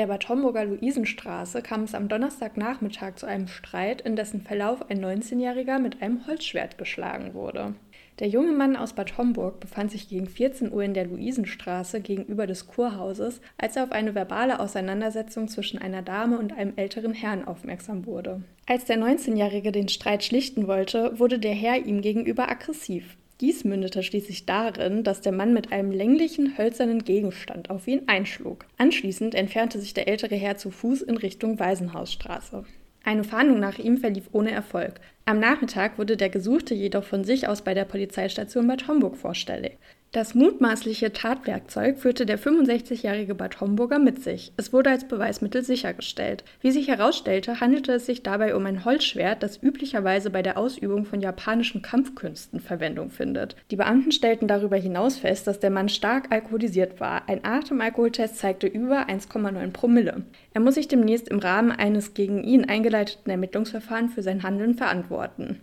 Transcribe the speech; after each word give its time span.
der 0.00 0.06
Bad 0.06 0.30
Homburger 0.30 0.64
Luisenstraße 0.64 1.60
kam 1.60 1.82
es 1.82 1.94
am 1.94 2.08
Donnerstagnachmittag 2.08 3.16
zu 3.16 3.26
einem 3.26 3.48
Streit, 3.48 4.00
in 4.00 4.16
dessen 4.16 4.40
Verlauf 4.40 4.88
ein 4.88 5.04
19-Jähriger 5.04 5.78
mit 5.78 6.00
einem 6.00 6.26
Holzschwert 6.26 6.78
geschlagen 6.78 7.34
wurde. 7.34 7.74
Der 8.18 8.28
junge 8.28 8.52
Mann 8.52 8.76
aus 8.76 8.94
Bad 8.94 9.18
Homburg 9.18 9.60
befand 9.60 9.90
sich 9.90 10.08
gegen 10.08 10.26
14 10.26 10.72
Uhr 10.72 10.82
in 10.84 10.94
der 10.94 11.04
Luisenstraße 11.04 12.00
gegenüber 12.00 12.46
des 12.46 12.66
Kurhauses, 12.66 13.42
als 13.58 13.76
er 13.76 13.84
auf 13.84 13.92
eine 13.92 14.14
verbale 14.14 14.58
Auseinandersetzung 14.58 15.48
zwischen 15.48 15.78
einer 15.78 16.00
Dame 16.00 16.38
und 16.38 16.56
einem 16.56 16.72
älteren 16.76 17.12
Herrn 17.12 17.44
aufmerksam 17.44 18.06
wurde. 18.06 18.40
Als 18.66 18.86
der 18.86 18.96
19-Jährige 18.96 19.70
den 19.70 19.90
Streit 19.90 20.24
schlichten 20.24 20.66
wollte, 20.66 21.18
wurde 21.18 21.38
der 21.38 21.52
Herr 21.52 21.84
ihm 21.84 22.00
gegenüber 22.00 22.50
aggressiv. 22.50 23.18
Dies 23.40 23.64
mündete 23.64 24.02
schließlich 24.02 24.44
darin, 24.44 25.02
dass 25.02 25.22
der 25.22 25.32
Mann 25.32 25.54
mit 25.54 25.72
einem 25.72 25.90
länglichen, 25.90 26.58
hölzernen 26.58 27.04
Gegenstand 27.04 27.70
auf 27.70 27.88
ihn 27.88 28.02
einschlug. 28.06 28.66
Anschließend 28.76 29.34
entfernte 29.34 29.80
sich 29.80 29.94
der 29.94 30.08
ältere 30.08 30.34
Herr 30.34 30.58
zu 30.58 30.70
Fuß 30.70 31.00
in 31.00 31.16
Richtung 31.16 31.58
Waisenhausstraße. 31.58 32.64
Eine 33.02 33.24
Fahndung 33.24 33.58
nach 33.58 33.78
ihm 33.78 33.96
verlief 33.96 34.28
ohne 34.32 34.50
Erfolg. 34.50 35.00
Am 35.24 35.40
Nachmittag 35.40 35.96
wurde 35.96 36.18
der 36.18 36.28
Gesuchte 36.28 36.74
jedoch 36.74 37.04
von 37.04 37.24
sich 37.24 37.48
aus 37.48 37.62
bei 37.62 37.72
der 37.72 37.86
Polizeistation 37.86 38.66
Bad 38.66 38.86
Homburg 38.88 39.16
vorstellig. 39.16 39.78
Das 40.12 40.34
mutmaßliche 40.34 41.12
Tatwerkzeug 41.12 42.00
führte 42.00 42.26
der 42.26 42.36
65-jährige 42.36 43.36
Bad 43.36 43.60
Homburger 43.60 44.00
mit 44.00 44.24
sich. 44.24 44.52
Es 44.56 44.72
wurde 44.72 44.90
als 44.90 45.06
Beweismittel 45.06 45.62
sichergestellt. 45.62 46.42
Wie 46.60 46.72
sich 46.72 46.88
herausstellte, 46.88 47.60
handelte 47.60 47.92
es 47.92 48.06
sich 48.06 48.24
dabei 48.24 48.56
um 48.56 48.66
ein 48.66 48.84
Holzschwert, 48.84 49.40
das 49.40 49.62
üblicherweise 49.62 50.30
bei 50.30 50.42
der 50.42 50.58
Ausübung 50.58 51.04
von 51.04 51.20
japanischen 51.20 51.80
Kampfkünsten 51.80 52.58
Verwendung 52.58 53.10
findet. 53.10 53.54
Die 53.70 53.76
Beamten 53.76 54.10
stellten 54.10 54.48
darüber 54.48 54.76
hinaus 54.76 55.16
fest, 55.16 55.46
dass 55.46 55.60
der 55.60 55.70
Mann 55.70 55.88
stark 55.88 56.32
alkoholisiert 56.32 56.98
war. 56.98 57.28
Ein 57.28 57.44
Atemalkoholtest 57.44 58.36
zeigte 58.36 58.66
über 58.66 59.08
1,9 59.08 59.70
Promille. 59.70 60.24
Er 60.52 60.60
muss 60.60 60.74
sich 60.74 60.88
demnächst 60.88 61.28
im 61.28 61.38
Rahmen 61.38 61.70
eines 61.70 62.14
gegen 62.14 62.42
ihn 62.42 62.64
eingeleiteten 62.64 63.30
Ermittlungsverfahrens 63.30 64.14
für 64.14 64.22
sein 64.22 64.42
Handeln 64.42 64.74
verantworten. 64.74 65.60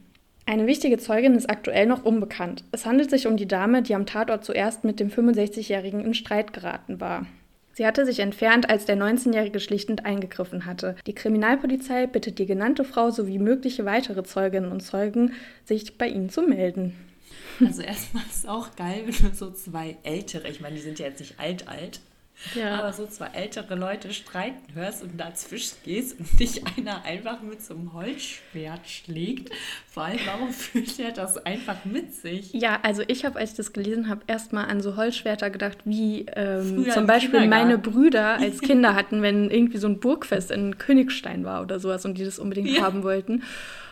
Eine 0.49 0.65
wichtige 0.65 0.97
Zeugin 0.97 1.35
ist 1.35 1.49
aktuell 1.49 1.87
noch 1.87 2.05
unbekannt. 2.05 2.63
Es 2.71 2.85
handelt 2.85 3.09
sich 3.09 3.27
um 3.27 3.35
die 3.35 3.49
Dame, 3.49 3.81
die 3.81 3.93
am 3.93 4.05
Tatort 4.05 4.45
zuerst 4.45 4.85
mit 4.85 4.97
dem 5.01 5.09
65-Jährigen 5.09 5.99
in 5.99 6.13
Streit 6.13 6.53
geraten 6.53 7.01
war. 7.01 7.25
Sie 7.73 7.85
hatte 7.85 8.05
sich 8.05 8.19
entfernt, 8.19 8.69
als 8.69 8.85
der 8.85 8.95
19-Jährige 8.95 9.59
schlichtend 9.59 10.05
eingegriffen 10.05 10.65
hatte. 10.65 10.95
Die 11.05 11.13
Kriminalpolizei 11.13 12.07
bittet 12.07 12.39
die 12.39 12.45
genannte 12.45 12.85
Frau 12.85 13.11
sowie 13.11 13.39
mögliche 13.39 13.83
weitere 13.83 14.23
Zeuginnen 14.23 14.71
und 14.71 14.79
Zeugen, 14.79 15.33
sich 15.65 15.97
bei 15.97 16.07
ihnen 16.07 16.29
zu 16.29 16.41
melden. 16.43 16.95
Also 17.59 17.81
erstmal 17.81 18.23
ist 18.23 18.37
es 18.37 18.45
auch 18.45 18.73
geil, 18.77 19.03
wenn 19.05 19.29
du 19.29 19.35
so 19.35 19.51
zwei 19.51 19.97
ältere, 20.03 20.47
ich 20.47 20.61
meine, 20.61 20.75
die 20.75 20.81
sind 20.81 20.97
ja 20.97 21.07
jetzt 21.07 21.19
nicht 21.19 21.41
alt 21.41 21.67
alt, 21.67 21.99
ja. 22.55 22.79
Aber 22.79 22.93
so 22.93 23.07
zwei 23.07 23.27
ältere 23.27 23.75
Leute 23.75 24.13
streiten 24.13 24.73
hörst 24.73 25.03
und 25.03 25.17
dazwischen 25.19 25.75
gehst 25.83 26.19
und 26.19 26.39
dich 26.39 26.61
einer 26.77 27.03
einfach 27.03 27.41
mit 27.41 27.61
so 27.61 27.73
einem 27.73 27.93
Holzschwert 27.93 28.87
schlägt. 28.87 29.51
Vor 29.89 30.03
allem, 30.03 30.19
warum 30.25 30.51
fühlt 30.51 30.99
er 30.99 31.11
das 31.11 31.37
einfach 31.45 31.85
mit 31.85 32.13
sich? 32.13 32.53
Ja, 32.53 32.79
also 32.83 33.03
ich 33.07 33.25
habe, 33.25 33.39
als 33.39 33.51
ich 33.51 33.57
das 33.57 33.73
gelesen 33.73 34.07
habe, 34.07 34.21
erstmal 34.27 34.65
an 34.65 34.81
so 34.81 34.95
Holzschwerter 34.95 35.49
gedacht, 35.49 35.79
wie 35.85 36.25
ähm, 36.35 36.85
zum 36.91 37.07
Beispiel 37.07 37.47
meine 37.47 37.77
Brüder 37.77 38.37
als 38.37 38.59
Kinder 38.61 38.95
hatten, 38.95 39.21
wenn 39.21 39.49
irgendwie 39.49 39.77
so 39.77 39.87
ein 39.87 39.99
Burgfest 39.99 40.51
in 40.51 40.77
Königstein 40.77 41.43
war 41.43 41.61
oder 41.61 41.79
sowas 41.79 42.05
und 42.05 42.17
die 42.17 42.23
das 42.25 42.39
unbedingt 42.39 42.69
ja. 42.69 42.83
haben 42.83 43.03
wollten. 43.03 43.43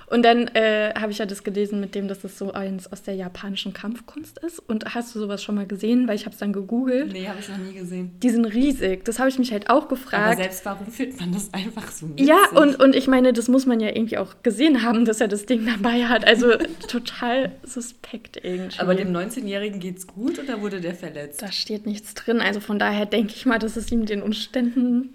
Und 0.08 0.24
dann 0.24 0.48
äh, 0.50 0.94
habe 0.96 1.12
ich 1.12 1.18
ja 1.18 1.26
das 1.26 1.44
gelesen 1.44 1.80
mit 1.80 1.96
dem, 1.96 2.08
dass 2.08 2.20
das 2.20 2.38
so 2.38 2.54
eins 2.54 2.92
aus 2.92 3.02
der 3.02 3.16
japanischen 3.16 3.74
Kampfkunst 3.74 4.38
ist. 4.40 4.60
Und 4.60 4.94
hast 4.94 5.16
du 5.16 5.20
sowas 5.20 5.44
schon 5.44 5.56
mal 5.56 5.66
gesehen? 5.66 6.08
Weil 6.08 6.16
ich 6.16 6.26
habe 6.26 6.34
es 6.34 6.40
dann 6.40 6.54
gegoogelt. 6.54 7.12
Nee, 7.12 7.28
habe 7.28 7.40
ich 7.40 7.50
noch 7.50 7.58
nie 7.58 7.74
gesehen. 7.74 8.12
Die 8.22 8.30
sind 8.30 8.46
riesig. 8.46 9.04
Das 9.06 9.20
habe 9.20 9.30
ich 9.30 9.40
mich 9.40 9.52
halt 9.52 9.70
auch 9.70 9.88
gefragt. 9.88 10.26
Aber 10.26 10.36
selbst 10.36 10.66
warum 10.66 10.88
fühlt 10.88 11.20
man 11.20 11.32
das 11.32 11.54
einfach 11.54 11.92
so 11.92 12.08
mit 12.08 12.20
Ja, 12.20 12.38
und, 12.54 12.80
und 12.80 12.96
ich 12.96 13.08
meine, 13.08 13.34
das 13.34 13.48
muss 13.48 13.66
man 13.66 13.80
ja 13.80 13.90
irgendwie 13.90 14.18
auch 14.18 14.36
gesehen 14.44 14.84
haben, 14.84 15.06
dass 15.06 15.22
er 15.22 15.28
das 15.28 15.46
Ding 15.46 15.66
dabei 15.66 16.06
hat. 16.06 16.26
Also 16.26 16.52
total 16.88 17.52
suspekt 17.64 18.40
irgendwie. 18.44 18.80
Aber 18.80 18.96
dem 18.96 19.12
19-Jährigen 19.12 19.80
geht's 19.80 20.08
gut 20.08 20.40
oder 20.40 20.62
wurde 20.62 20.82
der 20.82 20.94
verletzt? 20.94 21.42
Da 21.42 21.52
steht 21.52 21.86
nichts 21.86 22.14
drin. 22.14 22.42
Also 22.42 22.60
von 22.60 22.80
daher 22.80 23.06
denke 23.06 23.34
ich 23.36 23.46
mal, 23.46 23.60
dass 23.60 23.76
es 23.76 23.92
ihm 23.92 24.06
den 24.06 24.22
Umständen 24.22 25.12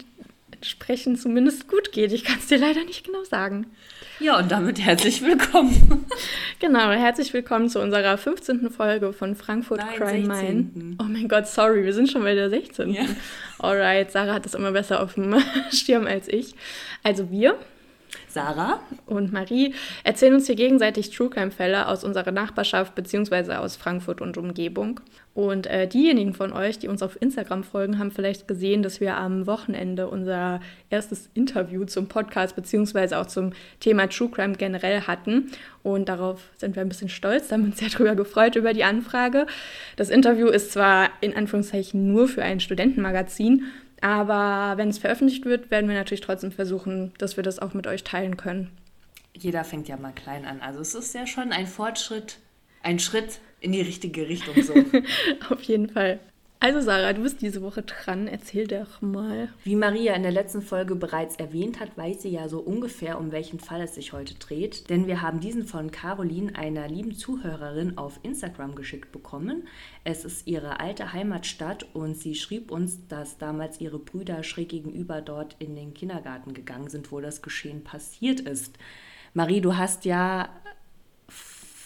entsprechend 0.61 1.19
zumindest 1.19 1.67
gut 1.67 1.91
geht. 1.91 2.13
Ich 2.13 2.23
kann 2.23 2.37
es 2.37 2.45
dir 2.45 2.59
leider 2.59 2.83
nicht 2.83 3.03
genau 3.03 3.23
sagen. 3.23 3.65
Ja, 4.19 4.37
und 4.37 4.51
damit 4.51 4.79
herzlich 4.79 5.23
willkommen. 5.23 6.05
genau, 6.59 6.91
herzlich 6.91 7.33
willkommen 7.33 7.67
zu 7.67 7.81
unserer 7.81 8.15
15. 8.15 8.69
Folge 8.69 9.11
von 9.11 9.35
Frankfurt 9.35 9.79
Nein, 9.79 9.95
Crime 9.97 10.35
16. 10.35 10.71
Mine. 10.75 10.95
Oh 10.99 11.05
mein 11.05 11.27
Gott, 11.27 11.47
sorry, 11.47 11.83
wir 11.83 11.93
sind 11.93 12.11
schon 12.11 12.21
bei 12.21 12.35
der 12.35 12.51
16. 12.51 12.93
Ja. 12.93 13.05
Alright, 13.57 14.11
Sarah 14.11 14.35
hat 14.35 14.45
das 14.45 14.53
immer 14.53 14.71
besser 14.71 15.01
auf 15.01 15.15
dem 15.15 15.35
Schirm 15.71 16.05
als 16.05 16.27
ich. 16.27 16.53
Also 17.01 17.31
wir, 17.31 17.57
Sarah 18.33 18.79
und 19.05 19.33
Marie 19.33 19.73
erzählen 20.03 20.33
uns 20.33 20.47
hier 20.47 20.55
gegenseitig 20.55 21.09
True 21.09 21.29
Crime-Fälle 21.29 21.87
aus 21.87 22.03
unserer 22.03 22.31
Nachbarschaft 22.31 22.95
bzw. 22.95 23.53
aus 23.55 23.75
Frankfurt 23.75 24.21
und 24.21 24.37
Umgebung. 24.37 24.99
Und 25.33 25.65
äh, 25.67 25.87
diejenigen 25.87 26.33
von 26.33 26.51
euch, 26.51 26.77
die 26.77 26.89
uns 26.89 27.01
auf 27.01 27.21
Instagram 27.21 27.63
folgen, 27.63 27.99
haben 27.99 28.11
vielleicht 28.11 28.49
gesehen, 28.49 28.83
dass 28.83 28.99
wir 28.99 29.15
am 29.15 29.47
Wochenende 29.47 30.09
unser 30.09 30.59
erstes 30.89 31.29
Interview 31.33 31.85
zum 31.85 32.07
Podcast 32.07 32.55
bzw. 32.57 33.15
auch 33.15 33.27
zum 33.27 33.53
Thema 33.79 34.07
True 34.07 34.29
Crime 34.29 34.55
generell 34.55 35.01
hatten. 35.01 35.49
Und 35.83 36.09
darauf 36.09 36.49
sind 36.57 36.75
wir 36.75 36.81
ein 36.81 36.89
bisschen 36.89 37.07
stolz, 37.07 37.49
haben 37.51 37.63
uns 37.63 37.79
sehr 37.79 37.89
drüber 37.89 38.15
gefreut 38.15 38.57
über 38.57 38.73
die 38.73 38.83
Anfrage. 38.83 39.47
Das 39.95 40.09
Interview 40.09 40.47
ist 40.47 40.73
zwar 40.73 41.09
in 41.21 41.35
Anführungszeichen 41.35 42.11
nur 42.11 42.27
für 42.27 42.43
ein 42.43 42.59
Studentenmagazin, 42.59 43.63
aber 44.01 44.77
wenn 44.77 44.89
es 44.89 44.97
veröffentlicht 44.97 45.45
wird, 45.45 45.71
werden 45.71 45.87
wir 45.87 45.95
natürlich 45.95 46.21
trotzdem 46.21 46.51
versuchen, 46.51 47.13
dass 47.17 47.37
wir 47.37 47.43
das 47.43 47.59
auch 47.59 47.73
mit 47.73 47.87
euch 47.87 48.03
teilen 48.03 48.35
können. 48.35 48.71
Jeder 49.33 49.63
fängt 49.63 49.87
ja 49.87 49.97
mal 49.97 50.11
klein 50.11 50.45
an. 50.45 50.59
Also 50.59 50.81
es 50.81 50.95
ist 50.95 51.13
ja 51.13 51.25
schon 51.25 51.51
ein 51.51 51.67
Fortschritt, 51.67 52.39
ein 52.83 52.99
Schritt 52.99 53.39
in 53.61 53.71
die 53.71 53.81
richtige 53.81 54.27
Richtung 54.27 54.61
so. 54.61 54.73
Auf 55.49 55.61
jeden 55.63 55.89
Fall. 55.89 56.19
Also 56.63 56.79
Sarah, 56.79 57.13
du 57.13 57.23
bist 57.23 57.41
diese 57.41 57.63
Woche 57.63 57.81
dran. 57.81 58.27
Erzähl 58.27 58.67
doch 58.67 59.01
mal. 59.01 59.49
Wie 59.63 59.75
Maria 59.75 60.13
in 60.13 60.21
der 60.21 60.31
letzten 60.31 60.61
Folge 60.61 60.93
bereits 60.93 61.37
erwähnt 61.37 61.79
hat, 61.79 61.97
weiß 61.97 62.21
sie 62.21 62.29
ja 62.29 62.47
so 62.49 62.59
ungefähr, 62.59 63.19
um 63.19 63.31
welchen 63.31 63.59
Fall 63.59 63.81
es 63.81 63.95
sich 63.95 64.13
heute 64.13 64.35
dreht. 64.35 64.87
Denn 64.91 65.07
wir 65.07 65.23
haben 65.23 65.39
diesen 65.39 65.65
von 65.65 65.89
Caroline, 65.89 66.55
einer 66.55 66.87
lieben 66.87 67.15
Zuhörerin, 67.15 67.97
auf 67.97 68.19
Instagram 68.21 68.75
geschickt 68.75 69.11
bekommen. 69.11 69.67
Es 70.03 70.23
ist 70.23 70.45
ihre 70.45 70.79
alte 70.79 71.13
Heimatstadt 71.13 71.87
und 71.95 72.15
sie 72.15 72.35
schrieb 72.35 72.69
uns, 72.69 73.07
dass 73.07 73.39
damals 73.39 73.81
ihre 73.81 73.97
Brüder 73.97 74.43
schräg 74.43 74.69
gegenüber 74.69 75.21
dort 75.21 75.55
in 75.57 75.75
den 75.75 75.95
Kindergarten 75.95 76.53
gegangen 76.53 76.89
sind, 76.89 77.11
wo 77.11 77.21
das 77.21 77.41
Geschehen 77.41 77.83
passiert 77.83 78.39
ist. 78.39 78.77
Marie, 79.33 79.61
du 79.61 79.77
hast 79.77 80.05
ja 80.05 80.60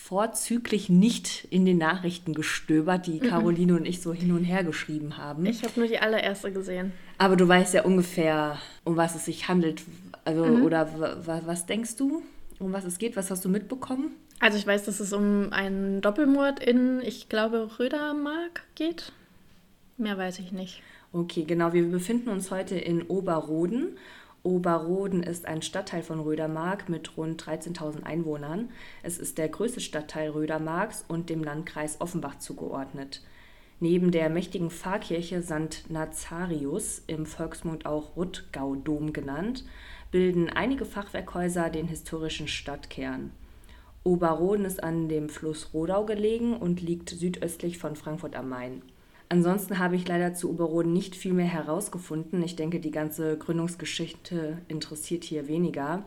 vorzüglich 0.08 0.88
nicht 0.88 1.48
in 1.50 1.66
den 1.66 1.80
Nachrichten 1.80 2.36
gestöbert, 2.36 3.08
die 3.08 3.18
Caroline 3.20 3.76
und 3.76 3.86
ich 3.88 4.04
so 4.04 4.14
hin 4.14 4.34
und 4.34 4.44
her 4.44 4.64
geschrieben 4.64 5.18
haben. 5.18 5.48
Ich 5.48 5.64
habe 5.64 5.80
nur 5.80 5.88
die 5.88 5.98
allererste 5.98 6.52
gesehen. 6.52 6.92
Aber 7.18 7.36
du 7.36 7.48
weißt 7.48 7.74
ja 7.74 7.84
ungefähr, 7.86 8.60
um 8.84 8.98
was 8.98 9.16
es 9.16 9.26
sich 9.26 9.48
handelt. 9.48 9.82
Also, 10.24 10.46
mhm. 10.46 10.64
oder 10.64 10.88
was 11.26 11.66
denkst 11.66 11.96
du, 11.96 12.22
um 12.60 12.72
was 12.72 12.86
es 12.86 13.00
geht? 13.00 13.16
Was 13.16 13.32
hast 13.32 13.44
du 13.46 13.50
mitbekommen? 13.50 14.12
Also 14.40 14.60
ich 14.60 14.68
weiß, 14.68 14.84
dass 14.84 15.00
es 15.00 15.12
um 15.12 15.52
einen 15.52 16.02
Doppelmord 16.02 16.64
in, 16.64 17.02
ich 17.02 17.28
glaube, 17.28 17.68
Rödermark 17.80 18.62
geht. 18.76 19.12
Mehr 19.98 20.20
weiß 20.20 20.38
ich 20.38 20.52
nicht. 20.52 20.84
Okay, 21.14 21.46
genau. 21.46 21.74
Wir 21.74 21.84
befinden 21.84 22.30
uns 22.30 22.52
heute 22.52 22.76
in 22.76 23.02
Oberroden 23.02 23.98
Oberroden 24.46 25.24
ist 25.24 25.48
ein 25.48 25.64
Stadtteil 25.64 26.04
von 26.04 26.20
Rödermark 26.20 26.88
mit 26.88 27.18
rund 27.18 27.44
13.000 27.44 28.04
Einwohnern. 28.04 28.70
Es 29.02 29.18
ist 29.18 29.40
der 29.40 29.50
größte 29.50 29.80
Stadtteil 29.82 30.30
Rödermarks 30.30 31.04
und 31.08 31.32
dem 31.32 31.44
Landkreis 31.44 32.00
Offenbach 32.00 32.38
zugeordnet. 32.38 33.24
Neben 33.80 34.12
der 34.12 34.30
mächtigen 34.30 34.70
Pfarrkirche 34.70 35.42
St. 35.42 35.90
Nazarius, 35.90 37.02
im 37.08 37.26
Volksmund 37.26 37.88
auch 37.88 38.16
Ruttgau-Dom 38.16 39.14
genannt, 39.14 39.66
bilden 40.12 40.52
einige 40.52 40.86
Fachwerkhäuser 40.86 41.72
den 41.72 41.88
historischen 41.88 42.48
Stadtkern. 42.48 43.32
Oberroden 44.04 44.66
ist 44.66 44.84
an 44.84 45.10
dem 45.10 45.28
Fluss 45.28 45.74
Rodau 45.74 46.06
gelegen 46.06 46.56
und 46.56 46.84
liegt 46.84 47.10
südöstlich 47.10 47.80
von 47.80 47.96
Frankfurt 47.96 48.36
am 48.36 48.50
Main. 48.50 48.84
Ansonsten 49.30 49.80
habe 49.80 49.96
ich 49.96 50.08
leider 50.08 50.34
zu 50.34 50.50
Oberroden 50.52 50.94
nicht 50.94 51.16
viel 51.16 51.34
mehr 51.34 51.48
herausgefunden. 51.48 52.44
Ich 52.44 52.56
denke, 52.56 52.80
die 52.80 52.92
ganze 52.92 53.38
Gründungsgeschichte 53.38 54.60
interessiert 54.68 55.24
hier 55.24 55.48
weniger. 55.48 56.04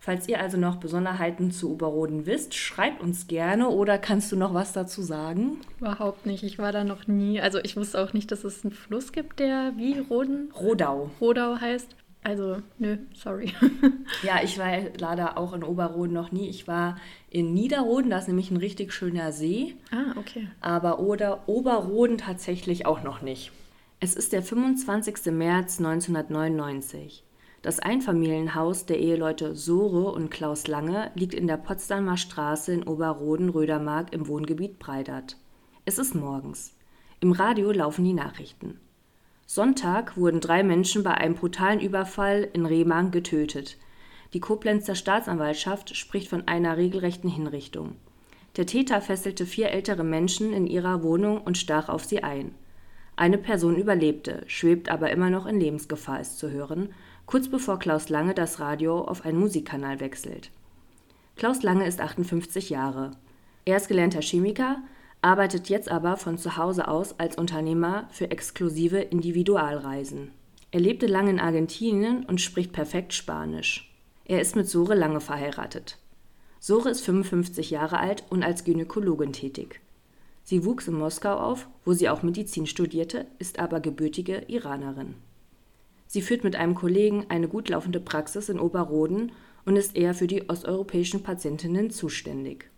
Falls 0.00 0.28
ihr 0.28 0.38
also 0.38 0.58
noch 0.58 0.76
Besonderheiten 0.76 1.50
zu 1.50 1.72
Oberroden 1.72 2.26
wisst, 2.26 2.54
schreibt 2.54 3.02
uns 3.02 3.26
gerne 3.26 3.70
oder 3.70 3.96
kannst 3.96 4.30
du 4.32 4.36
noch 4.36 4.52
was 4.52 4.74
dazu 4.74 5.00
sagen? 5.00 5.58
Überhaupt 5.80 6.26
nicht. 6.26 6.42
Ich 6.42 6.58
war 6.58 6.72
da 6.72 6.84
noch 6.84 7.06
nie. 7.06 7.40
Also 7.40 7.58
ich 7.62 7.74
wusste 7.74 7.98
auch 8.02 8.12
nicht, 8.12 8.30
dass 8.30 8.44
es 8.44 8.64
einen 8.64 8.74
Fluss 8.74 9.12
gibt, 9.12 9.40
der 9.40 9.72
wie 9.76 9.98
Roden? 9.98 10.52
Rodau. 10.52 11.10
Rodau 11.22 11.58
heißt. 11.58 11.96
Also, 12.24 12.56
nö, 12.78 12.96
sorry. 13.14 13.52
ja, 14.22 14.42
ich 14.42 14.58
war 14.58 14.72
leider 14.98 15.36
auch 15.36 15.52
in 15.52 15.62
Oberroden 15.62 16.14
noch 16.14 16.32
nie. 16.32 16.48
Ich 16.48 16.66
war 16.66 16.96
in 17.28 17.52
Niederroden, 17.52 18.10
da 18.10 18.18
ist 18.18 18.28
nämlich 18.28 18.50
ein 18.50 18.56
richtig 18.56 18.94
schöner 18.94 19.30
See. 19.30 19.76
Ah, 19.90 20.18
okay. 20.18 20.48
Aber 20.62 21.00
oder 21.00 21.46
Oberroden 21.48 22.16
tatsächlich 22.16 22.86
auch 22.86 23.02
noch 23.02 23.20
nicht. 23.20 23.52
Es 24.00 24.16
ist 24.16 24.32
der 24.32 24.42
25. 24.42 25.32
März 25.32 25.78
1999. 25.78 27.24
Das 27.60 27.78
Einfamilienhaus 27.78 28.86
der 28.86 28.98
Eheleute 28.98 29.54
Sore 29.54 30.12
und 30.12 30.30
Klaus 30.30 30.66
Lange 30.66 31.10
liegt 31.14 31.34
in 31.34 31.46
der 31.46 31.56
Potsdamer 31.56 32.16
Straße 32.16 32.72
in 32.72 32.82
Oberroden-Rödermark 32.84 34.12
im 34.14 34.28
Wohngebiet 34.28 34.78
Breidert. 34.78 35.36
Es 35.84 35.98
ist 35.98 36.14
morgens. 36.14 36.74
Im 37.20 37.32
Radio 37.32 37.70
laufen 37.70 38.04
die 38.04 38.12
Nachrichten. 38.12 38.80
Sonntag 39.46 40.16
wurden 40.16 40.40
drei 40.40 40.62
Menschen 40.62 41.02
bei 41.02 41.12
einem 41.12 41.34
brutalen 41.34 41.80
Überfall 41.80 42.48
in 42.52 42.64
Remagen 42.64 43.10
getötet. 43.10 43.76
Die 44.32 44.40
Koblenzer 44.40 44.94
Staatsanwaltschaft 44.94 45.96
spricht 45.96 46.28
von 46.28 46.48
einer 46.48 46.76
regelrechten 46.76 47.30
Hinrichtung. 47.30 47.96
Der 48.56 48.66
Täter 48.66 49.00
fesselte 49.00 49.46
vier 49.46 49.70
ältere 49.70 50.04
Menschen 50.04 50.52
in 50.52 50.66
ihrer 50.66 51.02
Wohnung 51.02 51.40
und 51.40 51.58
stach 51.58 51.88
auf 51.88 52.04
sie 52.04 52.22
ein. 52.22 52.54
Eine 53.16 53.38
Person 53.38 53.76
überlebte, 53.76 54.42
schwebt 54.46 54.88
aber 54.88 55.10
immer 55.10 55.30
noch 55.30 55.46
in 55.46 55.60
Lebensgefahr, 55.60 56.20
ist 56.20 56.38
zu 56.38 56.50
hören, 56.50 56.92
kurz 57.26 57.48
bevor 57.48 57.78
Klaus 57.78 58.08
Lange 58.08 58.34
das 58.34 58.60
Radio 58.60 59.02
auf 59.02 59.24
einen 59.24 59.38
Musikkanal 59.38 60.00
wechselt. 60.00 60.50
Klaus 61.36 61.62
Lange 61.62 61.86
ist 61.86 62.00
58 62.00 62.70
Jahre. 62.70 63.12
Er 63.64 63.76
ist 63.76 63.88
gelernter 63.88 64.20
Chemiker, 64.20 64.78
arbeitet 65.24 65.70
jetzt 65.70 65.90
aber 65.90 66.18
von 66.18 66.36
zu 66.36 66.58
Hause 66.58 66.86
aus 66.86 67.18
als 67.18 67.36
Unternehmer 67.38 68.06
für 68.10 68.30
exklusive 68.30 68.98
Individualreisen. 68.98 70.32
Er 70.70 70.80
lebte 70.80 71.06
lange 71.06 71.30
in 71.30 71.40
Argentinien 71.40 72.26
und 72.26 72.42
spricht 72.42 72.72
perfekt 72.72 73.14
Spanisch. 73.14 73.90
Er 74.26 74.42
ist 74.42 74.54
mit 74.54 74.68
Sore 74.68 74.94
Lange 74.94 75.20
verheiratet. 75.20 75.96
Sore 76.60 76.90
ist 76.90 77.00
55 77.00 77.70
Jahre 77.70 78.00
alt 78.00 78.24
und 78.28 78.42
als 78.42 78.64
Gynäkologin 78.64 79.32
tätig. 79.32 79.80
Sie 80.42 80.66
wuchs 80.66 80.88
in 80.88 80.94
Moskau 80.94 81.38
auf, 81.38 81.68
wo 81.86 81.94
sie 81.94 82.10
auch 82.10 82.22
Medizin 82.22 82.66
studierte, 82.66 83.26
ist 83.38 83.58
aber 83.58 83.80
gebürtige 83.80 84.44
Iranerin. 84.48 85.14
Sie 86.06 86.20
führt 86.20 86.44
mit 86.44 86.54
einem 86.54 86.74
Kollegen 86.74 87.24
eine 87.30 87.48
gut 87.48 87.70
laufende 87.70 88.00
Praxis 88.00 88.50
in 88.50 88.60
Oberroden 88.60 89.32
und 89.64 89.76
ist 89.76 89.96
eher 89.96 90.12
für 90.12 90.26
die 90.26 90.50
osteuropäischen 90.50 91.22
Patientinnen 91.22 91.90
zuständig. 91.90 92.68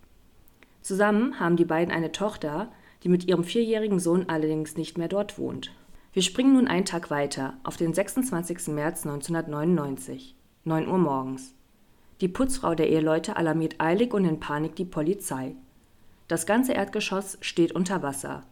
Zusammen 0.86 1.40
haben 1.40 1.56
die 1.56 1.64
beiden 1.64 1.92
eine 1.92 2.12
Tochter, 2.12 2.70
die 3.02 3.08
mit 3.08 3.26
ihrem 3.26 3.42
vierjährigen 3.42 3.98
Sohn 3.98 4.28
allerdings 4.28 4.76
nicht 4.76 4.96
mehr 4.96 5.08
dort 5.08 5.36
wohnt. 5.36 5.72
Wir 6.12 6.22
springen 6.22 6.52
nun 6.52 6.68
einen 6.68 6.84
Tag 6.84 7.10
weiter, 7.10 7.54
auf 7.64 7.76
den 7.76 7.92
26. 7.92 8.68
März 8.68 9.04
1999, 9.04 10.36
9 10.62 10.86
Uhr 10.86 10.98
morgens. 10.98 11.56
Die 12.20 12.28
Putzfrau 12.28 12.76
der 12.76 12.88
Eheleute 12.88 13.34
alarmiert 13.34 13.80
eilig 13.80 14.14
und 14.14 14.24
in 14.26 14.38
Panik 14.38 14.76
die 14.76 14.84
Polizei. 14.84 15.56
Das 16.28 16.46
ganze 16.46 16.74
Erdgeschoss 16.74 17.36
steht 17.40 17.72
unter 17.72 18.04
Wasser. 18.04 18.44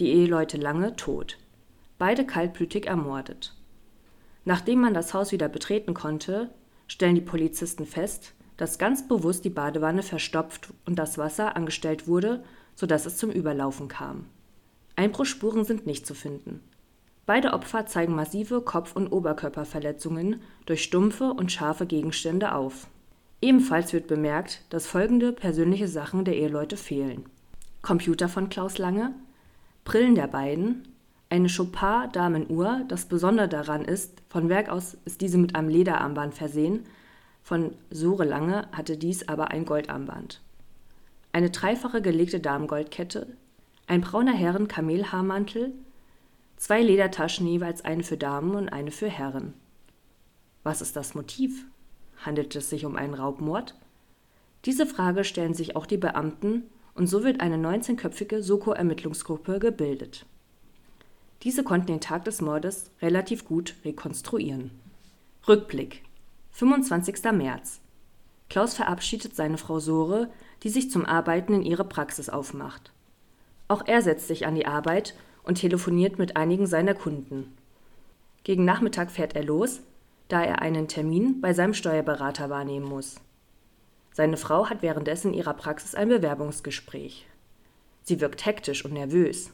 Die 0.00 0.08
Eheleute 0.08 0.56
Lange 0.56 0.96
tot. 0.96 1.38
Beide 1.96 2.26
kaltblütig 2.26 2.88
ermordet. 2.88 3.54
Nachdem 4.44 4.80
man 4.80 4.94
das 4.94 5.14
Haus 5.14 5.30
wieder 5.30 5.48
betreten 5.48 5.94
konnte, 5.94 6.50
stellen 6.88 7.14
die 7.14 7.20
Polizisten 7.20 7.86
fest, 7.86 8.34
dass 8.58 8.78
ganz 8.78 9.08
bewusst 9.08 9.46
die 9.46 9.50
Badewanne 9.50 10.02
verstopft 10.02 10.74
und 10.84 10.98
das 10.98 11.16
Wasser 11.16 11.56
angestellt 11.56 12.06
wurde, 12.06 12.44
sodass 12.74 13.06
es 13.06 13.16
zum 13.16 13.30
Überlaufen 13.30 13.88
kam. 13.88 14.26
Einbruchspuren 14.96 15.64
sind 15.64 15.86
nicht 15.86 16.06
zu 16.06 16.12
finden. 16.12 16.60
Beide 17.24 17.52
Opfer 17.52 17.86
zeigen 17.86 18.14
massive 18.14 18.60
Kopf- 18.60 18.96
und 18.96 19.08
Oberkörperverletzungen 19.08 20.40
durch 20.66 20.82
stumpfe 20.82 21.32
und 21.32 21.52
scharfe 21.52 21.86
Gegenstände 21.86 22.54
auf. 22.54 22.88
Ebenfalls 23.40 23.92
wird 23.92 24.08
bemerkt, 24.08 24.62
dass 24.70 24.86
folgende 24.86 25.32
persönliche 25.32 25.88
Sachen 25.88 26.24
der 26.24 26.36
Eheleute 26.36 26.76
fehlen: 26.76 27.26
Computer 27.82 28.28
von 28.28 28.48
Klaus 28.48 28.78
Lange, 28.78 29.14
Brillen 29.84 30.16
der 30.16 30.26
beiden, 30.26 30.88
eine 31.30 31.48
Chopard-Damenuhr, 31.48 32.84
das 32.88 33.04
Besondere 33.04 33.48
daran 33.48 33.84
ist, 33.84 34.22
von 34.28 34.48
Werk 34.48 34.68
aus 34.70 34.96
ist 35.04 35.20
diese 35.20 35.38
mit 35.38 35.54
einem 35.54 35.68
Lederarmband 35.68 36.34
versehen, 36.34 36.86
von 37.48 37.74
Sore 37.88 38.26
Lange 38.26 38.68
hatte 38.72 38.98
dies 38.98 39.26
aber 39.26 39.52
ein 39.52 39.64
Goldarmband. 39.64 40.42
Eine 41.32 41.48
dreifache 41.48 42.02
gelegte 42.02 42.40
Damengoldkette, 42.40 43.26
ein 43.86 44.02
brauner 44.02 44.34
Herren-Kamelhaarmantel, 44.34 45.72
zwei 46.58 46.82
Ledertaschen 46.82 47.46
jeweils 47.46 47.86
eine 47.86 48.02
für 48.02 48.18
Damen 48.18 48.54
und 48.54 48.68
eine 48.68 48.90
für 48.90 49.08
Herren. 49.08 49.54
Was 50.62 50.82
ist 50.82 50.94
das 50.94 51.14
Motiv? 51.14 51.64
Handelt 52.18 52.54
es 52.54 52.68
sich 52.68 52.84
um 52.84 52.96
einen 52.96 53.14
Raubmord? 53.14 53.74
Diese 54.66 54.84
Frage 54.84 55.24
stellen 55.24 55.54
sich 55.54 55.74
auch 55.74 55.86
die 55.86 55.96
Beamten 55.96 56.64
und 56.94 57.06
so 57.06 57.24
wird 57.24 57.40
eine 57.40 57.56
19-köpfige 57.56 58.42
Soko-Ermittlungsgruppe 58.42 59.58
gebildet. 59.58 60.26
Diese 61.44 61.64
konnten 61.64 61.86
den 61.86 62.02
Tag 62.02 62.26
des 62.26 62.42
Mordes 62.42 62.90
relativ 63.00 63.46
gut 63.46 63.74
rekonstruieren. 63.86 64.70
Rückblick 65.48 66.02
25. 66.58 67.22
März 67.34 67.80
Klaus 68.50 68.74
verabschiedet 68.74 69.36
seine 69.36 69.58
Frau 69.58 69.78
Sore, 69.78 70.28
die 70.64 70.70
sich 70.70 70.90
zum 70.90 71.06
Arbeiten 71.06 71.54
in 71.54 71.62
ihre 71.62 71.84
Praxis 71.84 72.28
aufmacht. 72.28 72.90
Auch 73.68 73.86
er 73.86 74.02
setzt 74.02 74.26
sich 74.26 74.44
an 74.44 74.56
die 74.56 74.66
Arbeit 74.66 75.14
und 75.44 75.60
telefoniert 75.60 76.18
mit 76.18 76.36
einigen 76.36 76.66
seiner 76.66 76.94
Kunden. 76.94 77.56
Gegen 78.42 78.64
Nachmittag 78.64 79.12
fährt 79.12 79.36
er 79.36 79.44
los, 79.44 79.82
da 80.26 80.42
er 80.42 80.60
einen 80.60 80.88
Termin 80.88 81.40
bei 81.40 81.52
seinem 81.52 81.74
Steuerberater 81.74 82.50
wahrnehmen 82.50 82.86
muss. 82.86 83.20
Seine 84.12 84.36
Frau 84.36 84.68
hat 84.68 84.82
währenddessen 84.82 85.34
in 85.34 85.38
ihrer 85.38 85.54
Praxis 85.54 85.94
ein 85.94 86.08
Bewerbungsgespräch. 86.08 87.28
Sie 88.02 88.20
wirkt 88.20 88.46
hektisch 88.46 88.84
und 88.84 88.94
nervös. 88.94 89.52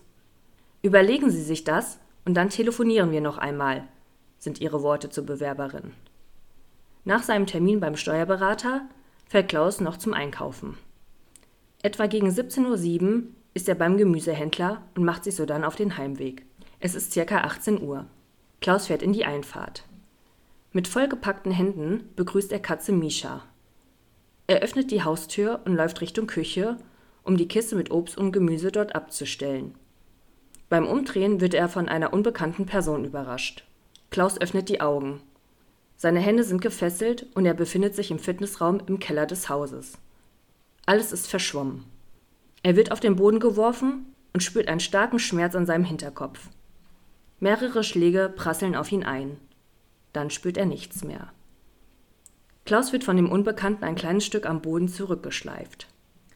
Überlegen 0.80 1.28
Sie 1.28 1.42
sich 1.42 1.64
das 1.64 1.98
und 2.24 2.32
dann 2.32 2.48
telefonieren 2.48 3.10
wir 3.10 3.20
noch 3.20 3.36
einmal, 3.36 3.86
sind 4.38 4.62
ihre 4.62 4.82
Worte 4.82 5.10
zur 5.10 5.26
Bewerberin. 5.26 5.92
Nach 7.04 7.22
seinem 7.22 7.46
Termin 7.46 7.80
beim 7.80 7.96
Steuerberater 7.96 8.88
fährt 9.28 9.48
Klaus 9.48 9.80
noch 9.80 9.98
zum 9.98 10.14
Einkaufen. 10.14 10.78
Etwa 11.82 12.06
gegen 12.06 12.28
17.07 12.30 13.02
Uhr 13.02 13.22
ist 13.52 13.68
er 13.68 13.74
beim 13.74 13.98
Gemüsehändler 13.98 14.82
und 14.94 15.04
macht 15.04 15.24
sich 15.24 15.36
so 15.36 15.44
dann 15.44 15.64
auf 15.64 15.76
den 15.76 15.98
Heimweg. 15.98 16.46
Es 16.80 16.94
ist 16.94 17.12
circa 17.12 17.42
18 17.42 17.82
Uhr. 17.82 18.06
Klaus 18.60 18.86
fährt 18.86 19.02
in 19.02 19.12
die 19.12 19.26
Einfahrt. 19.26 19.84
Mit 20.72 20.88
vollgepackten 20.88 21.52
Händen 21.52 22.08
begrüßt 22.16 22.50
er 22.52 22.60
Katze 22.60 22.92
Misha. 22.92 23.42
Er 24.46 24.60
öffnet 24.60 24.90
die 24.90 25.02
Haustür 25.02 25.60
und 25.64 25.74
läuft 25.74 26.00
Richtung 26.00 26.26
Küche, 26.26 26.78
um 27.22 27.36
die 27.36 27.48
Kiste 27.48 27.76
mit 27.76 27.90
Obst 27.90 28.18
und 28.18 28.32
Gemüse 28.32 28.72
dort 28.72 28.94
abzustellen. 28.94 29.74
Beim 30.68 30.86
Umdrehen 30.86 31.40
wird 31.40 31.54
er 31.54 31.68
von 31.68 31.88
einer 31.88 32.12
unbekannten 32.12 32.66
Person 32.66 33.04
überrascht. 33.04 33.64
Klaus 34.10 34.40
öffnet 34.40 34.68
die 34.68 34.80
Augen. 34.80 35.20
Seine 35.96 36.20
Hände 36.20 36.44
sind 36.44 36.60
gefesselt 36.60 37.26
und 37.34 37.46
er 37.46 37.54
befindet 37.54 37.94
sich 37.94 38.10
im 38.10 38.18
Fitnessraum 38.18 38.80
im 38.86 38.98
Keller 38.98 39.26
des 39.26 39.48
Hauses. 39.48 39.98
Alles 40.86 41.12
ist 41.12 41.28
verschwommen. 41.28 41.84
Er 42.62 42.76
wird 42.76 42.92
auf 42.92 43.00
den 43.00 43.16
Boden 43.16 43.40
geworfen 43.40 44.06
und 44.32 44.42
spürt 44.42 44.68
einen 44.68 44.80
starken 44.80 45.18
Schmerz 45.18 45.54
an 45.54 45.66
seinem 45.66 45.84
Hinterkopf. 45.84 46.48
Mehrere 47.40 47.84
Schläge 47.84 48.32
prasseln 48.34 48.74
auf 48.74 48.90
ihn 48.92 49.04
ein. 49.04 49.38
Dann 50.12 50.30
spürt 50.30 50.56
er 50.56 50.66
nichts 50.66 51.04
mehr. 51.04 51.32
Klaus 52.64 52.92
wird 52.92 53.04
von 53.04 53.16
dem 53.16 53.30
Unbekannten 53.30 53.84
ein 53.84 53.94
kleines 53.94 54.24
Stück 54.24 54.46
am 54.46 54.62
Boden 54.62 54.88
zurückgeschleift. 54.88 55.88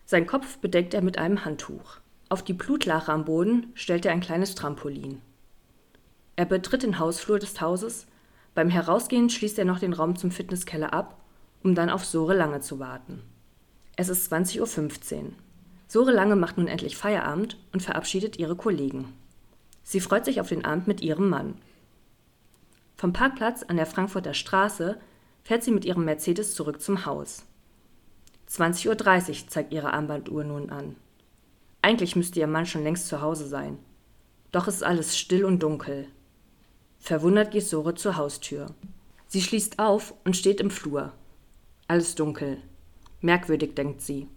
Sein 0.05 0.27
Kopf 0.27 0.59
bedeckt 0.59 0.95
er 0.95 1.03
mit 1.03 1.19
einem 1.19 1.45
Handtuch. 1.45 1.99
Auf 2.29 2.43
die 2.43 2.53
Blutlache 2.53 3.13
am 3.13 3.25
Boden 3.25 3.73
stellt 3.75 4.05
er 4.05 4.13
ein 4.13 4.21
kleines 4.21 4.55
Trampolin. 4.55 5.23
Er 6.37 6.45
betritt 6.45 6.83
den 6.83 6.99
Hausflur 6.99 7.39
des 7.39 7.61
Hauses. 7.61 8.07
Beim 8.55 8.71
Herausgehen 8.71 9.31
schließt 9.31 9.59
er 9.59 9.65
noch 9.65 9.79
den 9.79 9.93
Raum 9.93 10.17
zum 10.17 10.31
Fitnesskeller 10.31 10.93
ab, 10.93 11.19
um 11.63 11.75
dann 11.75 11.91
auf 11.91 12.05
Sore 12.05 12.35
Lange 12.35 12.61
zu 12.61 12.79
warten. 12.79 13.23
Es 13.97 14.09
ist 14.09 14.33
20.15 14.33 15.17
Uhr. 15.17 15.33
Sore 15.87 16.13
Lange 16.13 16.37
macht 16.37 16.59
nun 16.59 16.69
endlich 16.69 16.97
Feierabend 16.97 17.57
und 17.73 17.83
verabschiedet 17.83 18.39
ihre 18.39 18.57
Kollegen. 18.57 19.13
Sie 19.83 20.01
freut 20.01 20.25
sich 20.25 20.41
auf 20.41 20.49
den 20.49 20.65
Abend 20.65 20.87
mit 20.87 21.01
ihrem 21.01 21.29
Mann. 21.29 21.55
Vom 22.97 23.13
Parkplatz 23.13 23.63
an 23.63 23.77
der 23.77 23.87
Frankfurter 23.87 24.35
Straße 24.35 24.99
fährt 25.45 25.63
sie 25.63 25.71
mit 25.71 25.85
ihrem 25.85 26.05
Mercedes 26.05 26.55
zurück 26.55 26.83
zum 26.83 27.07
Haus. 27.07 27.47
20.30 28.51 28.89
Uhr 28.89 29.49
zeigt 29.49 29.73
ihre 29.73 29.93
Armbanduhr 29.93 30.45
nun 30.45 30.71
an. 30.71 30.97
Eigentlich 31.81 32.17
müsste 32.17 32.41
ihr 32.41 32.47
Mann 32.47 32.67
schon 32.67 32.83
längst 32.83 33.09
zu 33.09 33.21
Hause 33.21 33.47
sein. 33.47 33.79
Doch 34.53 34.69
ist 34.69 34.83
alles 34.83 35.17
still 35.17 35.45
und 35.45 35.63
dunkel. 35.63 36.09
Verwundert 36.99 37.51
geht 37.51 37.65
Sore 37.65 37.95
zur 37.95 38.17
Haustür. 38.17 38.75
Sie 39.27 39.43
schließt 39.43 39.79
auf 39.79 40.15
und 40.25 40.37
steht 40.37 40.61
im 40.61 40.71
Flur. 40.71 41.13
Alles 41.87 42.15
dunkel. 42.15 42.59
Merkwürdig, 43.21 43.75
denkt 43.75 44.01
sie, 44.01 44.29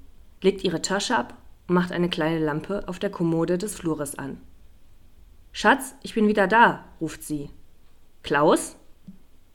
legt 0.41 0.63
ihre 0.63 0.81
Tasche 0.81 1.17
ab 1.17 1.37
und 1.67 1.75
macht 1.75 1.91
eine 1.91 2.09
kleine 2.09 2.43
Lampe 2.43 2.87
auf 2.87 2.99
der 2.99 3.11
Kommode 3.11 3.57
des 3.57 3.75
Flures 3.75 4.17
an. 4.17 4.41
Schatz, 5.51 5.95
ich 6.01 6.13
bin 6.13 6.27
wieder 6.27 6.47
da, 6.47 6.85
ruft 6.99 7.23
sie. 7.23 7.49
Klaus? 8.23 8.75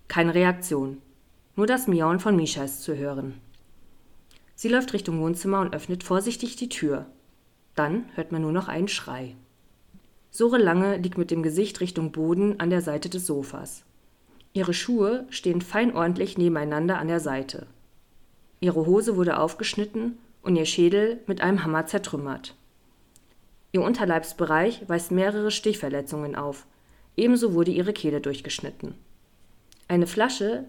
Keine 0.09 0.35
Reaktion. 0.35 1.01
Nur 1.57 1.67
das 1.67 1.87
Miauen 1.87 2.21
von 2.21 2.37
Misha 2.37 2.65
ist 2.65 2.83
zu 2.83 2.97
hören. 2.97 3.41
Sie 4.55 4.69
läuft 4.69 4.93
Richtung 4.93 5.21
Wohnzimmer 5.21 5.61
und 5.61 5.75
öffnet 5.75 6.05
vorsichtig 6.05 6.57
die 6.57 6.69
Tür. 6.69 7.07
Dann 7.75 8.07
hört 8.15 8.33
man 8.33 8.43
nur 8.43 8.53
noch 8.53 8.69
einen 8.69 8.89
Schrei. 8.89 9.37
Sore 10.37 10.59
Lange 10.59 10.99
liegt 10.99 11.17
mit 11.17 11.31
dem 11.31 11.43
Gesicht 11.43 11.81
Richtung 11.81 12.13
Boden 12.13 12.61
an 12.61 12.69
der 12.69 12.83
Seite 12.83 13.09
des 13.09 13.25
Sofas. 13.25 13.85
Ihre 14.53 14.75
Schuhe 14.75 15.27
stehen 15.31 15.63
fein 15.63 15.97
ordentlich 15.97 16.37
nebeneinander 16.37 16.99
an 16.99 17.09
der 17.09 17.21
Seite. 17.21 17.67
Ihre 18.61 18.85
Hose 18.85 19.17
wurde 19.17 19.39
aufgeschnitten 19.39 20.19
und 20.43 20.57
ihr 20.57 20.67
Schädel 20.67 21.21
mit 21.27 21.41
einem 21.41 21.65
Hammer 21.65 21.87
zertrümmert. 21.87 22.55
Ihr 23.73 23.81
Unterleibsbereich 23.81 24.87
weist 24.91 25.11
mehrere 25.11 25.51
Stichverletzungen 25.51 26.37
auf. 26.37 26.67
Ebenso 27.17 27.55
wurde 27.55 27.71
ihre 27.71 27.95
Kehle 27.95 28.21
durchgeschnitten. 28.21 28.95
Eine 29.89 30.07
Flasche, 30.07 30.65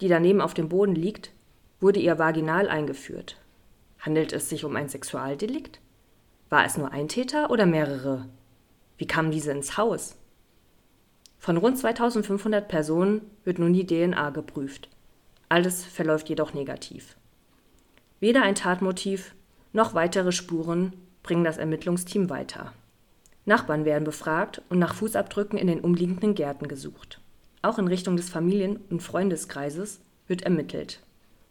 die 0.00 0.06
daneben 0.06 0.40
auf 0.40 0.54
dem 0.54 0.68
Boden 0.68 0.94
liegt, 0.94 1.32
wurde 1.80 1.98
ihr 1.98 2.20
vaginal 2.20 2.68
eingeführt. 2.68 3.40
Handelt 3.98 4.32
es 4.32 4.48
sich 4.48 4.64
um 4.64 4.76
ein 4.76 4.88
Sexualdelikt? 4.88 5.80
War 6.48 6.64
es 6.64 6.78
nur 6.78 6.92
ein 6.92 7.08
Täter 7.08 7.50
oder 7.50 7.66
mehrere? 7.66 8.26
Wie 9.00 9.06
kamen 9.06 9.30
diese 9.30 9.50
ins 9.50 9.78
Haus? 9.78 10.14
Von 11.38 11.56
rund 11.56 11.78
2500 11.78 12.68
Personen 12.68 13.22
wird 13.44 13.58
nun 13.58 13.72
die 13.72 13.86
DNA 13.86 14.28
geprüft. 14.28 14.90
Alles 15.48 15.82
verläuft 15.86 16.28
jedoch 16.28 16.52
negativ. 16.52 17.16
Weder 18.20 18.42
ein 18.42 18.54
Tatmotiv 18.54 19.34
noch 19.72 19.94
weitere 19.94 20.32
Spuren 20.32 20.92
bringen 21.22 21.44
das 21.44 21.56
Ermittlungsteam 21.56 22.28
weiter. 22.28 22.74
Nachbarn 23.46 23.86
werden 23.86 24.04
befragt 24.04 24.60
und 24.68 24.78
nach 24.78 24.92
Fußabdrücken 24.92 25.58
in 25.58 25.68
den 25.68 25.80
umliegenden 25.80 26.34
Gärten 26.34 26.68
gesucht. 26.68 27.22
Auch 27.62 27.78
in 27.78 27.88
Richtung 27.88 28.18
des 28.18 28.28
Familien- 28.28 28.80
und 28.90 29.02
Freundeskreises 29.02 30.02
wird 30.26 30.42
ermittelt, 30.42 31.00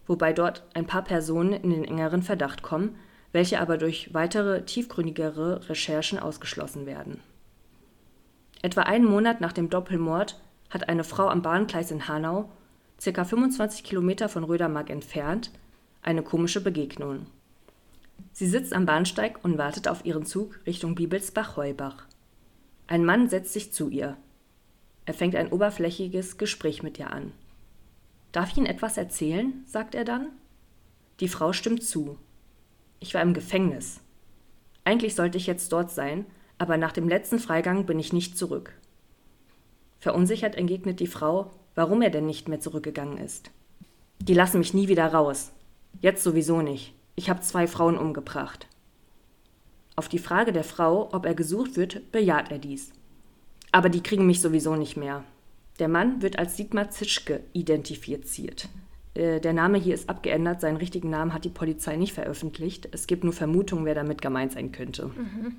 wobei 0.06 0.32
dort 0.32 0.62
ein 0.74 0.86
paar 0.86 1.02
Personen 1.02 1.54
in 1.54 1.70
den 1.70 1.84
engeren 1.84 2.22
Verdacht 2.22 2.62
kommen, 2.62 2.94
welche 3.32 3.60
aber 3.60 3.76
durch 3.76 4.14
weitere 4.14 4.62
tiefgründigere 4.62 5.68
Recherchen 5.68 6.20
ausgeschlossen 6.20 6.86
werden. 6.86 7.20
Etwa 8.62 8.82
einen 8.82 9.06
Monat 9.06 9.40
nach 9.40 9.52
dem 9.52 9.70
Doppelmord 9.70 10.40
hat 10.68 10.88
eine 10.88 11.04
Frau 11.04 11.28
am 11.28 11.42
Bahngleis 11.42 11.90
in 11.90 12.08
Hanau, 12.08 12.50
ca. 13.02 13.24
25 13.24 13.82
Kilometer 13.82 14.28
von 14.28 14.44
Rödermark 14.44 14.90
entfernt, 14.90 15.50
eine 16.02 16.22
komische 16.22 16.60
Begegnung. 16.60 17.26
Sie 18.32 18.46
sitzt 18.46 18.72
am 18.72 18.86
Bahnsteig 18.86 19.42
und 19.42 19.58
wartet 19.58 19.88
auf 19.88 20.04
ihren 20.04 20.26
Zug 20.26 20.60
Richtung 20.66 20.94
Bibelsbach-Heubach. 20.94 22.06
Ein 22.86 23.04
Mann 23.04 23.28
setzt 23.28 23.52
sich 23.52 23.72
zu 23.72 23.88
ihr. 23.88 24.16
Er 25.06 25.14
fängt 25.14 25.34
ein 25.36 25.50
oberflächiges 25.50 26.38
Gespräch 26.38 26.82
mit 26.82 26.98
ihr 26.98 27.10
an. 27.10 27.32
Darf 28.32 28.50
ich 28.50 28.58
Ihnen 28.58 28.66
etwas 28.66 28.96
erzählen? 28.96 29.64
sagt 29.66 29.94
er 29.94 30.04
dann. 30.04 30.28
Die 31.20 31.28
Frau 31.28 31.52
stimmt 31.52 31.82
zu. 31.82 32.18
Ich 33.00 33.14
war 33.14 33.22
im 33.22 33.34
Gefängnis. 33.34 34.00
Eigentlich 34.84 35.14
sollte 35.14 35.38
ich 35.38 35.46
jetzt 35.46 35.72
dort 35.72 35.90
sein, 35.90 36.26
aber 36.60 36.76
nach 36.76 36.92
dem 36.92 37.08
letzten 37.08 37.38
Freigang 37.38 37.86
bin 37.86 37.98
ich 37.98 38.12
nicht 38.12 38.36
zurück. 38.36 38.74
Verunsichert 39.98 40.56
entgegnet 40.56 41.00
die 41.00 41.06
Frau, 41.06 41.50
warum 41.74 42.02
er 42.02 42.10
denn 42.10 42.26
nicht 42.26 42.50
mehr 42.50 42.60
zurückgegangen 42.60 43.16
ist. 43.16 43.50
Die 44.18 44.34
lassen 44.34 44.58
mich 44.58 44.74
nie 44.74 44.86
wieder 44.86 45.06
raus. 45.06 45.52
Jetzt 46.02 46.22
sowieso 46.22 46.60
nicht. 46.60 46.92
Ich 47.16 47.30
habe 47.30 47.40
zwei 47.40 47.66
Frauen 47.66 47.96
umgebracht. 47.96 48.66
Auf 49.96 50.08
die 50.08 50.18
Frage 50.18 50.52
der 50.52 50.64
Frau, 50.64 51.08
ob 51.14 51.24
er 51.24 51.34
gesucht 51.34 51.76
wird, 51.76 52.12
bejaht 52.12 52.50
er 52.50 52.58
dies. 52.58 52.92
Aber 53.72 53.88
die 53.88 54.02
kriegen 54.02 54.26
mich 54.26 54.42
sowieso 54.42 54.76
nicht 54.76 54.98
mehr. 54.98 55.24
Der 55.78 55.88
Mann 55.88 56.20
wird 56.20 56.38
als 56.38 56.58
Sigmar 56.58 56.90
Zischke 56.90 57.40
identifiziert. 57.54 58.68
Äh, 59.14 59.40
der 59.40 59.54
Name 59.54 59.78
hier 59.78 59.94
ist 59.94 60.10
abgeändert, 60.10 60.60
seinen 60.60 60.76
richtigen 60.76 61.08
Namen 61.08 61.32
hat 61.32 61.46
die 61.46 61.48
Polizei 61.48 61.96
nicht 61.96 62.12
veröffentlicht. 62.12 62.88
Es 62.92 63.06
gibt 63.06 63.24
nur 63.24 63.32
Vermutungen, 63.32 63.86
wer 63.86 63.94
damit 63.94 64.20
gemeint 64.20 64.52
sein 64.52 64.72
könnte. 64.72 65.06
Mhm. 65.06 65.56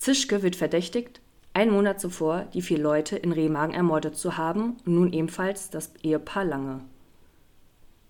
Zischke 0.00 0.42
wird 0.42 0.56
verdächtigt, 0.56 1.20
einen 1.52 1.72
Monat 1.72 2.00
zuvor 2.00 2.46
die 2.54 2.62
vier 2.62 2.78
Leute 2.78 3.18
in 3.18 3.32
Remagen 3.32 3.74
ermordet 3.74 4.16
zu 4.16 4.38
haben 4.38 4.78
und 4.86 4.94
nun 4.94 5.12
ebenfalls 5.12 5.68
das 5.68 5.92
Ehepaar 6.02 6.46
Lange. 6.46 6.80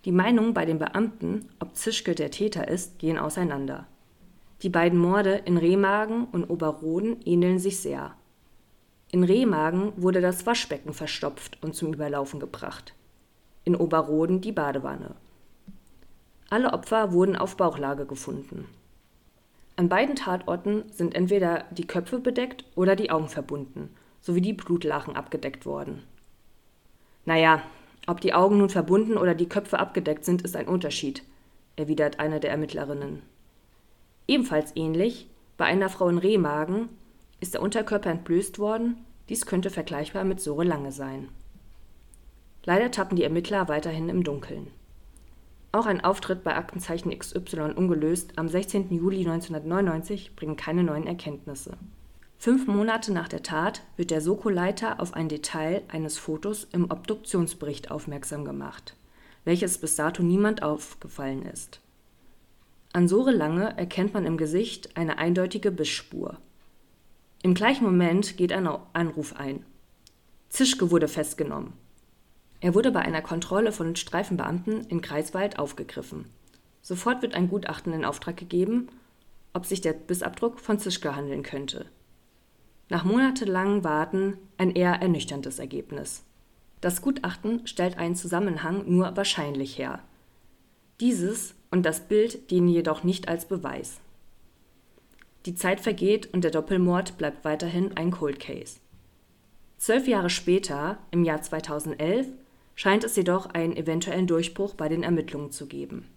Die 0.05 0.13
Meinungen 0.13 0.55
bei 0.55 0.65
den 0.65 0.79
Beamten, 0.79 1.49
ob 1.59 1.75
Zischke 1.75 2.15
der 2.15 2.31
Täter 2.31 2.69
ist, 2.69 3.01
gehen 3.01 3.19
auseinander. 3.19 3.89
Die 4.63 4.69
beiden 4.69 5.01
Morde 5.01 5.43
in 5.45 5.57
Remagen 5.57 6.27
und 6.27 6.45
Oberroden 6.45 7.23
ähneln 7.25 7.59
sich 7.59 7.81
sehr. 7.81 8.15
In 9.11 9.25
Remagen 9.25 9.93
wurde 9.97 10.21
das 10.21 10.47
Waschbecken 10.47 10.93
verstopft 10.93 11.59
und 11.61 11.75
zum 11.75 11.93
Überlaufen 11.93 12.39
gebracht. 12.39 12.95
In 13.65 13.75
Oberroden 13.75 14.41
die 14.41 14.53
Badewanne. 14.53 15.17
Alle 16.51 16.73
Opfer 16.73 17.11
wurden 17.11 17.35
auf 17.35 17.57
Bauchlage 17.57 18.07
gefunden. 18.07 18.69
An 19.81 19.89
beiden 19.89 20.15
Tatorten 20.15 20.85
sind 20.93 21.15
entweder 21.15 21.65
die 21.71 21.87
Köpfe 21.87 22.19
bedeckt 22.19 22.67
oder 22.75 22.97
die 22.97 23.11
Augen 23.11 23.31
verbunden, 23.31 23.89
sowie 24.21 24.43
die 24.43 24.53
Blutlachen 24.53 25.17
abgedeckt 25.17 25.65
worden. 25.65 26.03
Naja, 27.25 27.63
ob 28.07 28.21
die 28.21 28.35
Augen 28.35 28.59
nun 28.59 28.69
verbunden 28.69 29.17
oder 29.17 29.35
die 29.35 29.49
Köpfe 29.49 29.79
abgedeckt 29.79 30.27
sind, 30.27 30.43
ist 30.43 30.55
ein 30.55 30.69
Unterschied, 30.69 31.23
erwidert 31.77 32.21
eine 32.21 32.41
der 32.41 32.51
Ermittlerinnen. 32.51 33.23
Ebenfalls 34.29 34.77
ähnlich, 34.77 35.31
bei 35.57 35.65
einer 35.65 35.89
Frau 35.89 36.11
in 36.11 36.19
Rehmagen 36.19 36.91
ist 37.41 37.55
der 37.55 37.63
Unterkörper 37.63 38.11
entblößt 38.11 38.59
worden, 38.59 39.03
dies 39.31 39.47
könnte 39.47 39.71
vergleichbar 39.71 40.25
mit 40.25 40.43
Sore 40.43 40.65
Lange 40.65 40.93
sein. 40.93 41.31
Leider 42.67 42.91
tappen 42.91 43.17
die 43.17 43.25
Ermittler 43.25 43.67
weiterhin 43.69 44.11
im 44.11 44.25
Dunkeln. 44.25 44.67
Auch 45.73 45.87
ein 45.87 46.01
Auftritt 46.01 46.43
bei 46.43 46.57
Aktenzeichen 46.57 47.17
XY 47.17 47.73
ungelöst 47.77 48.33
am 48.37 48.49
16. 48.49 48.93
Juli 48.93 49.21
1999 49.21 50.35
bringt 50.35 50.59
keine 50.59 50.83
neuen 50.83 51.07
Erkenntnisse. 51.07 51.77
Fünf 52.39 52.67
Monate 52.67 53.13
nach 53.13 53.29
der 53.29 53.43
Tat 53.43 53.83
wird 53.97 54.11
der 54.11 54.21
Soko-Leiter 54.21 54.99
auf 54.99 55.15
ein 55.15 55.29
Detail 55.29 55.83
eines 55.89 56.19
Fotos 56.19 56.65
im 56.73 56.91
Obduktionsbericht 56.91 57.91
aufmerksam 57.91 58.45
gemacht, 58.45 58.97
welches 59.45 59.79
bis 59.79 59.95
dato 59.95 60.23
niemand 60.23 60.63
aufgefallen 60.63 61.43
ist. 61.43 61.81
An 62.93 63.07
Sore 63.07 63.31
Lange 63.31 63.77
erkennt 63.79 64.15
man 64.15 64.27
im 64.27 64.37
Gesicht 64.37 64.97
eine 64.97 65.19
eindeutige 65.19 65.71
Bissspur. 65.71 66.39
Im 67.43 67.55
gleichen 67.55 67.85
Moment 67.85 68.37
geht 68.37 68.53
ein 68.53 68.67
Anruf 68.93 69.37
ein. 69.37 69.65
Zischke 70.49 70.91
wurde 70.91 71.07
festgenommen. 71.07 71.75
Er 72.61 72.75
wurde 72.75 72.91
bei 72.93 73.01
einer 73.01 73.23
Kontrolle 73.23 73.73
von 73.73 73.97
Streifenbeamten 73.97 74.87
in 74.87 75.01
Greifswald 75.01 75.59
aufgegriffen. 75.59 76.27
Sofort 76.83 77.23
wird 77.23 77.35
ein 77.35 77.49
Gutachten 77.49 77.93
in 77.93 78.05
Auftrag 78.05 78.37
gegeben, 78.37 78.89
ob 79.53 79.67
sich 79.67 79.81
der 79.81 79.93
Bissabdruck 79.93 80.61
von 80.61 80.79
Zischke 80.79 81.17
handeln 81.17 81.43
könnte 81.43 81.87
nach 82.91 83.05
monatelangem 83.05 83.85
Warten 83.85 84.37
ein 84.59 84.73
eher 84.73 85.01
ernüchterndes 85.01 85.59
Ergebnis. 85.59 86.25
Das 86.81 87.01
Gutachten 87.01 87.67
stellt 87.67 87.97
einen 87.97 88.17
Zusammenhang 88.17 88.85
nur 88.87 89.17
wahrscheinlich 89.17 89.79
her. 89.79 90.01
Dieses 90.99 91.55
und 91.71 91.87
das 91.87 92.09
Bild 92.09 92.51
dienen 92.51 92.69
jedoch 92.69 93.05
nicht 93.05 93.29
als 93.29 93.47
Beweis. 93.47 94.01
Die 95.47 95.55
Zeit 95.55 95.81
vergeht 95.81 96.35
und 96.35 96.43
der 96.43 96.51
Doppelmord 96.51 97.17
bleibt 97.17 97.45
weiterhin 97.45 97.97
ein 97.97 98.11
Cold 98.11 98.41
Case. 98.41 98.81
Zwölf 99.79 100.07
Jahre 100.07 100.29
später, 100.29 100.99
im 101.11 101.25
Jahr 101.25 101.41
2011, 101.41 102.27
scheint 102.75 103.05
es 103.05 103.17
jedoch 103.17 103.47
einen 103.47 103.77
eventuellen 103.77 104.27
Durchbruch 104.27 104.75
bei 104.75 104.89
den 104.89 105.03
Ermittlungen 105.03 105.51
zu 105.51 105.67
geben. 105.67 106.09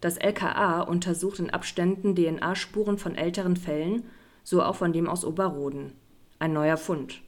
Das 0.00 0.16
LKA 0.16 0.80
untersucht 0.80 1.38
in 1.38 1.50
Abständen 1.50 2.14
DNA-Spuren 2.14 2.96
von 2.98 3.16
älteren 3.16 3.56
Fällen 3.56 4.04
so 4.42 4.62
auch 4.62 4.76
von 4.76 4.92
dem 4.92 5.08
aus 5.08 5.24
Oberroden. 5.24 5.92
Ein 6.38 6.52
neuer 6.52 6.76
Fund. 6.76 7.20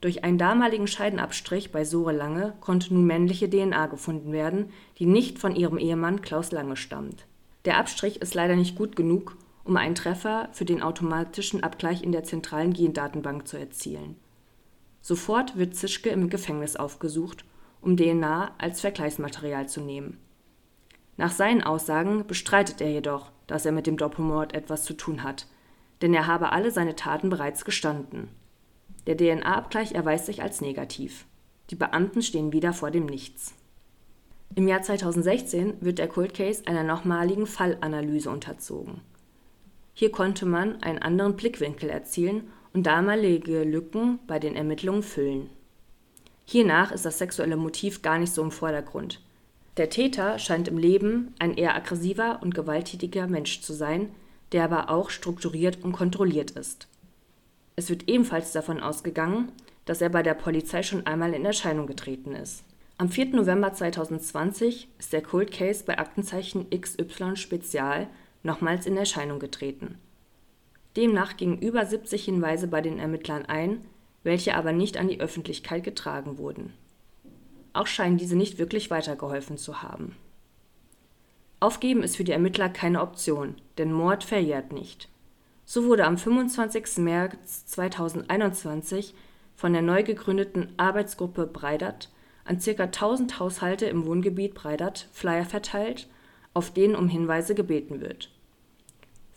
Durch 0.00 0.24
einen 0.24 0.38
damaligen 0.38 0.86
Scheidenabstrich 0.86 1.72
bei 1.72 1.84
Sore 1.84 2.12
Lange 2.12 2.54
konnte 2.60 2.94
nun 2.94 3.04
männliche 3.04 3.50
DNA 3.50 3.86
gefunden 3.86 4.32
werden, 4.32 4.70
die 4.98 5.06
nicht 5.06 5.38
von 5.38 5.56
ihrem 5.56 5.76
Ehemann 5.76 6.22
Klaus 6.22 6.52
Lange 6.52 6.76
stammt. 6.76 7.26
Der 7.64 7.78
Abstrich 7.78 8.22
ist 8.22 8.34
leider 8.34 8.54
nicht 8.54 8.76
gut 8.76 8.94
genug, 8.96 9.36
um 9.64 9.76
einen 9.76 9.96
Treffer 9.96 10.48
für 10.52 10.64
den 10.64 10.82
automatischen 10.82 11.62
Abgleich 11.62 12.02
in 12.02 12.12
der 12.12 12.24
zentralen 12.24 12.72
Gendatenbank 12.72 13.46
zu 13.48 13.58
erzielen. 13.58 14.16
Sofort 15.02 15.58
wird 15.58 15.74
Zischke 15.74 16.10
im 16.10 16.30
Gefängnis 16.30 16.76
aufgesucht, 16.76 17.44
um 17.80 17.96
DNA 17.96 18.54
als 18.58 18.80
Vergleichsmaterial 18.80 19.68
zu 19.68 19.80
nehmen. 19.80 20.18
Nach 21.16 21.32
seinen 21.32 21.62
Aussagen 21.62 22.26
bestreitet 22.26 22.80
er 22.80 22.90
jedoch, 22.90 23.30
dass 23.46 23.66
er 23.66 23.72
mit 23.72 23.86
dem 23.86 23.96
Doppelmord 23.96 24.54
etwas 24.54 24.84
zu 24.84 24.94
tun 24.94 25.22
hat, 25.22 25.46
denn 26.00 26.14
er 26.14 26.26
habe 26.26 26.52
alle 26.52 26.70
seine 26.70 26.94
Taten 26.94 27.28
bereits 27.28 27.64
gestanden. 27.64 28.28
Der 29.06 29.16
DNA-Abgleich 29.16 29.92
erweist 29.92 30.26
sich 30.26 30.42
als 30.42 30.60
negativ. 30.60 31.26
Die 31.70 31.74
Beamten 31.74 32.22
stehen 32.22 32.52
wieder 32.52 32.72
vor 32.72 32.90
dem 32.90 33.06
Nichts. 33.06 33.54
Im 34.54 34.68
Jahr 34.68 34.82
2016 34.82 35.74
wird 35.80 35.98
der 35.98 36.08
Cold 36.08 36.34
Case 36.34 36.62
einer 36.66 36.82
nochmaligen 36.82 37.46
Fallanalyse 37.46 38.30
unterzogen. 38.30 39.00
Hier 39.92 40.12
konnte 40.12 40.46
man 40.46 40.82
einen 40.82 41.00
anderen 41.00 41.36
Blickwinkel 41.36 41.90
erzielen 41.90 42.48
und 42.72 42.86
damalige 42.86 43.64
Lücken 43.64 44.20
bei 44.26 44.38
den 44.38 44.56
Ermittlungen 44.56 45.02
füllen. 45.02 45.50
Hiernach 46.50 46.92
ist 46.92 47.04
das 47.04 47.18
sexuelle 47.18 47.58
Motiv 47.58 48.00
gar 48.00 48.18
nicht 48.18 48.32
so 48.32 48.40
im 48.40 48.50
Vordergrund. 48.50 49.20
Der 49.76 49.90
Täter 49.90 50.38
scheint 50.38 50.66
im 50.66 50.78
Leben 50.78 51.34
ein 51.38 51.54
eher 51.54 51.76
aggressiver 51.76 52.38
und 52.40 52.54
gewalttätiger 52.54 53.26
Mensch 53.26 53.60
zu 53.60 53.74
sein, 53.74 54.08
der 54.52 54.64
aber 54.64 54.88
auch 54.88 55.10
strukturiert 55.10 55.84
und 55.84 55.92
kontrolliert 55.92 56.52
ist. 56.52 56.88
Es 57.76 57.90
wird 57.90 58.08
ebenfalls 58.08 58.52
davon 58.52 58.80
ausgegangen, 58.80 59.52
dass 59.84 60.00
er 60.00 60.08
bei 60.08 60.22
der 60.22 60.32
Polizei 60.32 60.82
schon 60.82 61.06
einmal 61.06 61.34
in 61.34 61.44
Erscheinung 61.44 61.86
getreten 61.86 62.34
ist. 62.34 62.64
Am 62.96 63.10
4. 63.10 63.26
November 63.26 63.74
2020 63.74 64.88
ist 64.98 65.12
der 65.12 65.20
Cold 65.20 65.52
Case 65.52 65.84
bei 65.84 65.98
Aktenzeichen 65.98 66.70
XY 66.70 67.36
Spezial 67.36 68.06
nochmals 68.42 68.86
in 68.86 68.96
Erscheinung 68.96 69.38
getreten. 69.38 69.98
Demnach 70.96 71.36
gingen 71.36 71.58
über 71.58 71.84
70 71.84 72.24
Hinweise 72.24 72.68
bei 72.68 72.80
den 72.80 72.98
Ermittlern 72.98 73.44
ein, 73.44 73.82
welche 74.28 74.54
aber 74.54 74.72
nicht 74.72 74.98
an 74.98 75.08
die 75.08 75.20
Öffentlichkeit 75.20 75.82
getragen 75.82 76.36
wurden. 76.36 76.74
Auch 77.72 77.86
scheinen 77.86 78.18
diese 78.18 78.36
nicht 78.36 78.58
wirklich 78.58 78.90
weitergeholfen 78.90 79.56
zu 79.56 79.80
haben. 79.80 80.14
Aufgeben 81.60 82.02
ist 82.02 82.18
für 82.18 82.24
die 82.24 82.32
Ermittler 82.32 82.68
keine 82.68 83.00
Option, 83.00 83.54
denn 83.78 83.90
Mord 83.90 84.24
verjährt 84.24 84.70
nicht. 84.70 85.08
So 85.64 85.86
wurde 85.86 86.04
am 86.04 86.18
25. 86.18 86.98
März 86.98 87.64
2021 87.66 89.14
von 89.56 89.72
der 89.72 89.80
neu 89.80 90.02
gegründeten 90.02 90.74
Arbeitsgruppe 90.76 91.46
Breidert 91.46 92.10
an 92.44 92.58
ca. 92.58 92.82
1000 92.82 93.40
Haushalte 93.40 93.86
im 93.86 94.04
Wohngebiet 94.04 94.52
Breidert 94.52 95.08
Flyer 95.10 95.46
verteilt, 95.46 96.06
auf 96.52 96.70
denen 96.70 96.94
um 96.94 97.08
Hinweise 97.08 97.54
gebeten 97.54 98.02
wird. 98.02 98.30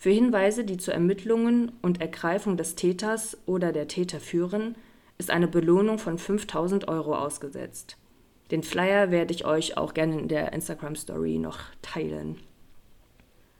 Für 0.02 0.10
Hinweise, 0.10 0.64
die 0.64 0.78
zu 0.78 0.90
Ermittlungen 0.90 1.70
und 1.80 2.00
Ergreifung 2.00 2.56
des 2.56 2.74
Täters 2.74 3.38
oder 3.46 3.70
der 3.70 3.86
Täter 3.86 4.18
führen, 4.18 4.74
ist 5.16 5.30
eine 5.30 5.46
Belohnung 5.46 6.00
von 6.00 6.18
5000 6.18 6.88
Euro 6.88 7.14
ausgesetzt. 7.14 7.98
Den 8.50 8.64
Flyer 8.64 9.12
werde 9.12 9.32
ich 9.32 9.44
euch 9.44 9.76
auch 9.76 9.94
gerne 9.94 10.18
in 10.18 10.26
der 10.26 10.52
Instagram 10.54 10.96
Story 10.96 11.38
noch 11.38 11.60
teilen. 11.82 12.40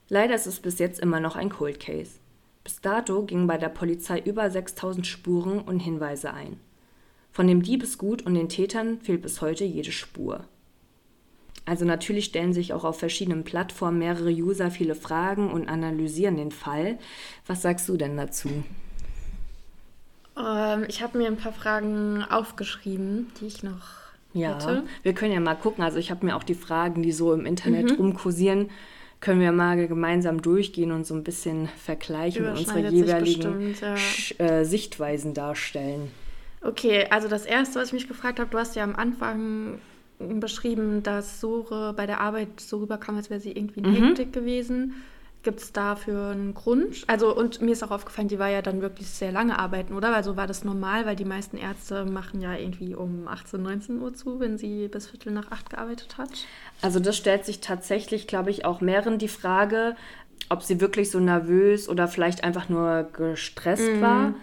Leider 0.08 0.34
ist 0.34 0.48
es 0.48 0.58
bis 0.58 0.80
jetzt 0.80 0.98
immer 0.98 1.20
noch 1.20 1.36
ein 1.36 1.48
Cold 1.48 1.78
Case. 1.78 2.18
Bis 2.64 2.80
dato 2.80 3.22
gingen 3.22 3.46
bei 3.46 3.56
der 3.56 3.68
Polizei 3.68 4.18
über 4.18 4.50
6000 4.50 5.06
Spuren 5.06 5.60
und 5.60 5.78
Hinweise 5.78 6.34
ein. 6.34 6.58
Von 7.30 7.46
dem 7.46 7.62
Diebesgut 7.62 8.22
und 8.22 8.34
den 8.34 8.48
Tätern 8.48 9.00
fehlt 9.00 9.22
bis 9.22 9.42
heute 9.42 9.62
jede 9.62 9.92
Spur. 9.92 10.48
Also 11.64 11.84
natürlich 11.84 12.26
stellen 12.26 12.52
sich 12.52 12.72
auch 12.72 12.84
auf 12.84 12.98
verschiedenen 12.98 13.44
Plattformen 13.44 13.98
mehrere 13.98 14.30
User 14.30 14.70
viele 14.70 14.94
Fragen 14.94 15.50
und 15.50 15.68
analysieren 15.68 16.36
den 16.36 16.50
Fall. 16.50 16.98
Was 17.46 17.62
sagst 17.62 17.88
du 17.88 17.96
denn 17.96 18.16
dazu? 18.16 18.48
Ähm, 20.36 20.84
ich 20.88 21.02
habe 21.02 21.18
mir 21.18 21.28
ein 21.28 21.36
paar 21.36 21.52
Fragen 21.52 22.24
aufgeschrieben, 22.28 23.30
die 23.40 23.46
ich 23.46 23.62
noch 23.62 24.02
ja, 24.34 24.54
hätte. 24.54 24.84
wir 25.02 25.12
können 25.12 25.32
ja 25.32 25.40
mal 25.40 25.54
gucken. 25.54 25.84
Also 25.84 25.98
ich 25.98 26.10
habe 26.10 26.26
mir 26.26 26.36
auch 26.36 26.42
die 26.42 26.54
Fragen, 26.54 27.02
die 27.02 27.12
so 27.12 27.32
im 27.32 27.46
Internet 27.46 27.90
mhm. 27.90 27.96
rumkursieren, 27.96 28.70
können 29.20 29.40
wir 29.40 29.52
mal 29.52 29.86
gemeinsam 29.86 30.42
durchgehen 30.42 30.90
und 30.90 31.06
so 31.06 31.14
ein 31.14 31.22
bisschen 31.22 31.68
vergleichen 31.68 32.46
und 32.46 32.58
unsere 32.58 32.88
jeweiligen 32.88 33.68
bestimmt, 33.68 33.80
ja. 34.38 34.44
äh, 34.44 34.64
Sichtweisen 34.64 35.32
darstellen. 35.32 36.10
Okay, 36.60 37.06
also 37.10 37.28
das 37.28 37.44
Erste, 37.44 37.78
was 37.78 37.88
ich 37.88 37.92
mich 37.92 38.08
gefragt 38.08 38.40
habe, 38.40 38.50
du 38.50 38.58
hast 38.58 38.74
ja 38.74 38.82
am 38.82 38.96
Anfang 38.96 39.78
beschrieben, 40.40 41.02
dass 41.02 41.40
Sore 41.40 41.94
bei 41.94 42.06
der 42.06 42.20
Arbeit 42.20 42.60
so 42.60 42.78
rüberkam, 42.78 43.16
als 43.16 43.30
wäre 43.30 43.40
sie 43.40 43.52
irgendwie 43.52 43.80
in 43.80 43.90
mhm. 43.90 44.06
Hektik 44.06 44.32
gewesen. 44.32 44.94
Gibt 45.42 45.60
es 45.60 45.72
dafür 45.72 46.28
einen 46.28 46.54
Grund? 46.54 47.02
Also, 47.08 47.36
und 47.36 47.60
mir 47.60 47.72
ist 47.72 47.82
auch 47.82 47.90
aufgefallen, 47.90 48.28
die 48.28 48.38
war 48.38 48.48
ja 48.48 48.62
dann 48.62 48.80
wirklich 48.80 49.08
sehr 49.08 49.32
lange 49.32 49.58
arbeiten, 49.58 49.92
oder? 49.92 50.14
Also 50.14 50.36
war 50.36 50.46
das 50.46 50.62
normal, 50.62 51.04
weil 51.04 51.16
die 51.16 51.24
meisten 51.24 51.56
Ärzte 51.56 52.04
machen 52.04 52.40
ja 52.40 52.54
irgendwie 52.54 52.94
um 52.94 53.26
18, 53.26 53.60
19 53.60 54.00
Uhr 54.00 54.14
zu, 54.14 54.38
wenn 54.38 54.56
sie 54.56 54.86
bis 54.86 55.08
Viertel 55.08 55.32
nach 55.32 55.50
acht 55.50 55.70
gearbeitet 55.70 56.16
hat. 56.16 56.30
Also, 56.80 57.00
das 57.00 57.16
stellt 57.16 57.44
sich 57.44 57.60
tatsächlich, 57.60 58.28
glaube 58.28 58.50
ich, 58.50 58.64
auch 58.64 58.80
mehreren 58.80 59.18
die 59.18 59.26
Frage, 59.26 59.96
ob 60.48 60.62
sie 60.62 60.80
wirklich 60.80 61.10
so 61.10 61.18
nervös 61.18 61.88
oder 61.88 62.06
vielleicht 62.06 62.44
einfach 62.44 62.68
nur 62.68 63.08
gestresst 63.12 63.96
mhm. 63.96 64.00
war. 64.00 64.34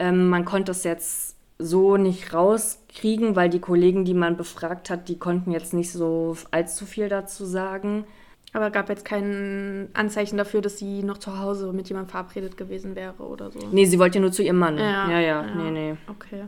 Ähm, 0.00 0.28
man 0.28 0.44
konnte 0.44 0.72
es 0.72 0.82
jetzt 0.82 1.37
so 1.58 1.96
nicht 1.96 2.32
rauskriegen, 2.32 3.34
weil 3.34 3.50
die 3.50 3.60
Kollegen, 3.60 4.04
die 4.04 4.14
man 4.14 4.36
befragt 4.36 4.90
hat, 4.90 5.08
die 5.08 5.18
konnten 5.18 5.50
jetzt 5.50 5.74
nicht 5.74 5.92
so 5.92 6.36
allzu 6.50 6.86
viel 6.86 7.08
dazu 7.08 7.44
sagen. 7.44 8.04
Aber 8.52 8.70
gab 8.70 8.88
jetzt 8.88 9.04
kein 9.04 9.88
Anzeichen 9.92 10.38
dafür, 10.38 10.62
dass 10.62 10.78
sie 10.78 11.02
noch 11.02 11.18
zu 11.18 11.38
Hause 11.38 11.72
mit 11.72 11.88
jemandem 11.88 12.10
verabredet 12.10 12.56
gewesen 12.56 12.94
wäre 12.94 13.22
oder 13.22 13.50
so? 13.50 13.58
Nee, 13.72 13.84
sie 13.84 13.98
wollte 13.98 14.18
ja 14.18 14.22
nur 14.22 14.32
zu 14.32 14.42
ihrem 14.42 14.58
Mann. 14.58 14.78
Ja, 14.78 15.10
ja, 15.10 15.20
ja. 15.20 15.44
ja. 15.44 15.54
nee, 15.54 15.70
nee. 15.70 15.96
Okay. 16.08 16.44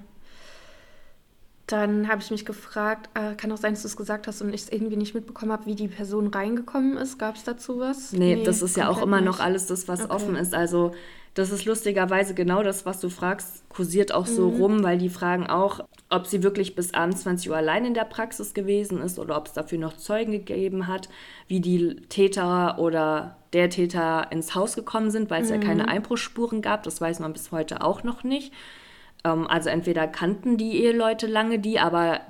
Dann 1.67 2.09
habe 2.09 2.21
ich 2.21 2.31
mich 2.31 2.45
gefragt, 2.45 3.11
äh, 3.15 3.35
kann 3.37 3.53
auch 3.53 3.57
sein, 3.57 3.75
dass 3.75 3.83
du 3.83 3.89
es 3.89 3.97
gesagt 3.97 4.27
hast 4.27 4.41
und 4.43 4.53
ich 4.53 4.63
es 4.63 4.73
irgendwie 4.73 4.97
nicht 4.97 5.15
mitbekommen 5.15 5.53
habe, 5.53 5.67
wie 5.67 5.77
die 5.77 5.89
Person 5.89 6.29
reingekommen 6.29 6.97
ist. 6.97 7.19
Gab 7.19 7.37
es 7.37 7.45
dazu 7.45 7.79
was? 7.79 8.13
Nee, 8.13 8.37
nee 8.37 8.45
das 8.45 8.63
ist 8.63 8.77
ja 8.77 8.89
auch 8.89 9.03
immer 9.03 9.21
nicht. 9.21 9.27
noch 9.27 9.39
alles 9.39 9.67
das, 9.67 9.87
was 9.87 10.01
okay. 10.01 10.13
offen 10.13 10.37
ist. 10.37 10.55
Also 10.55 10.93
das 11.35 11.53
ist 11.53 11.65
lustigerweise 11.65 12.35
genau 12.35 12.63
das, 12.63 12.87
was 12.87 13.01
du 13.01 13.09
fragst, 13.09 13.69
kursiert 13.69 14.13
auch 14.13 14.27
so 14.27 14.51
mhm. 14.51 14.57
rum, 14.57 14.83
weil 14.83 14.99
die 14.99 15.09
fragen 15.09 15.47
auch, 15.47 15.81
ob 16.09 16.27
sie 16.27 16.43
wirklich 16.43 16.75
bis 16.75 16.93
abends 16.93 17.23
20 17.23 17.51
Uhr 17.51 17.57
allein 17.57 17.85
in 17.85 17.95
der 17.95 18.05
Praxis 18.05 18.53
gewesen 18.53 19.01
ist 19.01 19.19
oder 19.19 19.37
ob 19.37 19.47
es 19.47 19.53
dafür 19.53 19.79
noch 19.79 19.97
Zeugen 19.97 20.33
gegeben 20.33 20.89
hat, 20.89 21.09
wie 21.47 21.61
die 21.61 21.97
Täter 22.09 22.79
oder 22.79 23.37
der 23.53 23.71
Täter 23.71 24.27
ins 24.31 24.57
Haus 24.57 24.75
gekommen 24.75 25.11
sind, 25.11 25.31
weil 25.31 25.43
es 25.43 25.51
mhm. 25.51 25.57
ja 25.57 25.61
keine 25.69 25.89
Einbruchsspuren 25.89 26.63
gab. 26.63 26.83
Das 26.83 27.01
weiß 27.01 27.21
man 27.21 27.33
bis 27.33 27.53
heute 27.53 27.83
auch 27.83 28.03
noch 28.03 28.25
nicht. 28.25 28.53
Ähm, 29.25 29.47
also 29.47 29.69
entweder 29.69 30.09
kannten 30.09 30.57
die 30.57 30.83
Eheleute 30.83 31.29
lange 31.29 31.61
die, 31.61 31.79
aber 31.79 32.21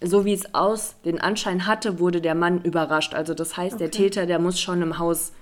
so 0.00 0.24
wie 0.24 0.32
es 0.32 0.52
aus 0.52 0.96
den 1.04 1.20
Anschein 1.20 1.66
hatte, 1.68 2.00
wurde 2.00 2.20
der 2.20 2.34
Mann 2.34 2.60
überrascht. 2.62 3.14
Also 3.14 3.34
das 3.34 3.56
heißt, 3.56 3.76
okay. 3.76 3.84
der 3.84 3.90
Täter, 3.92 4.26
der 4.26 4.40
muss 4.40 4.60
schon 4.60 4.82
im 4.82 4.98
Haus 4.98 5.32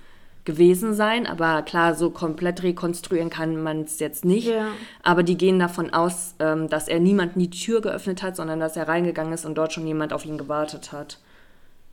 gewesen 0.45 0.93
sein. 0.93 1.27
Aber 1.27 1.61
klar, 1.61 1.95
so 1.95 2.09
komplett 2.09 2.63
rekonstruieren 2.63 3.29
kann 3.29 3.61
man 3.61 3.81
es 3.81 3.99
jetzt 3.99 4.25
nicht. 4.25 4.47
Ja. 4.47 4.67
Aber 5.03 5.23
die 5.23 5.37
gehen 5.37 5.59
davon 5.59 5.93
aus, 5.93 6.35
ähm, 6.39 6.69
dass 6.69 6.87
er 6.87 6.99
niemanden 6.99 7.39
die 7.39 7.49
Tür 7.49 7.81
geöffnet 7.81 8.23
hat, 8.23 8.35
sondern 8.35 8.59
dass 8.59 8.77
er 8.77 8.87
reingegangen 8.87 9.33
ist 9.33 9.45
und 9.45 9.55
dort 9.55 9.73
schon 9.73 9.87
jemand 9.87 10.13
auf 10.13 10.25
ihn 10.25 10.37
gewartet 10.37 10.91
hat. 10.91 11.19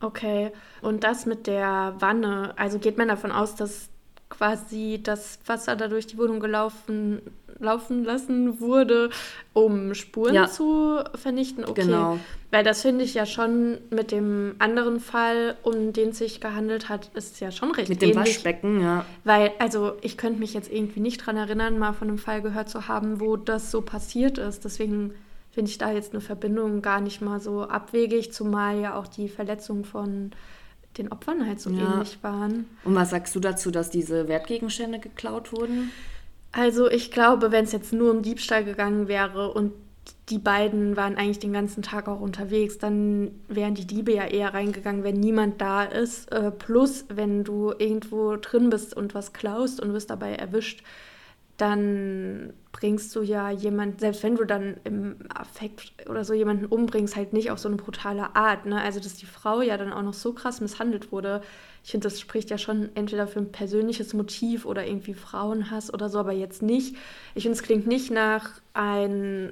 Okay, 0.01 0.51
und 0.81 1.03
das 1.03 1.25
mit 1.25 1.45
der 1.45 1.95
Wanne, 1.99 2.53
also 2.55 2.79
geht 2.79 2.97
man 2.97 3.09
davon 3.09 3.31
aus, 3.33 3.55
dass 3.55 3.89
quasi 4.29 4.99
das 5.01 5.39
Wasser 5.45 5.75
da 5.75 5.87
durch 5.87 6.07
die 6.07 6.17
Wohnung 6.17 6.39
gelaufen 6.39 7.21
laufen 7.59 8.03
lassen 8.03 8.59
wurde, 8.59 9.09
um 9.53 9.93
Spuren 9.93 10.33
ja. 10.33 10.47
zu 10.47 11.03
vernichten. 11.15 11.65
Okay. 11.65 11.81
Genau. 11.81 12.19
Weil 12.51 12.63
das 12.63 12.81
finde 12.81 13.03
ich 13.03 13.13
ja 13.13 13.25
schon 13.25 13.77
mit 13.89 14.11
dem 14.11 14.55
anderen 14.59 14.99
Fall, 14.99 15.55
um 15.61 15.93
den 15.93 16.09
es 16.09 16.17
sich 16.17 16.41
gehandelt 16.41 16.89
hat, 16.89 17.11
ist 17.13 17.39
ja 17.41 17.51
schon 17.51 17.71
recht 17.71 17.89
Mit 17.89 18.01
dem 18.01 18.11
ähnlich. 18.11 18.35
Waschbecken, 18.35 18.81
ja. 18.81 19.05
Weil, 19.23 19.51
also 19.59 19.93
ich 20.01 20.17
könnte 20.17 20.39
mich 20.39 20.53
jetzt 20.53 20.71
irgendwie 20.71 20.99
nicht 20.99 21.21
daran 21.21 21.37
erinnern, 21.37 21.77
mal 21.77 21.93
von 21.93 22.07
einem 22.07 22.17
Fall 22.17 22.41
gehört 22.41 22.69
zu 22.69 22.87
haben, 22.87 23.19
wo 23.19 23.35
das 23.35 23.71
so 23.71 23.81
passiert 23.81 24.37
ist. 24.37 24.65
Deswegen 24.65 25.13
finde 25.51 25.69
ich 25.69 25.77
da 25.77 25.91
jetzt 25.91 26.13
eine 26.13 26.21
Verbindung 26.21 26.81
gar 26.81 27.01
nicht 27.01 27.21
mal 27.21 27.39
so 27.39 27.63
abwegig, 27.63 28.33
zumal 28.33 28.79
ja 28.79 28.95
auch 28.95 29.07
die 29.07 29.29
Verletzung 29.29 29.83
von 29.83 30.31
den 30.97 31.11
Opfern 31.11 31.45
halt 31.45 31.61
so 31.61 31.69
ja. 31.69 31.93
ähnlich 31.93 32.17
waren. 32.21 32.65
Und 32.83 32.95
was 32.95 33.11
sagst 33.11 33.35
du 33.35 33.39
dazu, 33.39 33.71
dass 33.71 33.89
diese 33.89 34.27
Wertgegenstände 34.27 34.99
geklaut 34.99 35.53
wurden? 35.53 35.91
Also 36.51 36.89
ich 36.89 37.11
glaube, 37.11 37.51
wenn 37.51 37.65
es 37.65 37.71
jetzt 37.71 37.93
nur 37.93 38.11
um 38.11 38.21
Diebstahl 38.21 38.65
gegangen 38.65 39.07
wäre 39.07 39.51
und 39.51 39.71
die 40.29 40.39
beiden 40.39 40.95
waren 40.95 41.17
eigentlich 41.17 41.39
den 41.39 41.53
ganzen 41.53 41.83
Tag 41.83 42.07
auch 42.07 42.19
unterwegs, 42.19 42.77
dann 42.77 43.31
wären 43.47 43.75
die 43.75 43.85
Diebe 43.85 44.13
ja 44.13 44.25
eher 44.25 44.53
reingegangen, 44.53 45.03
wenn 45.03 45.19
niemand 45.19 45.61
da 45.61 45.83
ist. 45.83 46.31
Äh, 46.31 46.51
plus, 46.51 47.05
wenn 47.09 47.43
du 47.43 47.73
irgendwo 47.77 48.35
drin 48.35 48.69
bist 48.69 48.95
und 48.95 49.13
was 49.13 49.33
klaust 49.33 49.79
und 49.79 49.93
wirst 49.93 50.09
dabei 50.09 50.33
erwischt, 50.33 50.83
dann 51.61 52.53
bringst 52.71 53.15
du 53.15 53.21
ja 53.21 53.49
jemand, 53.51 53.99
selbst 53.99 54.23
wenn 54.23 54.35
du 54.35 54.45
dann 54.45 54.77
im 54.83 55.17
Affekt 55.33 55.93
oder 56.09 56.23
so 56.23 56.33
jemanden 56.33 56.65
umbringst, 56.65 57.15
halt 57.15 57.33
nicht 57.33 57.51
auf 57.51 57.59
so 57.59 57.67
eine 57.67 57.77
brutale 57.77 58.35
Art. 58.35 58.65
Ne? 58.65 58.81
Also, 58.81 58.99
dass 58.99 59.15
die 59.15 59.25
Frau 59.25 59.61
ja 59.61 59.77
dann 59.77 59.91
auch 59.91 60.01
noch 60.01 60.13
so 60.13 60.33
krass 60.33 60.61
misshandelt 60.61 61.11
wurde, 61.11 61.41
ich 61.83 61.91
finde, 61.91 62.07
das 62.07 62.19
spricht 62.19 62.49
ja 62.49 62.57
schon 62.57 62.89
entweder 62.95 63.27
für 63.27 63.39
ein 63.39 63.51
persönliches 63.51 64.13
Motiv 64.13 64.65
oder 64.65 64.85
irgendwie 64.85 65.13
Frauenhass 65.13 65.93
oder 65.93 66.09
so, 66.09 66.19
aber 66.19 66.33
jetzt 66.33 66.61
nicht. 66.61 66.95
Ich 67.35 67.43
finde, 67.43 67.57
es 67.57 67.63
klingt 67.63 67.87
nicht 67.87 68.11
nach 68.11 68.61
ein 68.73 69.51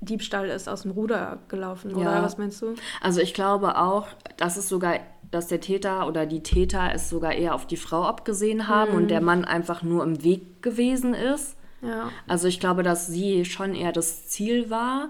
Diebstahl 0.00 0.48
ist 0.48 0.68
aus 0.68 0.82
dem 0.82 0.92
Ruder 0.92 1.38
gelaufen, 1.48 1.92
oder 1.94 2.14
ja. 2.14 2.22
was 2.22 2.38
meinst 2.38 2.62
du? 2.62 2.74
Also 3.00 3.20
ich 3.20 3.34
glaube 3.34 3.76
auch, 3.78 4.06
dass 4.36 4.56
es 4.56 4.68
sogar, 4.68 5.00
dass 5.30 5.48
der 5.48 5.60
Täter 5.60 6.06
oder 6.06 6.26
die 6.26 6.42
Täter 6.42 6.90
es 6.94 7.10
sogar 7.10 7.34
eher 7.34 7.54
auf 7.54 7.66
die 7.66 7.76
Frau 7.76 8.04
abgesehen 8.04 8.68
haben 8.68 8.92
mhm. 8.92 8.96
und 8.96 9.08
der 9.08 9.20
Mann 9.20 9.44
einfach 9.44 9.82
nur 9.82 10.02
im 10.04 10.22
Weg 10.24 10.62
gewesen 10.62 11.14
ist. 11.14 11.56
Ja. 11.82 12.10
Also 12.26 12.48
ich 12.48 12.60
glaube, 12.60 12.82
dass 12.82 13.06
sie 13.06 13.44
schon 13.44 13.74
eher 13.74 13.92
das 13.92 14.28
Ziel 14.28 14.70
war, 14.70 15.08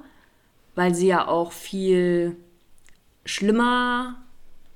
weil 0.74 0.94
sie 0.94 1.08
ja 1.08 1.26
auch 1.26 1.52
viel 1.52 2.36
schlimmer 3.24 4.16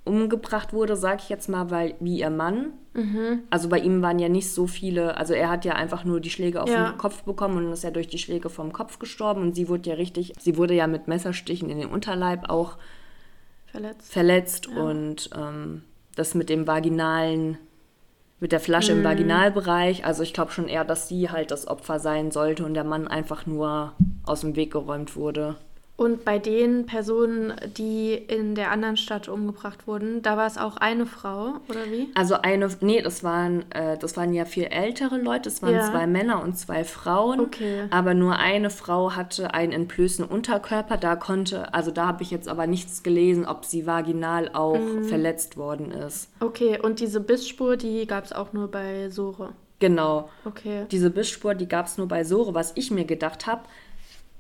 umgebracht 0.05 0.73
wurde, 0.73 0.97
sage 0.97 1.21
ich 1.23 1.29
jetzt 1.29 1.49
mal, 1.49 1.71
weil 1.71 1.95
wie 2.01 2.19
ihr 2.19 2.31
Mann. 2.31 2.73
Mhm. 2.95 3.45
Also 3.51 3.69
bei 3.69 3.79
ihm 3.79 4.03
waren 4.03 4.19
ja 4.19 4.29
nicht 4.29 4.51
so 4.51 4.67
viele, 4.67 5.17
also 5.17 5.33
er 5.33 5.49
hat 5.49 5.65
ja 5.65 5.75
einfach 5.75 6.05
nur 6.05 6.21
die 6.21 6.31
Schläge 6.31 6.63
auf 6.63 6.69
ja. 6.69 6.91
den 6.91 6.99
Kopf 6.99 7.23
bekommen 7.23 7.65
und 7.65 7.73
ist 7.73 7.85
ja 7.85 7.91
durch 7.91 8.09
die 8.09 8.19
Schläge 8.19 8.51
vom 8.51 8.73
Kopf 8.73 8.99
gestorben 8.99 9.43
und 9.43 9.55
sie 9.55 9.69
wurde 9.69 9.91
ja 9.91 9.97
richtig, 9.97 10.35
sie 10.41 10.57
wurde 10.57 10.75
ja 10.75 10.87
mit 10.87 11.09
Messerstichen 11.09 11.71
in 11.71 11.79
den 11.79 11.89
Unterleib 11.89 12.51
auch 12.51 12.77
verletzt, 13.73 14.13
verletzt 14.13 14.67
ja. 14.67 14.81
und 14.81 15.31
ähm, 15.35 15.83
das 16.15 16.35
mit 16.35 16.49
dem 16.49 16.67
vaginalen 16.67 17.59
mit 18.43 18.51
der 18.51 18.59
Flasche 18.59 18.91
im 18.91 19.05
Vaginalbereich. 19.05 20.05
Also 20.05 20.25
ich 20.25 20.35
glaube 20.35 20.51
schon 20.51 20.67
eher, 20.67 20.85
dass 20.85 21.09
sie 21.09 21.31
halt 21.31 21.53
das 21.53 21.69
Opfer 21.69 22.01
sein 22.01 22.33
sollte 22.33 22.65
und 22.65 22.75
der 22.75 22.83
Mann 22.83 23.07
einfach 23.07 23.47
nur 23.47 23.93
aus 24.25 24.41
dem 24.41 24.57
Weg 24.57 24.73
geräumt 24.73 25.15
wurde. 25.15 25.55
Und 26.03 26.25
bei 26.25 26.41
den 26.41 26.85
Personen, 26.87 27.53
die 27.77 28.13
in 28.15 28.57
der 28.57 28.73
anderen 28.73 28.97
Stadt 28.97 29.29
umgebracht 29.29 29.87
wurden, 29.87 30.21
da 30.21 30.37
war 30.37 30.49
es 30.49 30.59
auch 30.59 30.77
eine 30.79 31.07
Frau, 31.07 31.55
oder 31.69 31.85
wie? 31.91 32.09
Also 32.17 32.35
eine, 32.43 32.69
nee, 32.81 33.01
das 33.03 33.23
waren, 33.23 33.71
äh, 33.71 33.97
das 33.99 34.17
waren 34.17 34.33
ja 34.35 34.45
viel 34.45 34.65
ältere 34.65 35.17
Leute, 35.19 35.49
es 35.49 35.63
waren 35.63 35.75
Ja. 35.75 35.89
zwei 35.89 36.09
Männer 36.09 36.43
und 36.43 36.59
zwei 36.59 36.83
Frauen. 36.83 37.39
Okay. 37.39 37.85
Aber 37.91 38.15
nur 38.15 38.37
eine 38.37 38.71
Frau 38.71 39.13
hatte 39.15 39.55
einen 39.55 39.71
entblößten 39.71 40.25
Unterkörper. 40.25 40.97
Da 40.97 41.15
konnte, 41.15 41.73
also 41.73 41.93
da 41.93 42.09
habe 42.09 42.25
ich 42.25 42.33
jetzt 42.33 42.49
aber 42.49 42.67
nichts 42.67 43.05
gelesen, 43.05 43.47
ob 43.47 43.65
sie 43.65 43.87
vaginal 43.87 44.51
auch 44.55 44.77
Mhm. 44.79 45.05
verletzt 45.05 45.57
worden 45.57 45.93
ist. 45.93 46.31
Okay, 46.41 46.81
und 46.83 46.99
diese 46.99 47.21
Bissspur, 47.21 47.77
die 47.77 48.09
gab 48.09 48.25
es 48.25 48.33
auch 48.33 48.53
nur 48.53 48.69
bei 48.69 49.09
Sore. 49.11 49.51
Genau. 49.79 50.29
Okay. 50.45 50.87
Diese 50.91 51.11
Bissspur, 51.11 51.55
die 51.55 51.69
gab 51.69 51.87
es 51.87 51.97
nur 51.97 52.09
bei 52.09 52.25
Sore. 52.25 52.55
Was 52.55 52.73
ich 52.77 52.91
mir 52.91 53.05
gedacht 53.05 53.47
habe, 53.47 53.63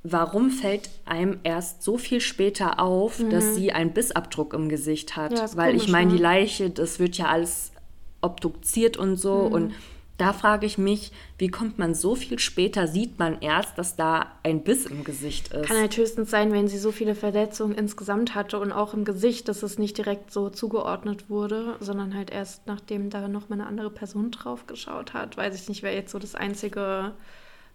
warum 0.02 0.50
fällt 0.50 0.90
einem 1.04 1.38
erst 1.44 1.82
so 1.82 1.96
viel 1.96 2.20
später 2.20 2.80
auf, 2.80 3.22
dass 3.30 3.54
sie 3.54 3.72
einen 3.72 3.92
Bissabdruck 3.92 4.54
im 4.54 4.68
Gesicht 4.68 5.16
hat? 5.16 5.32
Mhm. 5.32 5.36
Ja, 5.36 5.56
Weil 5.56 5.74
ich 5.74 5.82
komisch, 5.82 5.92
meine, 5.92 6.10
ne? 6.10 6.16
die 6.16 6.22
Leiche, 6.22 6.70
das 6.70 6.98
wird 6.98 7.16
ja 7.18 7.26
alles 7.26 7.72
obduziert 8.20 8.96
und 8.96 9.16
so. 9.16 9.46
Mhm. 9.48 9.52
Und 9.52 9.74
da 10.18 10.32
frage 10.32 10.66
ich 10.66 10.78
mich, 10.78 11.10
wie 11.38 11.48
kommt 11.48 11.78
man 11.78 11.94
so 11.94 12.14
viel 12.14 12.38
später, 12.38 12.86
sieht 12.86 13.18
man 13.18 13.40
erst, 13.40 13.78
dass 13.78 13.96
da 13.96 14.26
ein 14.42 14.62
Biss 14.62 14.86
im 14.86 15.04
Gesicht 15.04 15.52
ist? 15.52 15.66
Kann 15.66 15.78
halt 15.78 15.96
höchstens 15.96 16.30
sein, 16.30 16.52
wenn 16.52 16.68
sie 16.68 16.78
so 16.78 16.92
viele 16.92 17.14
Verletzungen 17.14 17.74
insgesamt 17.74 18.34
hatte 18.34 18.60
und 18.60 18.70
auch 18.70 18.94
im 18.94 19.04
Gesicht, 19.04 19.48
dass 19.48 19.62
es 19.62 19.78
nicht 19.78 19.98
direkt 19.98 20.30
so 20.30 20.50
zugeordnet 20.50 21.28
wurde, 21.28 21.76
sondern 21.80 22.14
halt 22.14 22.30
erst 22.30 22.66
nachdem 22.66 23.10
da 23.10 23.26
nochmal 23.26 23.60
eine 23.60 23.68
andere 23.68 23.90
Person 23.90 24.30
drauf 24.30 24.66
geschaut 24.66 25.14
hat. 25.14 25.36
Weiß 25.36 25.60
ich 25.60 25.68
nicht, 25.68 25.82
wäre 25.82 25.94
jetzt 25.94 26.12
so 26.12 26.18
das 26.18 26.34
Einzige, 26.34 27.14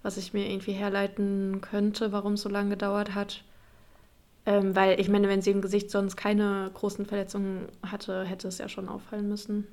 was 0.04 0.18
ich 0.18 0.34
mir 0.34 0.50
irgendwie 0.50 0.74
herleiten 0.74 1.62
könnte, 1.62 2.12
warum 2.12 2.34
es 2.34 2.42
so 2.42 2.50
lange 2.50 2.72
gedauert 2.72 3.16
hat. 3.16 3.44
Ähm, 4.48 4.76
weil 4.76 5.00
ich 5.00 5.10
meine, 5.10 5.28
wenn 5.28 5.42
sie 5.44 5.52
im 5.52 5.62
Gesicht 5.62 5.92
sonst 5.92 6.16
keine 6.16 6.72
großen 6.74 7.06
Verletzungen 7.06 7.68
hatte, 7.86 8.24
hätte 8.24 8.48
es 8.48 8.58
ja 8.60 8.70
schon 8.70 8.90
auffallen 8.90 9.28
müssen. 9.28 9.68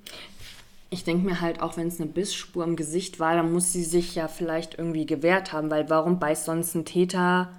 Ich 0.91 1.05
denke 1.05 1.27
mir 1.27 1.41
halt, 1.43 1.61
auch 1.61 1.77
wenn 1.77 1.89
es 1.89 2.01
eine 2.01 2.09
Bissspur 2.09 2.65
im 2.65 2.77
Gesicht 2.77 3.19
war, 3.21 3.35
dann 3.37 3.53
muss 3.53 3.73
sie 3.73 3.83
sich 3.85 4.15
ja 4.15 4.29
vielleicht 4.29 4.79
irgendwie 4.79 5.05
gewehrt 5.07 5.53
haben, 5.53 5.71
weil 5.71 5.91
warum 5.91 6.19
beißt 6.21 6.45
sonst 6.47 6.75
ein 6.75 6.85
Täter 6.85 7.53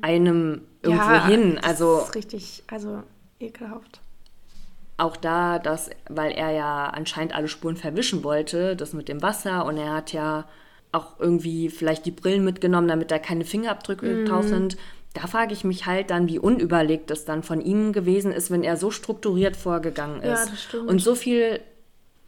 einem 0.00 0.62
irgendwo 0.82 1.14
Hm. 1.16 1.20
Ja, 1.20 1.20
hin? 1.22 1.58
das 1.62 1.62
Also 1.62 2.08
ist 2.08 2.14
richtig, 2.14 2.64
also 2.68 3.02
ekelhaft. 3.40 4.00
auch 4.96 5.16
da, 5.16 5.58
dass, 5.58 5.90
weil 6.08 6.32
er 6.32 6.50
ja 6.52 6.86
anscheinend 6.86 7.34
alle 7.34 7.48
Spuren 7.48 7.76
verwischen 7.76 8.22
wollte, 8.24 8.76
das 8.76 8.92
mit 8.92 9.08
dem 9.08 9.22
Wasser 9.22 9.64
und 9.66 9.76
er 9.76 9.92
hat 9.94 10.12
ja 10.12 10.46
auch 10.94 11.18
irgendwie 11.18 11.68
vielleicht 11.70 12.06
die 12.06 12.10
Brillen 12.10 12.44
mitgenommen, 12.44 12.88
damit 12.88 13.10
da 13.10 13.18
keine 13.18 13.44
Fingerabdrücke 13.44 14.06
Mhm. 14.06 14.26
drauf 14.26 14.46
sind. 14.46 14.76
Da 15.14 15.26
frage 15.28 15.52
ich 15.52 15.62
mich 15.64 15.86
halt 15.86 16.10
dann, 16.10 16.28
wie 16.28 16.38
unüberlegt 16.38 17.10
es 17.10 17.24
dann 17.24 17.42
von 17.42 17.60
ihm 17.60 17.92
gewesen 17.92 18.32
ist, 18.32 18.50
wenn 18.50 18.64
er 18.64 18.76
so 18.76 18.90
strukturiert 18.90 19.56
vorgegangen 19.56 20.22
Ja, 20.24 20.34
ist 20.34 20.50
das 20.52 20.62
stimmt. 20.64 20.88
und 20.88 20.98
so 21.00 21.14
viel 21.14 21.60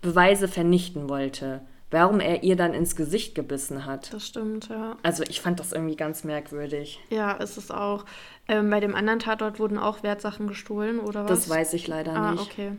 Beweise 0.02 0.46
vernichten 0.46 1.08
wollte, 1.08 1.62
warum 1.90 2.20
er 2.20 2.42
ihr 2.44 2.54
dann 2.54 2.74
ins 2.74 2.94
Gesicht 2.94 3.34
gebissen 3.34 3.86
hat. 3.86 4.12
Das 4.12 4.26
stimmt, 4.26 4.68
ja. 4.68 4.96
Also 5.02 5.24
ich 5.28 5.40
fand 5.40 5.58
das 5.58 5.72
irgendwie 5.72 5.96
ganz 5.96 6.22
merkwürdig. 6.22 7.00
Ja, 7.10 7.32
ist 7.32 7.56
es 7.56 7.70
auch. 7.72 8.04
Ähm, 8.46 8.70
bei 8.70 8.78
dem 8.78 8.94
anderen 8.94 9.18
Tatort 9.18 9.58
wurden 9.58 9.78
auch 9.78 10.02
Wertsachen 10.04 10.46
gestohlen, 10.46 11.00
oder 11.00 11.24
was? 11.24 11.30
Das 11.30 11.48
weiß 11.48 11.72
ich 11.74 11.88
leider 11.88 12.14
Ah, 12.14 12.30
nicht. 12.32 12.42
okay. 12.42 12.72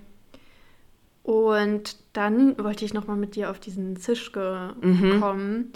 Und 1.28 1.98
dann 2.14 2.58
wollte 2.58 2.86
ich 2.86 2.94
nochmal 2.94 3.18
mit 3.18 3.36
dir 3.36 3.52
auf 3.52 3.60
diesen 3.60 3.98
Zischke 3.98 4.74
Mhm. 4.80 5.20
kommen. 5.20 5.74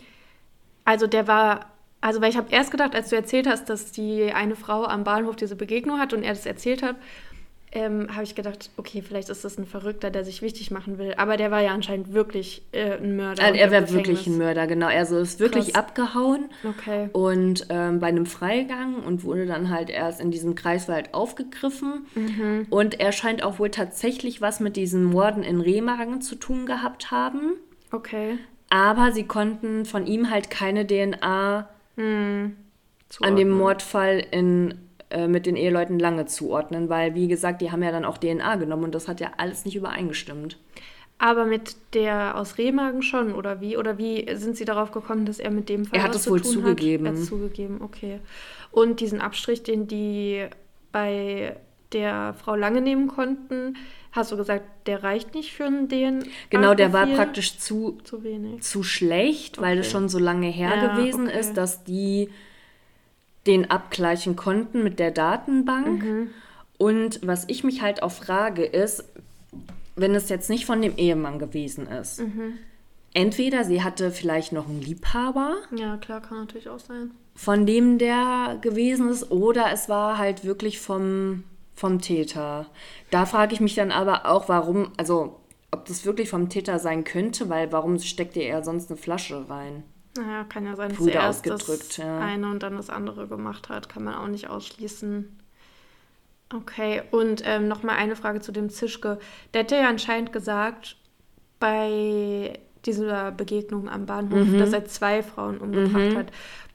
Also 0.86 1.08
der 1.08 1.28
war, 1.28 1.66
also 2.00 2.22
weil 2.22 2.30
ich 2.30 2.38
habe 2.38 2.48
erst 2.52 2.72
gedacht, 2.72 2.96
als 2.96 3.10
du 3.10 3.18
erzählt 3.18 3.48
hast, 3.48 3.70
dass 3.70 3.92
die 3.92 4.32
eine 4.32 4.56
Frau 4.56 4.86
am 4.86 5.04
Bahnhof 5.04 5.36
diese 5.36 5.58
Begegnung 5.58 6.00
hat 6.00 6.14
und 6.14 6.24
er 6.24 6.34
das 6.34 6.46
erzählt 6.46 6.82
hat, 6.82 6.96
ähm, 7.74 8.08
habe 8.12 8.24
ich 8.24 8.36
gedacht, 8.36 8.70
okay, 8.76 9.02
vielleicht 9.02 9.30
ist 9.30 9.46
das 9.46 9.58
ein 9.58 9.66
Verrückter, 9.66 10.10
der 10.10 10.26
sich 10.26 10.42
wichtig 10.42 10.72
machen 10.72 10.98
will. 10.98 11.14
Aber 11.18 11.38
der 11.38 11.52
war 11.52 11.62
ja 11.62 11.72
anscheinend 11.72 12.14
wirklich 12.14 12.64
äh, 12.74 12.98
ein 12.98 13.16
Mörder. 13.16 13.44
Also 13.44 13.60
er 13.60 13.72
wäre 13.72 13.92
wirklich 13.92 14.28
ein 14.28 14.38
Mörder, 14.38 14.68
genau. 14.68 14.90
Er 14.90 15.06
so 15.06 15.18
ist 15.18 15.40
wirklich 15.40 15.74
Krass. 15.74 15.76
abgehauen. 15.76 16.50
Okay. 16.68 17.10
Und 17.14 17.68
ähm, 17.70 18.00
bei 18.00 18.08
einem 18.08 18.26
Freigang 18.26 18.96
und 19.04 19.24
wurde 19.24 19.46
dann 19.46 19.70
halt 19.70 19.90
erst 19.90 20.20
in 20.20 20.32
diesem 20.32 20.56
Kreiswald 20.56 21.14
aufgegriffen. 21.14 22.06
Mhm. 22.16 22.68
Und 22.70 23.00
er 23.00 23.14
scheint 23.14 23.44
auch 23.44 23.58
wohl 23.60 23.70
tatsächlich 23.72 24.42
was 24.42 24.60
mit 24.60 24.76
diesen 24.76 25.06
Morden 25.06 25.44
in 25.44 25.62
Remagen 25.62 26.22
zu 26.22 26.36
tun 26.36 26.66
gehabt 26.66 27.12
haben. 27.12 27.54
Okay. 27.92 28.38
Aber 28.70 29.12
sie 29.12 29.24
konnten 29.24 29.86
von 29.86 30.06
ihm 30.08 30.30
halt 30.30 30.50
keine 30.50 30.86
DNA 30.86 31.70
an 31.98 32.56
Zuordnen. 33.10 33.38
dem 33.38 33.50
Mordfall 33.50 34.26
in, 34.32 34.76
äh, 35.12 35.28
mit 35.28 35.46
den 35.46 35.56
Eheleuten 35.56 36.00
lange 36.00 36.26
zuordnen, 36.26 36.90
weil, 36.90 37.16
wie 37.16 37.28
gesagt, 37.28 37.62
die 37.62 37.72
haben 37.72 37.84
ja 37.84 37.92
dann 37.92 38.06
auch 38.06 38.18
DNA 38.18 38.56
genommen 38.56 38.86
und 38.86 38.96
das 38.96 39.08
hat 39.08 39.20
ja 39.20 39.32
alles 39.38 39.66
nicht 39.66 39.76
übereingestimmt. 39.76 40.58
Aber 41.18 41.46
mit 41.46 41.76
der 41.94 42.36
aus 42.36 42.58
Remagen 42.58 43.04
schon, 43.04 43.34
oder 43.36 43.62
wie? 43.62 43.78
Oder 43.78 44.00
wie 44.00 44.26
sind 44.36 44.58
Sie 44.58 44.66
darauf 44.66 44.92
gekommen, 44.92 45.26
dass 45.26 45.38
er 45.40 45.52
mit 45.52 45.70
dem 45.70 45.86
Fall 45.86 46.00
Er 46.00 46.04
hat 46.06 46.10
was 46.10 46.18
es 46.18 46.24
zu 46.24 46.32
wohl 46.32 46.42
tun 46.42 46.54
zugegeben. 46.54 47.06
Hat? 47.08 47.14
Er 47.16 47.20
hat 47.20 47.28
zugegeben, 47.28 47.82
okay. 47.82 48.20
Und 48.72 49.00
diesen 49.02 49.22
Abstrich, 49.22 49.62
den 49.62 49.88
die 49.88 50.48
bei 50.92 51.56
der 51.94 52.34
Frau 52.34 52.56
Lange 52.56 52.82
nehmen 52.82 53.08
konnten, 53.08 53.76
hast 54.14 54.32
du 54.32 54.38
gesagt, 54.38 54.64
der 54.88 55.04
reicht 55.04 55.36
nicht 55.36 55.54
für 55.54 55.66
ein 55.66 55.90
DNA? 55.90 56.26
Genau, 56.50 56.74
der 56.74 56.92
war 56.92 57.06
praktisch 57.06 57.58
zu, 57.58 57.98
zu 58.04 58.24
wenig. 58.24 58.62
zu 58.64 58.82
schlecht, 58.82 59.62
weil 59.62 59.78
es 59.80 59.88
Okay. 59.88 59.92
schon 59.92 60.10
so 60.10 60.18
lange 60.18 60.48
her 60.48 60.76
Ja, 60.76 60.88
gewesen 60.88 61.28
okay. 61.28 61.40
ist, 61.40 61.56
dass 61.58 61.84
die 61.84 62.30
den 63.48 63.70
abgleichen 63.72 64.36
konnten 64.36 64.84
mit 64.84 65.00
der 65.00 65.12
Datenbank. 65.12 66.04
Mhm. 66.04 66.30
Und 66.78 67.20
was 67.26 67.46
ich 67.48 67.64
mich 67.64 67.82
halt 67.82 68.04
auch 68.04 68.12
frage, 68.12 68.64
ist, 68.64 69.04
wenn 69.96 70.16
es 70.16 70.30
jetzt 70.30 70.50
nicht 70.50 70.66
von 70.66 70.82
dem 70.82 70.96
Ehemann 70.98 71.40
gewesen 71.40 71.88
ist, 71.88 72.20
Mhm. 72.22 72.54
entweder 73.14 73.64
sie 73.64 73.84
hatte 73.84 74.12
vielleicht 74.12 74.52
noch 74.52 74.68
einen 74.68 74.82
Liebhaber, 74.82 75.58
Ja, 75.76 75.98
klar, 75.98 76.22
kann 76.22 76.40
natürlich 76.40 76.70
auch 76.70 76.80
sein. 76.80 77.12
von 77.36 77.66
dem 77.66 77.98
der 77.98 78.58
gewesen 78.62 79.10
ist, 79.10 79.32
oder 79.32 79.72
es 79.72 79.90
war 79.90 80.18
halt 80.18 80.44
wirklich 80.46 80.80
vom, 80.80 81.44
vom 81.76 82.00
Täter. 82.02 82.68
Da 83.10 83.26
frage 83.26 83.54
ich 83.54 83.60
mich 83.60 83.76
dann 83.76 83.92
aber 83.92 84.26
auch, 84.28 84.48
warum, 84.50 84.92
also 84.98 85.40
ob 85.72 85.86
das 85.86 86.06
wirklich 86.06 86.30
vom 86.30 86.50
Täter 86.50 86.80
sein 86.80 87.04
könnte, 87.04 87.50
weil 87.50 87.72
warum 87.72 87.98
steckt 88.00 88.36
ihr 88.38 88.44
er 88.44 88.64
sonst 88.64 88.90
eine 88.92 88.98
Flasche 88.98 89.50
rein? 89.50 89.84
Naja, 90.18 90.44
kann 90.44 90.66
ja 90.66 90.76
sein, 90.76 90.90
dass 90.90 90.98
Brüder 90.98 91.14
er 91.14 91.22
erst 91.22 91.48
das 91.50 91.98
ja. 91.98 92.20
eine 92.20 92.48
und 92.50 92.62
dann 92.64 92.76
das 92.76 92.90
andere 92.90 93.28
gemacht 93.28 93.70
hat. 93.70 93.88
Kann 93.90 94.04
man 94.04 94.16
auch 94.16 94.28
nicht 94.28 94.50
ausschließen. 94.50 95.38
Okay, 96.54 97.02
und 97.12 97.44
ähm, 97.46 97.68
nochmal 97.70 97.96
eine 97.96 98.16
Frage 98.18 98.42
zu 98.42 98.52
dem 98.52 98.70
Zischke. 98.70 99.20
Der 99.54 99.62
hat 99.64 99.72
ja 99.72 99.88
anscheinend 99.88 100.34
gesagt, 100.34 100.98
bei 101.60 102.60
dieser 102.86 103.32
Begegnung 103.32 103.88
am 103.90 104.06
Bahnhof, 104.06 104.48
Mhm. 104.48 104.60
dass 104.60 104.74
er 104.74 104.86
zwei 104.86 105.24
Frauen 105.24 105.60
umgebracht 105.60 106.16
hat. 106.16 106.32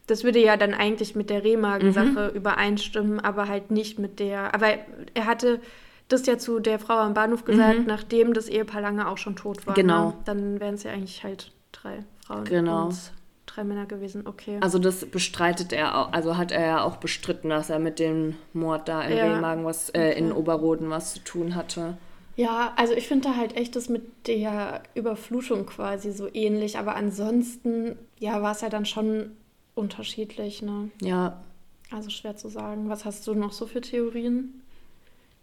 Das 0.07 0.23
würde 0.23 0.39
ja 0.39 0.55
dann 0.57 0.73
eigentlich 0.73 1.15
mit 1.15 1.29
der 1.29 1.39
Mhm. 1.39 1.45
Remagen-Sache 1.45 2.29
übereinstimmen, 2.33 3.19
aber 3.19 3.47
halt 3.49 3.69
nicht 3.71 3.99
mit 3.99 4.19
der. 4.19 4.55
Aber 4.55 4.67
er 5.13 5.25
hatte 5.25 5.59
das 6.07 6.25
ja 6.25 6.37
zu 6.37 6.59
der 6.59 6.79
Frau 6.79 6.95
am 6.95 7.13
Bahnhof 7.13 7.43
gesagt, 7.43 7.85
nachdem 7.85 8.33
das 8.33 8.47
Ehepaar 8.47 8.81
lange 8.81 9.07
auch 9.09 9.17
schon 9.17 9.35
tot 9.35 9.67
war. 9.67 9.73
Mhm. 9.73 9.81
Genau. 9.81 10.07
Ne? 10.07 10.13
Dann 10.25 10.59
wären 10.61 10.75
es 10.75 10.83
ja 10.83 10.91
eigentlich 10.93 11.23
halt 11.25 11.51
drei 11.73 12.05
Frauen 12.25 12.45
Genau. 12.45 12.85
und 12.85 13.11
drei 13.57 13.63
Männer 13.63 13.85
gewesen. 13.85 14.27
Okay. 14.27 14.57
Also 14.61 14.77
das 14.79 15.05
bestreitet 15.05 15.73
er 15.73 15.97
auch, 15.97 16.13
also 16.13 16.37
hat 16.37 16.51
er 16.51 16.65
ja 16.65 16.83
auch 16.83 16.97
bestritten, 16.97 17.49
dass 17.49 17.69
er 17.69 17.79
mit 17.79 17.99
dem 17.99 18.35
Mord 18.53 18.87
da 18.87 19.01
in 19.01 19.17
Ja. 19.17 19.33
Remagen 19.33 19.65
was, 19.65 19.89
äh, 19.89 20.11
in 20.11 20.31
Okay. 20.31 20.39
Oberroden 20.39 20.89
was 20.89 21.13
zu 21.15 21.19
tun 21.21 21.55
hatte. 21.55 21.97
Ja, 22.35 22.73
also 22.75 22.93
ich 22.93 23.07
finde 23.07 23.29
da 23.29 23.35
halt 23.35 23.55
echt 23.57 23.75
das 23.75 23.89
mit 23.89 24.27
der 24.27 24.83
Überflutung 24.93 25.65
quasi 25.65 26.11
so 26.11 26.29
ähnlich, 26.31 26.77
aber 26.77 26.95
ansonsten, 26.95 27.97
ja, 28.19 28.43
war 28.43 28.51
es 28.51 28.61
ja 28.61 28.69
dann 28.69 28.85
schon 28.85 29.31
unterschiedlich, 29.73 30.61
ne? 30.61 30.91
Ja, 31.01 31.41
Also 31.91 32.09
schwer 32.11 32.35
zu 32.37 32.49
sagen. 32.49 32.89
Was 32.89 33.05
hast 33.05 33.25
du 33.25 33.33
noch 33.33 33.53
so 33.53 33.65
für 33.65 33.81
Theorien 33.81 34.61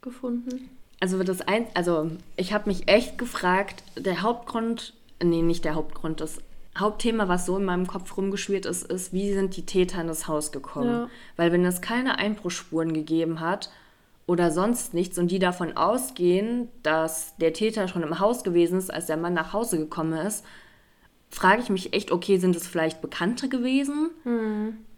gefunden? 0.02 0.70
also 1.00 1.22
das 1.22 1.40
ein, 1.42 1.66
also 1.74 2.10
ich 2.36 2.52
habe 2.54 2.68
mich 2.70 2.88
echt 2.88 3.18
gefragt, 3.18 3.82
der 3.96 4.22
Hauptgrund, 4.22 4.94
nee, 5.22 5.42
nicht 5.42 5.64
der 5.64 5.74
Hauptgrund, 5.74 6.20
das 6.20 6.38
Hauptthema, 6.78 7.28
was 7.28 7.46
so 7.46 7.56
in 7.56 7.64
meinem 7.64 7.86
Kopf 7.86 8.16
rumgeschwirrt 8.16 8.66
ist, 8.66 8.90
ist, 8.90 9.12
wie 9.12 9.32
sind 9.32 9.56
die 9.56 9.64
Täter 9.64 10.00
in 10.00 10.08
das 10.08 10.26
Haus 10.26 10.50
gekommen? 10.50 10.88
Ja. 10.88 11.08
Weil 11.36 11.52
wenn 11.52 11.64
es 11.64 11.80
keine 11.80 12.18
Einbruchsspuren 12.18 12.92
gegeben 12.92 13.40
hat 13.40 13.70
oder 14.26 14.50
sonst 14.50 14.94
nichts 14.94 15.18
und 15.18 15.30
die 15.30 15.38
davon 15.38 15.76
ausgehen, 15.76 16.68
dass 16.82 17.36
der 17.36 17.52
Täter 17.52 17.86
schon 17.86 18.02
im 18.02 18.18
Haus 18.18 18.42
gewesen 18.42 18.78
ist, 18.78 18.92
als 18.92 19.06
der 19.06 19.16
Mann 19.16 19.34
nach 19.34 19.52
Hause 19.52 19.78
gekommen 19.78 20.14
ist, 20.26 20.44
frage 21.30 21.62
ich 21.62 21.68
mich 21.68 21.92
echt, 21.92 22.10
okay, 22.10 22.38
sind 22.38 22.56
es 22.56 22.66
vielleicht 22.66 23.00
Bekannte 23.00 23.48
gewesen? 23.48 24.10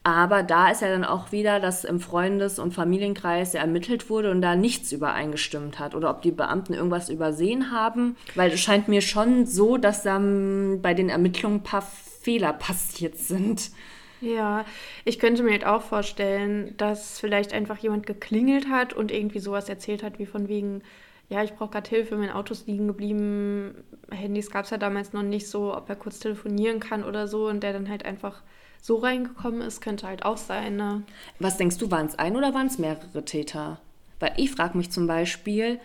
Aber 0.07 0.45
da 0.45 0.71
ist 0.71 0.83
ja 0.83 0.89
dann 0.89 1.03
auch 1.03 1.33
wieder, 1.33 1.59
dass 1.59 1.83
im 1.83 1.99
Freundes- 1.99 2.61
und 2.61 2.73
Familienkreis 2.73 3.55
ja 3.55 3.61
ermittelt 3.61 4.09
wurde 4.09 4.31
und 4.31 4.41
da 4.41 4.55
nichts 4.55 4.93
übereingestimmt 4.93 5.81
hat. 5.81 5.97
Oder 5.97 6.11
ob 6.11 6.23
die 6.23 6.31
Beamten 6.31 6.75
irgendwas 6.75 7.09
übersehen 7.09 7.73
haben. 7.73 8.17
Weil 8.37 8.53
es 8.53 8.61
scheint 8.61 8.87
mir 8.87 9.01
schon 9.01 9.47
so, 9.47 9.79
dass 9.79 10.05
dann 10.05 10.81
bei 10.81 10.95
den 10.95 11.09
Ermittlungen 11.09 11.57
ein 11.57 11.63
paar 11.65 11.83
Fehler 11.83 12.53
passiert 12.53 13.19
sind. 13.19 13.73
Ja, 14.21 14.65
ich 15.05 15.19
könnte 15.19 15.43
mir 15.43 15.51
halt 15.51 15.67
auch 15.67 15.83
vorstellen, 15.83 16.77
dass 16.77 17.19
vielleicht 17.19 17.53
einfach 17.53 17.79
jemand 17.79 18.07
geklingelt 18.07 18.69
hat 18.71 18.93
und 18.93 19.11
irgendwie 19.11 19.41
sowas 19.41 19.69
erzählt 19.69 20.05
hat, 20.05 20.21
wie 20.21 20.27
von 20.27 20.47
wegen, 20.47 20.83
ja, 21.29 21.43
ich 21.43 21.55
brauche 21.55 21.71
gerade 21.71 21.91
Hilfe, 21.91 22.17
mein 22.17 22.31
Auto 22.31 22.53
ist 22.53 22.69
liegen 22.69 22.87
geblieben. 22.87 23.75
Handys 24.13 24.53
gab 24.53 24.67
es 24.67 24.71
ja 24.71 24.79
damals 24.79 25.13
noch 25.13 25.25
nicht 25.25 25.49
so, 25.49 25.77
ob 25.77 25.89
er 25.89 25.97
kurz 25.97 26.21
telefonieren 26.21 26.79
kann 26.79 27.03
oder 27.03 27.27
so 27.27 27.49
und 27.49 27.65
der 27.65 27.73
dann 27.73 27.89
halt 27.89 28.05
einfach 28.05 28.45
so 28.87 28.99
reingekommen 28.99 29.63
ist, 29.63 29.81
könnte 29.81 30.07
halt 30.07 30.25
auch 30.25 30.37
sein. 30.37 30.77
Ne? 30.77 31.03
Was 31.41 31.57
denkst 31.57 31.79
du, 31.79 31.91
waren 31.91 32.07
es 32.07 32.19
ein 32.19 32.37
oder 32.37 32.55
waren 32.55 32.69
es 32.69 32.79
mehrere 32.79 33.25
Täter? 33.25 33.81
Weil 34.21 34.33
ich 34.37 34.53
frage 34.53 34.79
mich 34.79 34.91
zum 34.91 35.09
Beispiel, 35.09 35.81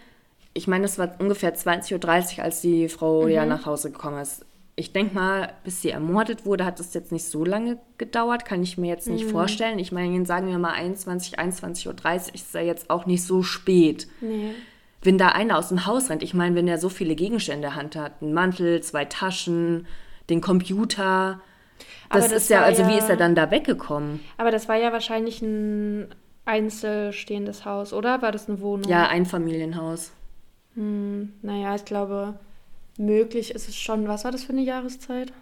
ich 0.53 0.67
meine, 0.67 0.85
es 0.85 0.99
war 0.99 1.15
ungefähr 1.19 1.55
20.30 1.55 2.37
Uhr, 2.37 2.43
als 2.43 2.61
die 2.61 2.89
Frau 2.89 3.23
mhm. 3.23 3.29
ja 3.29 3.45
nach 3.45 3.65
Hause 3.65 3.91
gekommen 3.91 4.21
ist. 4.21 4.45
Ich 4.75 4.93
denke 4.93 5.15
mal, 5.15 5.53
bis 5.63 5.81
sie 5.81 5.89
ermordet 5.89 6.45
wurde, 6.45 6.63
hat 6.63 6.79
es 6.79 6.93
jetzt 6.93 7.11
nicht 7.11 7.25
so 7.25 7.43
lange 7.43 7.79
gedauert, 7.97 8.45
kann 8.45 8.61
ich 8.61 8.77
mir 8.77 8.87
jetzt 8.87 9.07
nicht 9.07 9.25
mhm. 9.25 9.31
vorstellen. 9.31 9.79
Ich 9.79 9.91
meine, 9.91 10.25
sagen 10.25 10.47
wir 10.47 10.59
mal 10.59 10.73
21, 10.73 11.39
21.30 11.39 11.87
Uhr 11.87 12.35
ist 12.35 12.53
ja 12.53 12.61
jetzt 12.61 12.89
auch 12.89 13.07
nicht 13.07 13.23
so 13.23 13.41
spät. 13.41 14.07
Nee. 14.21 14.51
Wenn 15.01 15.17
da 15.17 15.29
einer 15.29 15.57
aus 15.57 15.69
dem 15.69 15.87
Haus 15.87 16.11
rennt, 16.11 16.21
ich 16.21 16.35
meine, 16.35 16.55
wenn 16.55 16.67
er 16.67 16.77
so 16.77 16.89
viele 16.89 17.15
Gegenstände 17.15 17.57
in 17.57 17.61
der 17.63 17.75
Hand 17.75 17.95
hat, 17.95 18.21
einen 18.21 18.33
Mantel, 18.33 18.81
zwei 18.81 19.05
Taschen, 19.05 19.87
den 20.29 20.41
Computer, 20.41 21.41
das, 22.13 22.29
das 22.29 22.43
ist 22.43 22.49
ja, 22.49 22.63
also 22.63 22.83
ja, 22.83 22.89
wie 22.89 22.97
ist 22.97 23.09
er 23.09 23.17
dann 23.17 23.35
da 23.35 23.51
weggekommen? 23.51 24.19
Aber 24.37 24.51
das 24.51 24.67
war 24.67 24.75
ja 24.75 24.91
wahrscheinlich 24.91 25.41
ein 25.41 26.07
einzelstehendes 26.45 27.65
Haus, 27.65 27.93
oder? 27.93 28.21
War 28.21 28.31
das 28.31 28.49
eine 28.49 28.61
Wohnung? 28.61 28.89
Ja, 28.89 29.07
ein 29.07 29.25
Familienhaus. 29.25 30.11
Hm, 30.75 31.33
naja, 31.41 31.75
ich 31.75 31.85
glaube, 31.85 32.39
möglich 32.97 33.51
ist 33.53 33.67
es 33.67 33.75
schon. 33.75 34.07
Was 34.07 34.23
war 34.23 34.31
das 34.31 34.43
für 34.43 34.53
eine 34.53 34.61
Jahreszeit? 34.61 35.33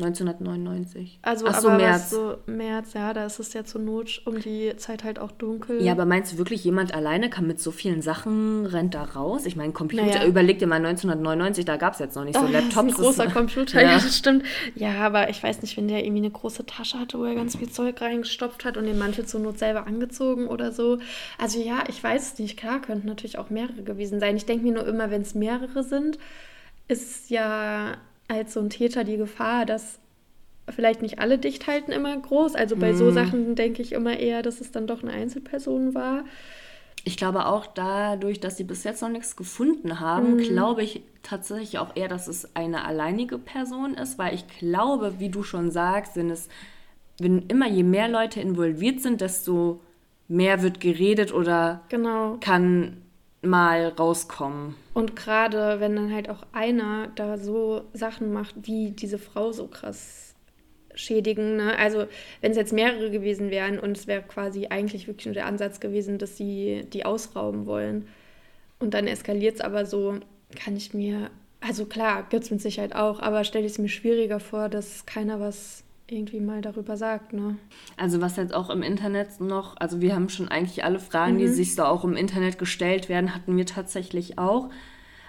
1999. 0.00 1.18
Also 1.22 1.46
Ach 1.48 1.60
so, 1.60 1.68
aber 1.68 1.78
März. 1.78 2.10
so 2.10 2.36
März, 2.46 2.92
ja, 2.94 3.12
da 3.12 3.26
ist 3.26 3.40
es 3.40 3.52
ja 3.52 3.64
zur 3.64 3.80
Not 3.80 4.22
um 4.26 4.38
die 4.38 4.72
Zeit 4.76 5.02
halt 5.02 5.18
auch 5.18 5.32
dunkel. 5.32 5.82
Ja, 5.82 5.90
aber 5.90 6.06
meinst 6.06 6.32
du 6.32 6.38
wirklich, 6.38 6.62
jemand 6.62 6.94
alleine 6.94 7.28
kann 7.28 7.48
mit 7.48 7.60
so 7.60 7.72
vielen 7.72 8.00
Sachen, 8.00 8.64
rennt 8.66 8.94
da 8.94 9.02
raus? 9.02 9.44
Ich 9.44 9.56
meine, 9.56 9.72
Computer, 9.72 10.06
naja. 10.06 10.24
überleg 10.24 10.60
dir 10.60 10.68
mal 10.68 10.76
1999, 10.76 11.64
da 11.64 11.76
gab 11.76 11.94
es 11.94 11.98
jetzt 11.98 12.14
noch 12.14 12.24
nicht 12.24 12.36
so 12.36 12.44
oh, 12.44 12.48
Laptops. 12.48 12.74
Das 12.74 12.84
ist 12.84 12.98
ein 12.98 13.04
großer 13.04 13.24
ist, 13.26 13.32
Computer, 13.32 13.82
ja. 13.82 13.88
ja, 13.88 13.94
das 13.94 14.16
stimmt. 14.16 14.44
Ja, 14.76 15.00
aber 15.00 15.30
ich 15.30 15.42
weiß 15.42 15.62
nicht, 15.62 15.76
wenn 15.76 15.88
der 15.88 16.04
irgendwie 16.04 16.22
eine 16.22 16.30
große 16.30 16.64
Tasche 16.64 17.00
hatte, 17.00 17.18
wo 17.18 17.24
er 17.24 17.34
ganz 17.34 17.56
viel 17.56 17.68
Zeug 17.68 18.00
reingestopft 18.00 18.64
hat 18.64 18.76
und 18.76 18.84
den 18.84 18.98
Mantel 18.98 19.26
zur 19.26 19.40
Not 19.40 19.58
selber 19.58 19.88
angezogen 19.88 20.46
oder 20.46 20.70
so. 20.70 20.98
Also 21.38 21.60
ja, 21.60 21.82
ich 21.88 22.02
weiß 22.02 22.34
es 22.34 22.38
nicht. 22.38 22.56
Klar, 22.56 22.80
könnten 22.80 23.08
natürlich 23.08 23.36
auch 23.36 23.50
mehrere 23.50 23.82
gewesen 23.82 24.20
sein. 24.20 24.36
Ich 24.36 24.46
denke 24.46 24.64
mir 24.64 24.74
nur 24.74 24.86
immer, 24.86 25.10
wenn 25.10 25.22
es 25.22 25.34
mehrere 25.34 25.82
sind, 25.82 26.18
ist 26.86 27.30
ja 27.30 27.96
als 28.28 28.54
so 28.54 28.60
ein 28.60 28.70
Täter 28.70 29.04
die 29.04 29.16
Gefahr, 29.16 29.66
dass 29.66 29.98
vielleicht 30.68 31.02
nicht 31.02 31.18
alle 31.18 31.38
dicht 31.38 31.66
halten 31.66 31.92
immer 31.92 32.16
groß. 32.16 32.54
Also 32.54 32.76
bei 32.76 32.92
mm. 32.92 32.96
so 32.96 33.04
mhm. 33.06 33.14
Sachen 33.14 33.54
denke 33.54 33.82
ich 33.82 33.92
immer 33.92 34.18
eher, 34.18 34.42
dass 34.42 34.60
es 34.60 34.70
dann 34.70 34.86
doch 34.86 35.02
eine 35.02 35.12
Einzelperson 35.12 35.94
war. 35.94 36.24
Ich 37.04 37.16
glaube 37.16 37.46
auch 37.46 37.66
dadurch, 37.66 38.40
dass 38.40 38.56
sie 38.56 38.64
bis 38.64 38.84
jetzt 38.84 39.00
noch 39.00 39.08
nichts 39.08 39.36
gefunden 39.36 40.00
haben, 40.00 40.36
mm. 40.36 40.38
glaube 40.38 40.82
ich 40.82 41.02
tatsächlich 41.22 41.78
auch 41.78 41.96
eher, 41.96 42.08
dass 42.08 42.28
es 42.28 42.54
eine 42.54 42.84
alleinige 42.84 43.38
Person 43.38 43.94
ist, 43.94 44.18
weil 44.18 44.34
ich 44.34 44.46
glaube, 44.58 45.14
wie 45.18 45.30
du 45.30 45.42
schon 45.42 45.70
sagst, 45.70 46.16
wenn 46.16 46.30
es, 46.30 46.48
wenn 47.18 47.46
immer 47.48 47.68
je 47.68 47.82
mehr 47.82 48.08
Leute 48.08 48.40
involviert 48.40 49.00
sind, 49.00 49.20
desto 49.20 49.80
mehr 50.28 50.62
wird 50.62 50.80
geredet 50.80 51.32
oder 51.32 51.80
genau. 51.88 52.36
kann 52.40 52.98
mal 53.42 53.88
rauskommen. 53.88 54.74
Und 54.94 55.16
gerade 55.16 55.80
wenn 55.80 55.94
dann 55.94 56.12
halt 56.12 56.28
auch 56.28 56.42
einer 56.52 57.08
da 57.14 57.38
so 57.38 57.82
Sachen 57.92 58.32
macht, 58.32 58.54
wie 58.62 58.90
diese 58.90 59.18
Frau 59.18 59.52
so 59.52 59.68
krass 59.68 60.34
schädigen. 60.94 61.56
Ne? 61.56 61.78
Also 61.78 62.06
wenn 62.40 62.50
es 62.50 62.56
jetzt 62.56 62.72
mehrere 62.72 63.10
gewesen 63.10 63.50
wären 63.50 63.78
und 63.78 63.96
es 63.96 64.06
wäre 64.06 64.22
quasi 64.22 64.66
eigentlich 64.66 65.06
wirklich 65.06 65.26
nur 65.26 65.34
der 65.34 65.46
Ansatz 65.46 65.80
gewesen, 65.80 66.18
dass 66.18 66.36
sie 66.36 66.86
die 66.92 67.04
ausrauben 67.04 67.66
wollen 67.66 68.08
und 68.80 68.94
dann 68.94 69.06
eskaliert 69.06 69.56
es 69.56 69.60
aber 69.60 69.86
so, 69.86 70.18
kann 70.56 70.76
ich 70.76 70.94
mir, 70.94 71.30
also 71.60 71.86
klar, 71.86 72.26
gibt 72.28 72.44
es 72.44 72.50
mit 72.50 72.60
Sicherheit 72.60 72.94
auch, 72.94 73.20
aber 73.20 73.44
stelle 73.44 73.66
ich 73.66 73.72
es 73.72 73.78
mir 73.78 73.88
schwieriger 73.88 74.40
vor, 74.40 74.68
dass 74.68 75.06
keiner 75.06 75.40
was 75.40 75.84
irgendwie 76.10 76.40
mal 76.40 76.60
darüber 76.60 76.96
sagt. 76.96 77.32
Ne? 77.32 77.56
Also 77.96 78.20
was 78.20 78.36
jetzt 78.36 78.54
auch 78.54 78.70
im 78.70 78.82
Internet 78.82 79.40
noch, 79.40 79.76
also 79.78 80.00
wir 80.00 80.14
haben 80.14 80.28
schon 80.28 80.48
eigentlich 80.48 80.84
alle 80.84 80.98
Fragen, 80.98 81.34
mhm. 81.34 81.38
die 81.38 81.48
sich 81.48 81.74
so 81.74 81.84
auch 81.84 82.04
im 82.04 82.16
Internet 82.16 82.58
gestellt 82.58 83.08
werden, 83.08 83.34
hatten 83.34 83.56
wir 83.56 83.66
tatsächlich 83.66 84.38
auch. 84.38 84.70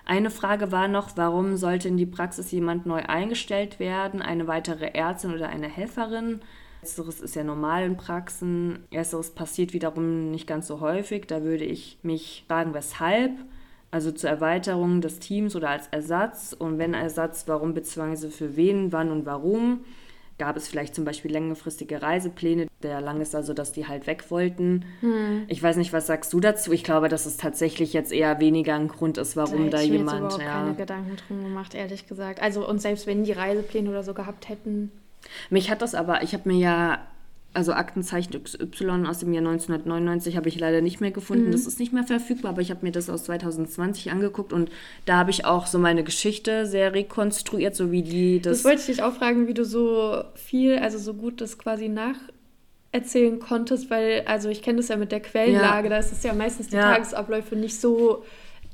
Eine 0.06 0.32
Frage 0.32 0.72
war 0.72 0.88
noch, 0.88 1.18
warum 1.18 1.56
sollte 1.56 1.88
in 1.88 1.98
die 1.98 2.06
Praxis 2.06 2.52
jemand 2.52 2.86
neu 2.86 3.02
eingestellt 3.02 3.80
werden, 3.80 4.22
eine 4.22 4.48
weitere 4.48 4.88
Ärztin 4.94 5.34
oder 5.34 5.50
eine 5.50 5.68
Helferin? 5.68 6.42
Ersteres 6.82 7.20
ist 7.20 7.36
ja 7.36 7.44
normal 7.44 7.84
in 7.84 7.98
Praxen. 7.98 8.80
Ersteres 8.90 9.32
passiert 9.32 9.74
wiederum 9.74 10.32
nicht 10.32 10.48
ganz 10.48 10.68
so 10.68 10.80
häufig. 10.80 11.28
Da 11.28 11.44
würde 11.44 11.66
ich 11.66 12.00
mich 12.04 12.46
fragen, 12.48 12.74
weshalb. 12.74 13.34
Also 13.92 14.12
zur 14.12 14.30
Erweiterung 14.30 15.02
des 15.02 15.20
Teams 15.20 15.56
oder 15.56 15.70
als 15.70 15.88
Ersatz. 15.88 16.56
Und 16.58 16.78
wenn 16.78 16.94
Ersatz, 16.94 17.48
warum 17.48 17.74
bzw. 17.74 18.30
für 18.30 18.56
wen, 18.56 18.92
wann 18.92 19.12
und 19.12 19.26
warum 19.26 19.82
gab 20.40 20.58
es 20.58 20.68
vielleicht 20.68 20.96
zum 20.96 21.06
Beispiel 21.06 21.32
längerfristige 21.32 22.02
Reisepläne. 22.02 22.68
Der 22.82 23.02
lang 23.02 23.22
ist 23.22 23.36
also, 23.36 23.54
dass 23.54 23.72
die 23.72 23.88
halt 23.88 24.08
weg 24.08 24.32
wollten. 24.32 24.86
Hm. 25.02 25.44
Ich 25.48 25.62
weiß 25.62 25.76
nicht, 25.76 25.94
was 25.94 26.08
sagst 26.08 26.34
du 26.34 26.40
dazu? 26.40 26.72
Ich 26.72 26.84
glaube, 26.84 27.10
dass 27.10 27.26
es 27.26 27.38
tatsächlich 27.38 27.94
jetzt 27.94 28.12
eher 28.12 28.40
weniger 28.40 28.76
ein 28.76 28.88
Grund 28.88 29.18
ist, 29.18 29.36
warum 29.36 29.70
da, 29.70 29.78
da 29.78 29.84
jemand. 29.84 30.08
Ich 30.08 30.14
habe 30.14 30.18
überhaupt 30.18 30.42
ja. 30.42 30.52
keine 30.52 30.76
Gedanken 30.76 31.16
drum 31.18 31.44
gemacht, 31.44 31.76
ehrlich 31.76 32.08
gesagt. 32.08 32.42
Also 32.42 32.68
und 32.68 32.82
selbst 32.82 33.06
wenn 33.06 33.24
die 33.24 33.34
Reisepläne 33.34 33.90
oder 33.90 34.04
so 34.04 34.14
gehabt 34.14 34.50
hätten. 34.50 34.92
Mich 35.50 35.70
hat 35.70 35.82
das 35.82 35.94
aber, 35.94 36.24
ich 36.24 36.34
habe 36.34 36.50
mir 36.50 36.58
ja 36.58 37.00
also 37.54 37.74
Aktenzeichen 37.74 38.44
XY 38.44 39.06
aus 39.08 39.20
dem 39.20 39.34
Jahr 39.34 39.46
1999 39.46 40.38
habe 40.38 40.50
ich 40.50 40.60
leider 40.60 40.82
nicht 40.82 41.02
mehr 41.02 41.12
gefunden. 41.12 41.48
Mhm. 41.48 41.52
Das 41.52 41.66
ist 41.66 41.80
nicht 41.80 41.92
mehr 41.92 42.04
verfügbar, 42.04 42.52
aber 42.52 42.62
ich 42.62 42.70
habe 42.70 42.86
mir 42.86 42.92
das 42.92 43.10
aus 43.10 43.24
2020 43.24 44.12
angeguckt 44.12 44.54
und 44.54 44.70
da 45.06 45.18
habe 45.18 45.32
ich 45.32 45.46
auch 45.46 45.66
so 45.66 45.80
meine 45.80 46.04
Geschichte 46.04 46.68
sehr 46.68 46.94
rekonstruiert, 46.94 47.76
so 47.76 47.92
wie 47.92 48.04
die 48.04 48.40
das. 48.40 48.60
Das 48.60 48.66
wollte 48.66 48.82
ich 48.82 48.86
dich 48.86 49.04
auch 49.04 49.14
fragen, 49.14 49.48
wie 49.48 49.56
du 49.56 49.66
so 49.66 50.24
viel, 50.36 50.78
also 50.78 51.00
so 51.00 51.16
gut 51.16 51.42
das 51.42 51.58
quasi 51.58 51.90
nacherzählen 51.90 53.40
konntest, 53.40 53.90
weil, 53.90 54.24
also 54.28 54.50
ich 54.50 54.62
kenne 54.62 54.78
das 54.78 54.90
ja 54.90 54.98
mit 54.98 55.12
der 55.12 55.20
Quellenlage, 55.20 55.88
ja. 55.88 55.96
da 55.96 55.98
ist 55.98 56.12
es 56.12 56.22
ja 56.24 56.34
meistens 56.34 56.68
die 56.68 56.76
ja. 56.76 56.94
Tagesabläufe 56.94 57.56
nicht 57.56 57.82
so 57.82 58.24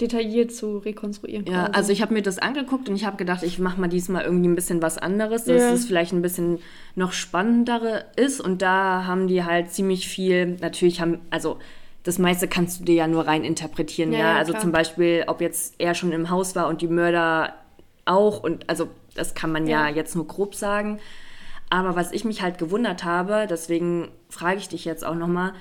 detailliert 0.02 0.52
zu 0.52 0.80
rekonstruieren. 0.80 1.46
Ja, 1.46 1.68
also 1.68 1.92
ich 1.92 2.02
habe 2.02 2.14
mir 2.14 2.22
das 2.22 2.38
angeguckt 2.38 2.90
und 2.90 2.96
ich 2.96 3.06
habe 3.06 3.16
gedacht, 3.16 3.44
ich 3.44 3.60
mache 3.60 3.80
mal 3.80 3.88
diesmal 3.88 4.26
irgendwie 4.26 4.50
ein 4.50 4.56
bisschen 4.56 4.82
was 4.82 4.98
anderes, 4.98 5.46
dass 5.46 5.62
ja. 5.62 5.72
es 5.72 5.86
vielleicht 5.86 6.12
ein 6.12 6.22
bisschen 6.22 6.60
noch 6.96 7.14
spannendere 7.14 8.06
ist. 8.18 8.42
Und 8.42 8.62
da 8.62 9.06
haben 9.06 9.28
die 9.28 9.46
halt 9.46 9.72
ziemlich 9.72 10.08
viel, 10.08 10.58
natürlich 10.60 11.00
haben, 11.00 11.20
also 11.30 11.60
das 12.04 12.20
meiste 12.20 12.48
kannst 12.48 12.82
du 12.82 12.84
dir 12.84 12.96
ja 12.96 13.08
nur 13.08 13.26
rein 13.26 13.46
interpretieren, 13.46 14.12
ja. 14.12 14.20
ja? 14.20 14.36
Also 14.38 14.52
klar. 14.52 14.62
zum 14.62 14.72
Beispiel, 14.74 15.24
ob 15.28 15.40
jetzt 15.40 15.76
er 15.78 15.96
schon 15.96 16.12
im 16.12 16.30
Haus 16.30 16.56
war 16.56 16.68
und 16.68 16.82
die 16.82 16.88
Mörder 16.88 17.54
auch. 18.04 18.44
Und 18.44 18.70
also 18.70 18.90
das 19.16 19.34
kann 19.34 19.52
man 19.52 19.66
ja, 19.66 19.88
ja 19.88 19.96
jetzt 19.96 20.16
nur 20.16 20.28
grob 20.28 20.56
sagen. 20.56 21.00
Aber 21.70 21.96
was 21.96 22.12
ich 22.12 22.26
mich 22.26 22.42
halt 22.42 22.58
gewundert 22.58 23.06
habe, 23.06 23.48
deswegen 23.50 24.10
frage 24.30 24.58
ich 24.58 24.68
dich 24.68 24.84
jetzt 24.84 25.06
auch 25.06 25.16
nochmal, 25.16 25.54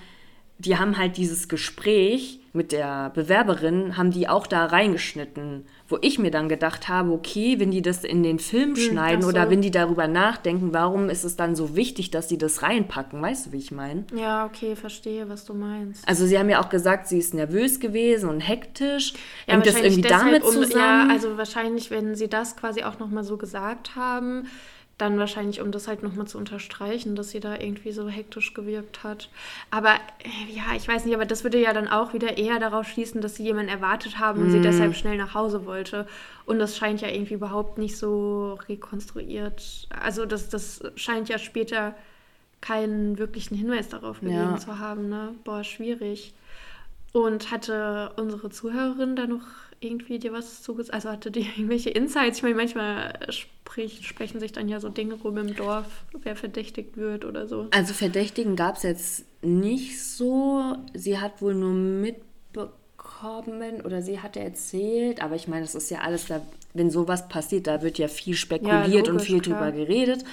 die 0.59 0.77
haben 0.77 0.99
halt 0.99 1.17
dieses 1.17 1.49
Gespräch 1.49 2.41
mit 2.55 2.71
der 2.71 3.11
Bewerberin, 3.11 3.97
haben 3.97 4.13
die 4.13 4.29
auch 4.29 4.47
da 4.47 4.65
reingeschnitten, 4.67 5.67
wo 5.89 5.99
ich 6.01 6.21
mir 6.21 6.31
dann 6.31 6.49
gedacht 6.49 6.89
habe, 6.89 7.11
okay, 7.11 7.59
wenn 7.59 7.73
die 7.73 7.83
das 7.83 8.05
in 8.05 8.23
den 8.23 8.39
Film 8.39 8.71
hm, 8.71 8.77
schneiden 8.77 9.23
so. 9.23 9.29
oder 9.29 9.51
wenn 9.51 9.61
die 9.61 9.73
darüber 9.73 10.07
nachdenken, 10.07 10.73
warum 10.73 11.11
ist 11.11 11.25
es 11.25 11.35
dann 11.35 11.57
so 11.57 11.75
wichtig, 11.75 12.13
dass 12.13 12.29
sie 12.29 12.39
das 12.39 12.63
reinpacken? 12.63 13.21
Weißt 13.21 13.47
du, 13.47 13.53
wie 13.53 13.59
ich 13.59 13.73
meine? 13.73 14.05
Ja, 14.15 14.47
okay, 14.47 14.77
verstehe, 14.77 15.29
was 15.29 15.45
du 15.45 15.53
meinst. 15.53 16.09
Also 16.09 16.27
sie 16.27 16.39
haben 16.39 16.49
ja 16.49 16.63
auch 16.63 16.69
gesagt, 16.69 17.09
sie 17.09 17.19
ist 17.19 17.35
nervös 17.35 17.81
gewesen 17.81 18.29
und 18.29 18.41
hektisch. 18.41 19.15
Ja, 19.47 19.55
Hängt 19.55 19.67
das 19.67 19.75
irgendwie 19.75 20.03
damit 20.03 20.45
zusammen? 20.45 20.71
Ja, 20.71 21.09
also 21.11 21.37
wahrscheinlich, 21.37 21.91
wenn 21.91 22.15
sie 22.15 22.29
das 22.29 22.57
quasi 22.57 22.85
auch 22.85 23.01
nochmal 23.01 23.25
so 23.25 23.37
gesagt 23.37 23.97
haben, 23.97 24.47
dann 24.99 25.19
wahrscheinlich, 25.19 25.61
um 25.61 25.73
das 25.73 25.89
halt 25.89 26.03
nochmal 26.03 26.27
zu 26.27 26.39
unterstreichen, 26.39 27.17
dass 27.17 27.31
sie 27.31 27.41
da 27.41 27.57
irgendwie 27.57 27.91
so 27.91 28.09
hektisch 28.09 28.55
gewirkt 28.55 29.03
hat. 29.03 29.29
Aber 29.71 29.95
äh, 30.23 30.53
ja, 30.53 30.77
ich 30.77 30.87
weiß 30.87 31.05
nicht, 31.05 31.15
aber 31.15 31.27
das 31.27 31.43
würde 31.43 31.61
ja 31.61 31.73
dann 31.73 31.89
auch 31.89 32.13
wieder 32.13 32.39
eher 32.39 32.61
darauf 32.61 32.87
schließen, 32.87 33.21
dass 33.21 33.35
sie 33.35 33.43
jemanden 33.43 33.71
erwartet 33.71 34.19
haben 34.21 34.41
und 34.41 34.49
mm. 34.49 34.53
sie 34.53 34.61
deshalb 34.61 34.95
schnell 34.95 35.17
nach 35.17 35.35
Hause 35.35 35.67
wollte. 35.67 36.07
Und 36.47 36.61
das 36.61 36.77
scheint 36.77 37.01
ja 37.01 37.09
irgendwie 37.09 37.35
überhaupt 37.35 37.79
nicht 37.79 37.97
so 37.97 38.59
rekonstruiert. 38.69 39.89
Also 40.01 40.27
das, 40.27 40.49
das 40.49 40.83
scheint 40.95 41.29
ja 41.29 41.39
später 41.39 41.95
keinen 42.61 43.19
wirklichen 43.19 43.57
Hinweis 43.57 43.89
darauf 43.89 44.21
gegeben 44.21 44.53
ja. 44.53 44.57
zu 44.59 44.79
haben. 44.79 45.09
Ne? 45.09 45.35
Boah, 45.43 45.65
schwierig. 45.65 46.35
Und 47.13 47.51
hatte 47.51 48.13
unsere 48.17 48.51
Zuhörerin 48.51 49.17
da 49.17 49.27
noch 49.27 49.47
irgendwie 49.85 50.19
dir 50.19 50.33
was 50.33 50.63
zugesagt? 50.63 50.95
Also 50.95 51.11
hatte 51.11 51.31
die 51.31 51.41
irgendwelche 51.57 51.91
Insights? 51.91 52.39
Ich 52.39 52.43
meine, 52.43 52.57
manchmal 52.57 53.19
sprich, 53.31 54.07
sprechen 54.07 54.41
sich 54.41 54.53
dann 54.53 54.69
ja 54.69 54.81
so 54.81 54.89
Dinge 54.89 55.15
rum 55.15 55.37
im 55.39 55.55
Dorf, 55.55 56.05
wer 56.23 56.37
verdächtigt 56.37 56.97
wird 56.97 57.25
oder 57.25 57.47
so. 57.47 57.69
Also 57.71 57.95
Verdächtigen 57.95 58.57
gab 58.57 58.77
es 58.77 58.83
jetzt 58.83 59.25
nicht 59.43 60.03
so. 60.03 60.77
Sie 60.95 61.19
hat 61.19 61.43
wohl 61.43 61.55
nur 61.55 61.73
mitbekommen 61.73 63.81
oder 63.85 64.03
sie 64.03 64.21
hatte 64.21 64.41
erzählt, 64.41 65.23
aber 65.23 65.35
ich 65.35 65.49
meine, 65.49 65.63
das 65.63 65.75
ist 65.75 65.91
ja 65.91 66.01
alles 66.01 66.27
da, 66.27 66.41
wenn 66.73 66.91
sowas 66.91 67.29
passiert, 67.29 67.67
da 67.67 67.83
wird 67.83 67.99
ja 67.99 68.09
viel 68.09 68.35
spekuliert 68.35 68.89
ja, 68.89 68.97
logisch, 68.97 69.11
und 69.11 69.23
viel 69.23 69.41
klar. 69.41 69.71
drüber 69.71 69.73
geredet. 69.73 70.25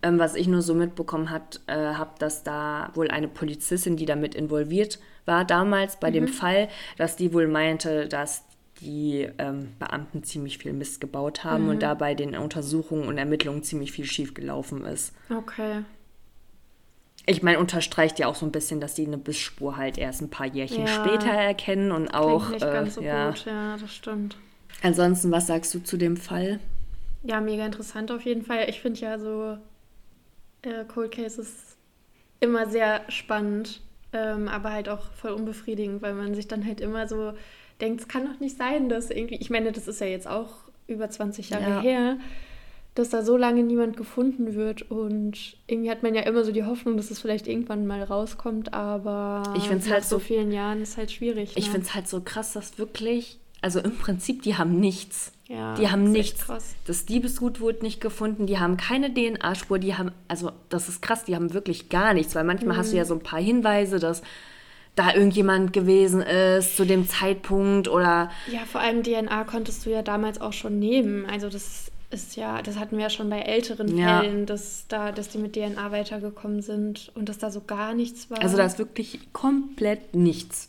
Ähm, 0.00 0.20
was 0.20 0.36
ich 0.36 0.46
nur 0.46 0.62
so 0.62 0.74
mitbekommen 0.74 1.30
hat, 1.30 1.60
äh, 1.66 1.74
habe, 1.74 2.12
dass 2.20 2.44
da 2.44 2.92
wohl 2.94 3.10
eine 3.10 3.26
Polizistin, 3.26 3.96
die 3.96 4.06
damit 4.06 4.36
involviert 4.36 5.00
war 5.24 5.44
damals 5.44 6.00
bei 6.00 6.10
mhm. 6.10 6.14
dem 6.14 6.28
Fall, 6.28 6.68
dass 6.96 7.16
die 7.16 7.32
wohl 7.32 7.48
meinte, 7.48 8.08
dass 8.08 8.44
die 8.80 9.28
ähm, 9.38 9.72
Beamten 9.78 10.22
ziemlich 10.22 10.58
viel 10.58 10.72
Mist 10.72 11.00
gebaut 11.00 11.44
haben 11.44 11.64
mhm. 11.64 11.70
und 11.70 11.82
da 11.82 11.94
bei 11.94 12.14
den 12.14 12.36
Untersuchungen 12.36 13.08
und 13.08 13.18
Ermittlungen 13.18 13.62
ziemlich 13.62 13.92
viel 13.92 14.04
schiefgelaufen 14.04 14.84
ist. 14.84 15.14
Okay. 15.30 15.84
Ich 17.26 17.42
meine, 17.42 17.58
unterstreicht 17.58 18.18
ja 18.18 18.26
auch 18.26 18.36
so 18.36 18.46
ein 18.46 18.52
bisschen, 18.52 18.80
dass 18.80 18.94
die 18.94 19.06
eine 19.06 19.18
Bissspur 19.18 19.76
halt 19.76 19.98
erst 19.98 20.22
ein 20.22 20.30
paar 20.30 20.46
Jährchen 20.46 20.86
ja. 20.86 21.04
später 21.04 21.30
erkennen 21.30 21.92
und 21.92 22.08
auch. 22.08 22.50
Nicht 22.50 22.64
äh, 22.64 22.72
ganz 22.72 22.94
so 22.94 23.02
ja. 23.02 23.30
gut, 23.30 23.44
ja, 23.44 23.76
das 23.76 23.94
stimmt. 23.94 24.36
Ansonsten, 24.82 25.30
was 25.30 25.46
sagst 25.46 25.74
du 25.74 25.80
zu 25.80 25.96
dem 25.96 26.16
Fall? 26.16 26.60
Ja, 27.24 27.40
mega 27.40 27.66
interessant 27.66 28.10
auf 28.12 28.22
jeden 28.22 28.42
Fall. 28.42 28.66
Ich 28.68 28.80
finde 28.80 29.00
ja 29.00 29.18
so 29.18 29.58
äh, 30.62 30.84
Cold 30.86 31.12
Cases 31.12 31.76
immer 32.40 32.66
sehr 32.68 33.02
spannend, 33.08 33.82
ähm, 34.12 34.48
aber 34.48 34.72
halt 34.72 34.88
auch 34.88 35.10
voll 35.12 35.32
unbefriedigend, 35.32 36.00
weil 36.00 36.14
man 36.14 36.34
sich 36.34 36.48
dann 36.48 36.64
halt 36.64 36.80
immer 36.80 37.08
so 37.08 37.34
denkt, 37.80 38.00
es 38.00 38.08
kann 38.08 38.26
doch 38.26 38.40
nicht 38.40 38.56
sein, 38.56 38.88
dass 38.88 39.10
irgendwie, 39.10 39.36
ich 39.36 39.50
meine, 39.50 39.72
das 39.72 39.88
ist 39.88 40.00
ja 40.00 40.06
jetzt 40.06 40.28
auch 40.28 40.50
über 40.86 41.08
20 41.08 41.50
Jahre 41.50 41.70
ja. 41.70 41.80
her, 41.80 42.16
dass 42.94 43.10
da 43.10 43.22
so 43.22 43.36
lange 43.36 43.62
niemand 43.62 43.96
gefunden 43.96 44.54
wird 44.54 44.90
und 44.90 45.56
irgendwie 45.68 45.90
hat 45.90 46.02
man 46.02 46.14
ja 46.14 46.22
immer 46.22 46.42
so 46.42 46.50
die 46.50 46.64
Hoffnung, 46.64 46.96
dass 46.96 47.10
es 47.12 47.20
vielleicht 47.20 47.46
irgendwann 47.46 47.86
mal 47.86 48.02
rauskommt, 48.02 48.74
aber 48.74 49.54
ich 49.56 49.70
nach 49.70 49.90
halt 49.90 50.04
so 50.04 50.18
vielen 50.18 50.50
Jahren 50.50 50.82
ist 50.82 50.96
halt 50.96 51.12
schwierig. 51.12 51.52
Ich 51.56 51.66
ne? 51.66 51.72
finde 51.72 51.86
es 51.86 51.94
halt 51.94 52.08
so 52.08 52.20
krass, 52.20 52.54
dass 52.54 52.78
wirklich, 52.78 53.38
also 53.60 53.78
im 53.78 53.96
Prinzip, 53.96 54.42
die 54.42 54.56
haben 54.56 54.80
nichts. 54.80 55.32
Ja, 55.46 55.74
die 55.76 55.88
haben 55.88 56.10
nichts. 56.10 56.46
Das 56.86 57.06
Diebesgut 57.06 57.60
wurde 57.60 57.82
nicht 57.82 58.00
gefunden, 58.00 58.46
die 58.46 58.58
haben 58.58 58.76
keine 58.76 59.14
DNA-Spur, 59.14 59.78
die 59.78 59.94
haben, 59.94 60.10
also 60.26 60.50
das 60.68 60.88
ist 60.88 61.00
krass, 61.00 61.24
die 61.24 61.36
haben 61.36 61.54
wirklich 61.54 61.88
gar 61.88 62.12
nichts, 62.14 62.34
weil 62.34 62.44
manchmal 62.44 62.74
mhm. 62.74 62.80
hast 62.80 62.92
du 62.92 62.96
ja 62.96 63.04
mhm. 63.04 63.08
so 63.08 63.14
ein 63.14 63.22
paar 63.22 63.40
Hinweise, 63.40 63.98
dass 63.98 64.22
da 64.98 65.14
irgendjemand 65.14 65.72
gewesen 65.72 66.20
ist 66.20 66.76
zu 66.76 66.84
dem 66.84 67.08
Zeitpunkt 67.08 67.88
oder. 67.88 68.30
Ja, 68.50 68.60
vor 68.70 68.80
allem 68.80 69.02
DNA 69.02 69.44
konntest 69.44 69.86
du 69.86 69.90
ja 69.90 70.02
damals 70.02 70.40
auch 70.40 70.52
schon 70.52 70.78
nehmen. 70.78 71.26
Also 71.26 71.48
das 71.48 71.90
ist 72.10 72.36
ja, 72.36 72.62
das 72.62 72.78
hatten 72.78 72.96
wir 72.96 73.04
ja 73.04 73.10
schon 73.10 73.28
bei 73.30 73.40
älteren 73.40 73.96
ja. 73.96 74.20
Fällen, 74.20 74.46
dass 74.46 74.86
da, 74.88 75.12
dass 75.12 75.28
die 75.28 75.38
mit 75.38 75.54
DNA 75.54 75.92
weitergekommen 75.92 76.62
sind 76.62 77.12
und 77.14 77.28
dass 77.28 77.38
da 77.38 77.50
so 77.50 77.60
gar 77.60 77.94
nichts 77.94 78.30
war. 78.30 78.40
Also 78.42 78.56
da 78.56 78.64
ist 78.64 78.78
wirklich 78.78 79.32
komplett 79.32 80.14
nichts. 80.14 80.68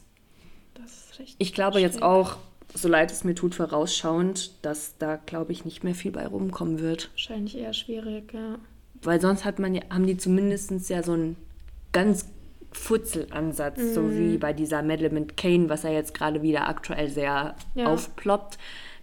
Das 0.75 0.91
ist 0.91 1.19
richtig. 1.19 1.35
Ich 1.39 1.53
glaube 1.53 1.79
schwierig. 1.79 1.93
jetzt 1.93 2.03
auch, 2.03 2.37
so 2.73 2.87
leid 2.87 3.11
es 3.11 3.23
mir 3.23 3.35
tut, 3.35 3.55
vorausschauend, 3.55 4.51
dass 4.61 4.97
da, 4.99 5.15
glaube 5.15 5.53
ich, 5.53 5.65
nicht 5.65 5.83
mehr 5.83 5.95
viel 5.95 6.11
bei 6.11 6.27
rumkommen 6.27 6.79
wird. 6.79 7.09
Wahrscheinlich 7.13 7.57
eher 7.57 7.73
schwierig, 7.73 8.33
ja. 8.33 8.59
Weil 9.01 9.21
sonst 9.21 9.45
hat 9.45 9.59
man 9.59 9.73
ja, 9.73 9.81
haben 9.89 10.05
die 10.05 10.17
zumindest 10.17 10.89
ja 10.89 11.01
so 11.03 11.13
einen 11.13 11.37
ganz 11.93 12.25
Futzelansatz, 12.71 13.77
mhm. 13.77 13.93
so 13.93 14.11
wie 14.11 14.37
bei 14.37 14.53
dieser 14.53 14.83
Madeleine 14.83 15.27
Kane, 15.27 15.69
was 15.69 15.83
ja 15.83 15.89
jetzt 15.89 16.13
gerade 16.13 16.41
wieder 16.41 16.67
aktuell 16.67 17.09
sehr 17.09 17.55
ja. 17.75 17.85
aufploppt. 17.85 18.57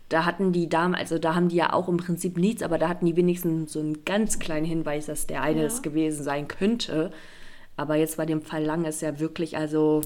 Da 0.09 0.25
hatten 0.25 0.53
die 0.53 0.69
Damen, 0.69 0.95
also 0.95 1.19
da 1.19 1.35
haben 1.35 1.49
die 1.49 1.57
ja 1.57 1.73
auch 1.73 1.89
im 1.89 1.97
Prinzip 1.97 2.39
nichts, 2.39 2.63
aber 2.63 2.79
da 2.79 2.89
hatten 2.89 3.07
die 3.07 3.17
wenigstens 3.17 3.73
so 3.73 3.81
einen 3.81 4.05
ganz 4.05 4.39
kleinen 4.39 4.67
Hinweis, 4.67 5.07
dass 5.07 5.27
der 5.27 5.43
eine 5.43 5.61
ja. 5.61 5.67
es 5.67 5.83
gewesen 5.83 6.23
sein 6.23 6.47
könnte. 6.47 7.11
Aber 7.77 7.97
jetzt 7.97 8.17
bei 8.17 8.25
dem 8.25 8.43
Fall 8.43 8.63
Lang 8.63 8.85
ist 8.85 9.03
ja 9.03 9.19
wirklich, 9.19 9.57
also 9.57 10.03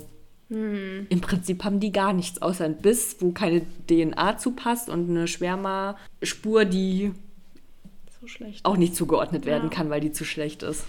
hm. 0.50 1.06
Im 1.08 1.20
Prinzip 1.20 1.62
haben 1.62 1.78
die 1.78 1.92
gar 1.92 2.12
nichts, 2.12 2.42
außer 2.42 2.64
ein 2.64 2.76
Biss, 2.78 3.16
wo 3.20 3.30
keine 3.30 3.62
DNA 3.88 4.36
zupasst 4.36 4.90
und 4.90 5.08
eine 5.08 5.28
Schwärmerspur, 5.28 6.64
die 6.64 7.12
so 8.20 8.26
auch 8.64 8.76
nicht 8.76 8.96
zugeordnet 8.96 9.46
werden 9.46 9.70
ja. 9.70 9.76
kann, 9.76 9.90
weil 9.90 10.00
die 10.00 10.12
zu 10.12 10.24
schlecht 10.24 10.62
ist. 10.64 10.84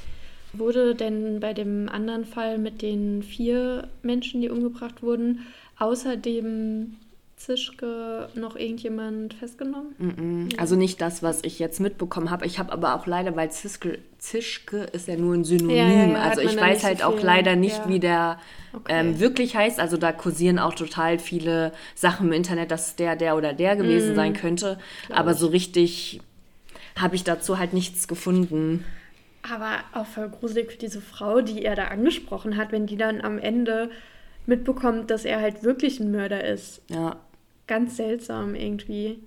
Wurde 0.53 0.95
denn 0.95 1.39
bei 1.39 1.53
dem 1.53 1.87
anderen 1.89 2.25
Fall 2.25 2.57
mit 2.57 2.81
den 2.81 3.23
vier 3.23 3.87
Menschen, 4.03 4.41
die 4.41 4.49
umgebracht 4.49 5.01
wurden, 5.01 5.45
außerdem 5.77 6.97
Zischke 7.41 8.29
noch 8.35 8.55
irgendjemand 8.55 9.33
festgenommen? 9.33 9.95
Mm 9.97 10.09
-mm. 10.09 10.59
Also 10.59 10.75
nicht 10.75 11.01
das, 11.01 11.23
was 11.23 11.43
ich 11.43 11.57
jetzt 11.57 11.79
mitbekommen 11.79 12.29
habe. 12.29 12.45
Ich 12.45 12.59
habe 12.59 12.71
aber 12.71 12.95
auch 12.95 13.07
leider, 13.07 13.35
weil 13.35 13.49
Zischke, 13.49 13.99
Zischke 14.19 14.77
ist 14.77 15.07
ja 15.07 15.15
nur 15.15 15.33
ein 15.33 15.43
Synonym. 15.43 15.75
Ja, 15.75 15.87
ja, 15.87 16.07
ja, 16.07 16.21
also 16.21 16.41
ich 16.41 16.55
weiß 16.55 16.83
halt 16.83 16.99
so 16.99 17.05
auch 17.05 17.21
leider 17.21 17.55
nicht, 17.55 17.87
wie 17.87 17.99
der 17.99 18.37
okay. 18.73 18.93
ähm, 18.93 19.19
wirklich 19.19 19.55
heißt. 19.55 19.79
Also 19.79 19.97
da 19.97 20.11
kursieren 20.11 20.59
auch 20.59 20.75
total 20.75 21.17
viele 21.17 21.71
Sachen 21.95 22.27
im 22.27 22.33
Internet, 22.33 22.69
dass 22.69 22.95
der, 22.95 23.15
der 23.15 23.35
oder 23.35 23.53
der 23.53 23.75
gewesen 23.75 24.13
mm. 24.13 24.15
sein 24.15 24.33
könnte. 24.33 24.77
Aber 25.09 25.33
so 25.33 25.47
richtig 25.47 26.21
habe 26.95 27.15
ich 27.15 27.23
dazu 27.23 27.57
halt 27.57 27.73
nichts 27.73 28.07
gefunden. 28.07 28.85
Aber 29.49 29.79
auch 29.93 30.05
voll 30.05 30.29
gruselig 30.29 30.71
für 30.71 30.77
diese 30.77 31.01
Frau, 31.01 31.41
die 31.41 31.65
er 31.65 31.75
da 31.75 31.85
angesprochen 31.85 32.57
hat, 32.57 32.71
wenn 32.71 32.85
die 32.85 32.97
dann 32.97 33.21
am 33.21 33.39
Ende 33.39 33.89
mitbekommt, 34.45 35.09
dass 35.09 35.25
er 35.25 35.41
halt 35.41 35.63
wirklich 35.63 35.99
ein 35.99 36.11
Mörder 36.11 36.43
ist. 36.43 36.81
Ja. 36.89 37.17
Ganz 37.67 37.97
seltsam 37.97 38.55
irgendwie. 38.55 39.19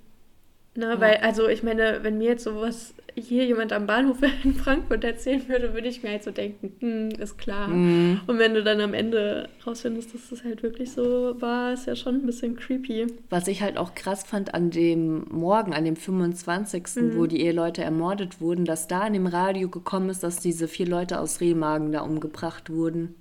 Ne, 0.76 0.86
ja. 0.86 1.00
Weil, 1.00 1.16
also 1.18 1.48
ich 1.48 1.62
meine, 1.62 2.00
wenn 2.02 2.18
mir 2.18 2.30
jetzt 2.30 2.44
sowas 2.44 2.94
hier 3.14 3.44
jemand 3.44 3.72
am 3.72 3.86
Bahnhof 3.86 4.18
in 4.44 4.54
Frankfurt 4.54 5.04
erzählen 5.04 5.48
würde, 5.48 5.74
würde 5.74 5.88
ich 5.88 6.02
mir 6.02 6.10
halt 6.10 6.24
so 6.24 6.30
denken, 6.30 6.72
hm, 6.80 7.08
ist 7.20 7.38
klar. 7.38 7.68
Mhm. 7.68 8.20
Und 8.26 8.38
wenn 8.38 8.54
du 8.54 8.62
dann 8.62 8.80
am 8.80 8.94
Ende 8.94 9.48
rausfindest, 9.66 10.14
dass 10.14 10.30
das 10.30 10.44
halt 10.44 10.62
wirklich 10.62 10.92
so 10.92 11.40
war, 11.40 11.72
ist 11.72 11.86
ja 11.86 11.96
schon 11.96 12.16
ein 12.16 12.26
bisschen 12.26 12.56
creepy. 12.56 13.06
Was 13.30 13.48
ich 13.48 13.62
halt 13.62 13.76
auch 13.76 13.94
krass 13.94 14.24
fand 14.24 14.54
an 14.54 14.70
dem 14.70 15.26
Morgen, 15.30 15.74
an 15.74 15.84
dem 15.84 15.96
25., 15.96 16.84
mhm. 16.96 17.16
wo 17.16 17.26
die 17.26 17.40
Eheleute 17.40 17.82
ermordet 17.82 18.40
wurden, 18.40 18.64
dass 18.64 18.88
da 18.88 19.06
in 19.06 19.12
dem 19.12 19.26
Radio 19.26 19.68
gekommen 19.68 20.08
ist, 20.08 20.22
dass 20.22 20.40
diese 20.40 20.68
vier 20.68 20.86
Leute 20.86 21.20
aus 21.20 21.40
Remagen 21.40 21.92
da 21.92 22.00
umgebracht 22.00 22.70
wurden. 22.70 23.14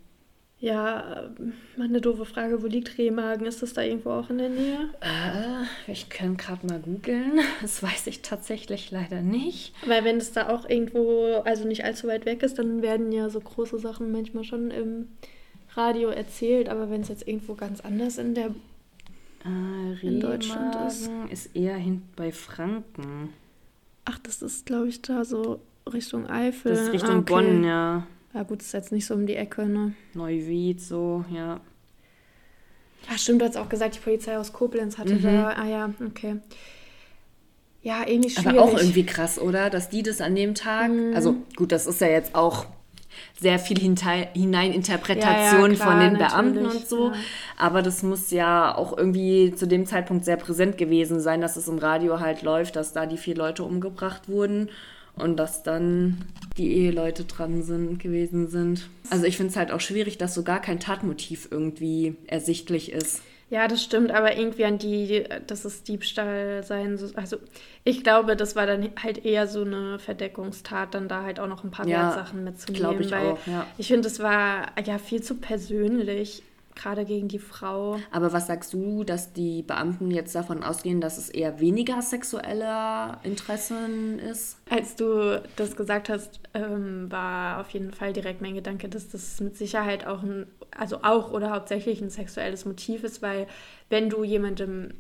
Ja, 0.64 1.30
mal 1.76 1.90
eine 1.90 2.00
doofe 2.00 2.24
Frage. 2.24 2.64
Wo 2.64 2.68
liegt 2.68 2.98
Remagen? 2.98 3.46
Ist 3.46 3.62
das 3.62 3.74
da 3.74 3.82
irgendwo 3.82 4.12
auch 4.12 4.30
in 4.30 4.38
der 4.38 4.48
Nähe? 4.48 4.90
Äh, 5.02 5.92
ich 5.92 6.08
kann 6.08 6.38
gerade 6.38 6.66
mal 6.66 6.80
googeln. 6.80 7.42
Das 7.62 7.84
weiß 7.84 8.08
ich 8.08 8.22
tatsächlich 8.22 8.90
leider 8.90 9.20
nicht. 9.20 9.74
Weil 9.86 10.06
wenn 10.06 10.16
es 10.16 10.32
da 10.32 10.48
auch 10.48 10.70
irgendwo, 10.70 11.42
also 11.44 11.68
nicht 11.68 11.84
allzu 11.84 12.08
weit 12.08 12.26
weg 12.26 12.44
ist, 12.44 12.60
dann 12.60 12.82
werden 12.82 13.12
ja 13.12 13.30
so 13.30 13.42
große 13.42 13.78
Sachen 13.78 14.14
manchmal 14.14 14.46
schon 14.46 14.72
im 14.72 15.10
Radio 15.76 16.08
erzählt. 16.08 16.70
Aber 16.70 16.90
wenn 16.90 17.02
es 17.02 17.10
jetzt 17.10 17.28
irgendwo 17.28 17.56
ganz 17.56 17.82
anders 17.82 18.18
in 18.18 18.34
der 18.34 18.52
äh, 19.44 20.08
in 20.08 20.22
Deutschland 20.22 20.78
ist. 20.88 21.12
ist 21.30 21.58
eher 21.58 21.76
hinten 21.76 22.08
bei 22.16 22.32
Franken. 22.32 23.34
Ach, 24.06 24.18
das 24.20 24.42
ist, 24.42 24.66
glaube 24.66 24.88
ich, 24.88 25.02
da 25.02 25.26
so 25.26 25.60
Richtung 25.92 26.26
Eifel. 26.30 26.72
Das 26.72 26.84
ist 26.84 26.94
Richtung 26.94 27.16
ah, 27.16 27.20
okay. 27.20 27.34
Bonn, 27.34 27.64
ja. 27.66 28.08
Ja, 28.34 28.44
gut, 28.44 28.62
ist 28.62 28.74
jetzt 28.74 28.92
nicht 28.92 29.06
so 29.06 29.14
um 29.14 29.26
die 29.28 29.36
Ecke, 29.36 29.66
ne? 29.66 29.94
Neuwied, 30.14 30.82
so, 30.82 31.24
ja. 31.32 31.60
Ja, 33.10 33.18
stimmt, 33.18 33.42
du 33.42 33.46
hast 33.46 33.58
auch 33.58 33.70
gesagt, 33.70 33.96
die 33.96 34.00
Polizei 34.00 34.38
aus 34.38 34.54
Koblenz 34.54 34.98
hatte 34.98 35.16
mhm. 35.16 35.24
da. 35.24 35.50
Ah 35.50 35.68
ja, 35.68 35.94
okay. 36.06 36.38
Ja, 37.82 38.08
irgendwie 38.08 38.30
schwierig. 38.30 38.60
Aber 38.60 38.62
auch 38.62 38.78
irgendwie 38.78 39.06
krass, 39.06 39.38
oder? 39.38 39.70
Dass 39.70 39.90
die 39.90 40.04
das 40.04 40.22
an 40.22 40.36
dem 40.36 40.56
Tag. 40.56 40.90
Mhm. 40.90 41.14
Also, 41.14 41.36
gut, 41.56 41.72
das 41.72 41.86
ist 41.86 42.00
ja 42.00 42.08
jetzt 42.08 42.34
auch 42.34 42.66
sehr 43.40 43.60
viel 43.60 43.78
Hineininterpretation 43.78 45.74
ja, 45.74 45.78
ja, 45.78 45.86
von 45.86 46.00
den 46.00 46.18
Beamten 46.18 46.66
und 46.66 46.88
so. 46.88 47.10
Ja. 47.10 47.16
Aber 47.58 47.82
das 47.82 48.02
muss 48.04 48.32
ja 48.32 48.74
auch 48.74 48.98
irgendwie 48.98 49.54
zu 49.54 49.68
dem 49.68 49.86
Zeitpunkt 49.86 50.26
sehr 50.26 50.38
präsent 50.38 50.78
gewesen 50.78 51.20
sein, 51.20 51.42
dass 51.42 51.58
es 51.58 51.68
im 51.68 51.78
Radio 51.78 52.20
halt 52.22 52.42
läuft, 52.42 52.78
dass 52.78 52.94
da 52.94 53.06
die 53.06 53.18
vier 53.18 53.36
Leute 53.36 53.64
umgebracht 53.64 54.30
wurden 54.30 54.70
und 55.16 55.38
dass 55.38 55.64
dann 55.64 56.26
die 56.58 56.74
Eheleute 56.74 57.26
dran 57.26 57.64
sind, 57.64 58.00
gewesen 58.00 58.48
sind. 58.48 58.90
Also 59.10 59.26
ich 59.26 59.38
finde 59.38 59.52
es 59.52 59.58
halt 59.58 59.72
auch 59.72 59.82
schwierig, 59.82 60.18
dass 60.18 60.34
so 60.34 60.44
gar 60.44 60.62
kein 60.62 60.80
Tatmotiv 60.80 61.48
irgendwie 61.52 62.16
ersichtlich 62.28 62.92
ist. 62.92 63.22
Ja, 63.50 63.68
das 63.68 63.84
stimmt, 63.84 64.10
aber 64.10 64.36
irgendwie 64.36 64.66
an 64.66 64.80
die, 64.80 65.26
dass 65.46 65.64
es 65.64 65.84
Diebstahl 65.84 66.64
sein 66.64 66.98
soll. 66.98 67.12
Also 67.16 67.38
ich 67.84 68.04
glaube, 68.04 68.36
das 68.36 68.56
war 68.56 68.66
dann 68.66 68.90
halt 69.02 69.26
eher 69.26 69.46
so 69.46 69.62
eine 69.62 70.00
Verdeckungstat, 70.00 70.96
dann 70.96 71.08
da 71.08 71.22
halt 71.22 71.40
auch 71.40 71.48
noch 71.48 71.64
ein 71.64 71.70
paar 71.70 71.88
ja, 71.88 72.16
Wertsachen 72.16 72.44
mitzunehmen. 72.44 73.02
Ich 73.02 73.12
weil 73.12 73.34
auch, 73.34 73.40
ja. 73.46 73.68
ich 73.78 73.90
finde, 73.90 74.08
es 74.08 74.20
war 74.20 74.72
ja 74.84 74.98
viel 74.98 75.22
zu 75.22 75.36
persönlich 75.36 76.42
gerade 76.76 77.06
gegen 77.06 77.28
die 77.28 77.40
Frau. 77.40 78.00
Aber 78.12 78.34
was 78.34 78.48
sagst 78.48 78.74
du, 78.74 79.04
dass 79.04 79.34
die 79.34 79.62
Beamten 79.62 80.12
jetzt 80.12 80.36
davon 80.36 80.64
ausgehen, 80.64 81.02
dass 81.02 81.18
es 81.18 81.30
eher 81.30 81.60
weniger 81.60 82.02
sexueller 82.02 83.20
Interessen 83.24 84.20
ist? 84.20 84.58
Als 84.70 84.96
du 84.96 85.42
das 85.56 85.76
gesagt 85.76 86.10
hast, 86.10 86.40
ähm, 86.54 87.12
war 87.12 87.62
auf 87.62 87.70
jeden 87.70 87.92
Fall 87.92 88.14
direkt 88.14 88.42
mein 88.42 88.56
Gedanke, 88.56 88.90
dass 88.90 89.10
das 89.10 89.40
mit 89.40 89.58
Sicherheit 89.58 90.06
auch 90.08 90.24
ein, 90.24 90.48
also 90.78 91.00
auch 91.04 91.32
oder 91.32 91.52
hauptsächlich 91.52 92.02
ein 92.02 92.10
sexuelles 92.10 92.66
Motiv 92.66 93.04
ist, 93.04 93.22
weil 93.22 93.48
wenn 93.90 94.10
du 94.10 94.24
jemandem 94.24 94.94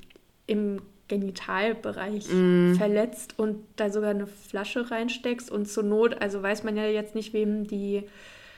im 0.48 0.82
Genitalbereich 1.08 2.28
mm. 2.32 2.74
verletzt 2.76 3.38
und 3.38 3.58
da 3.76 3.90
sogar 3.90 4.12
eine 4.12 4.28
Flasche 4.28 4.90
reinsteckst 4.90 5.52
und 5.52 5.68
zur 5.68 5.84
Not, 5.84 6.22
also 6.22 6.42
weiß 6.42 6.64
man 6.64 6.78
ja 6.78 6.86
jetzt 6.86 7.14
nicht, 7.14 7.34
wem 7.34 7.68
die 7.68 8.04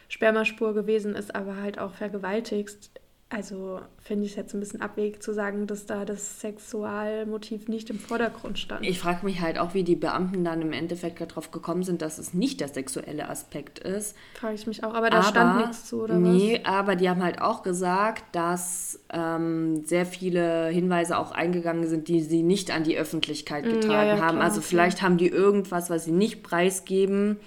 Spermaspur 0.10 0.74
gewesen 0.74 1.16
ist, 1.16 1.36
aber 1.36 1.58
halt 1.58 1.80
auch 1.80 1.94
vergewaltigst, 1.94 2.92
also 3.30 3.82
finde 3.98 4.26
ich 4.26 4.32
es 4.32 4.38
jetzt 4.38 4.54
ein 4.54 4.60
bisschen 4.60 4.82
abwegig 4.82 5.22
zu 5.22 5.34
sagen, 5.34 5.66
dass 5.66 5.88
da 5.88 6.06
das 6.06 6.42
Sexualmotiv 6.42 7.68
nicht 7.68 7.90
im 7.90 7.98
Vordergrund 7.98 8.60
stand. 8.60 8.86
Ich 8.86 9.00
frage 9.00 9.26
mich 9.26 9.42
halt 9.42 9.58
auch, 9.58 9.74
wie 9.74 9.84
die 9.84 9.96
Beamten 9.96 10.44
dann 10.44 10.62
im 10.62 10.72
Endeffekt 10.72 11.20
darauf 11.20 11.50
gekommen 11.50 11.82
sind, 11.82 12.04
dass 12.04 12.20
es 12.20 12.36
nicht 12.36 12.60
der 12.62 12.68
sexuelle 12.68 13.28
Aspekt 13.28 13.80
ist. 13.80 14.16
Frage 14.36 14.54
ich 14.54 14.68
mich 14.68 14.84
auch, 14.84 14.94
aber 14.94 15.10
da 15.10 15.18
aber, 15.18 15.28
stand 15.28 15.58
nichts 15.58 15.86
zu, 15.86 16.04
oder 16.04 16.20
nee, 16.20 16.62
was? 16.64 16.72
aber 16.72 16.96
die 16.96 17.10
haben 17.10 17.24
halt 17.24 17.42
auch 17.42 17.64
gesagt, 17.64 18.24
dass 18.36 19.00
ähm, 19.12 19.84
sehr 19.86 20.06
viele 20.06 20.68
Hinweise 20.68 21.18
auch 21.18 21.32
eingegangen 21.32 21.88
sind, 21.88 22.08
die 22.08 22.22
sie 22.22 22.44
nicht 22.44 22.70
an 22.70 22.84
die 22.84 22.96
Öffentlichkeit 22.96 23.66
mm, 23.66 23.70
getragen 23.70 23.90
ja, 23.90 24.16
ja, 24.18 24.22
haben. 24.22 24.36
Klar, 24.36 24.44
also 24.44 24.62
vielleicht 24.62 25.02
haben 25.02 25.18
die 25.18 25.30
irgendwas, 25.30 25.90
was 25.90 26.06
sie 26.06 26.12
nicht 26.12 26.44
preisgeben, 26.44 27.38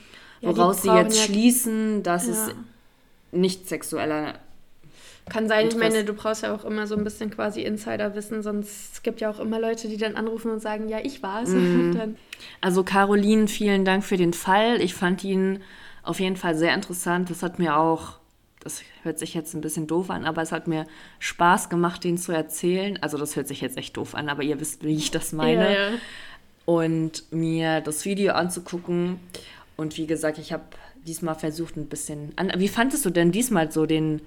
woraus 0.42 0.84
ja, 0.84 0.94
sie 0.94 0.98
jetzt 0.98 1.22
schließen, 1.22 2.02
dass 2.02 2.26
es 2.26 2.48
nicht 3.30 3.68
sexueller 3.68 4.34
kann 5.28 5.48
sein, 5.48 5.68
ich 5.68 5.76
meine, 5.76 6.04
du 6.04 6.12
brauchst 6.12 6.42
ja 6.42 6.54
auch 6.54 6.64
immer 6.64 6.86
so 6.86 6.96
ein 6.96 7.04
bisschen 7.04 7.30
quasi 7.30 7.62
Insiderwissen, 7.62 8.42
sonst 8.42 9.02
gibt 9.02 9.20
ja 9.20 9.30
auch 9.30 9.38
immer 9.38 9.60
Leute, 9.60 9.88
die 9.88 9.96
dann 9.96 10.16
anrufen 10.16 10.50
und 10.50 10.60
sagen, 10.60 10.88
ja, 10.88 10.98
ich 11.02 11.22
war 11.22 11.42
es. 11.42 11.50
Mhm. 11.58 12.16
Also 12.60 12.84
Caroline, 12.84 13.48
vielen 13.48 13.84
Dank 13.84 14.04
für 14.04 14.16
den 14.16 14.32
Fall. 14.32 14.80
Ich 14.80 14.94
fand 14.94 15.24
ihn 15.24 15.60
auf 16.02 16.20
jeden 16.20 16.36
Fall 16.36 16.56
sehr 16.56 16.72
interessant. 16.74 17.30
Das 17.30 17.42
hat 17.42 17.58
mir 17.58 17.76
auch, 17.76 18.18
das 18.60 18.82
hört 19.02 19.18
sich 19.18 19.34
jetzt 19.34 19.54
ein 19.54 19.60
bisschen 19.60 19.86
doof 19.86 20.10
an, 20.10 20.24
aber 20.24 20.42
es 20.42 20.52
hat 20.52 20.68
mir 20.68 20.86
Spaß 21.18 21.68
gemacht, 21.68 22.04
den 22.04 22.16
zu 22.16 22.32
erzählen. 22.32 22.98
Also 23.02 23.18
das 23.18 23.36
hört 23.36 23.48
sich 23.48 23.60
jetzt 23.60 23.76
echt 23.76 23.96
doof 23.96 24.14
an, 24.14 24.28
aber 24.28 24.42
ihr 24.42 24.60
wisst, 24.60 24.84
wie 24.84 24.94
ich 24.94 25.10
das 25.10 25.32
meine. 25.32 25.64
Ja, 25.64 25.70
ja. 25.70 25.88
Und 26.64 27.24
mir 27.32 27.80
das 27.80 28.04
Video 28.04 28.34
anzugucken. 28.34 29.20
Und 29.76 29.96
wie 29.96 30.06
gesagt, 30.06 30.38
ich 30.38 30.52
habe 30.52 30.64
diesmal 31.06 31.34
versucht, 31.34 31.76
ein 31.76 31.86
bisschen. 31.86 32.32
An 32.36 32.52
wie 32.56 32.68
fandest 32.68 33.04
du 33.04 33.10
denn 33.10 33.32
diesmal 33.32 33.70
so 33.70 33.86
den 33.86 34.20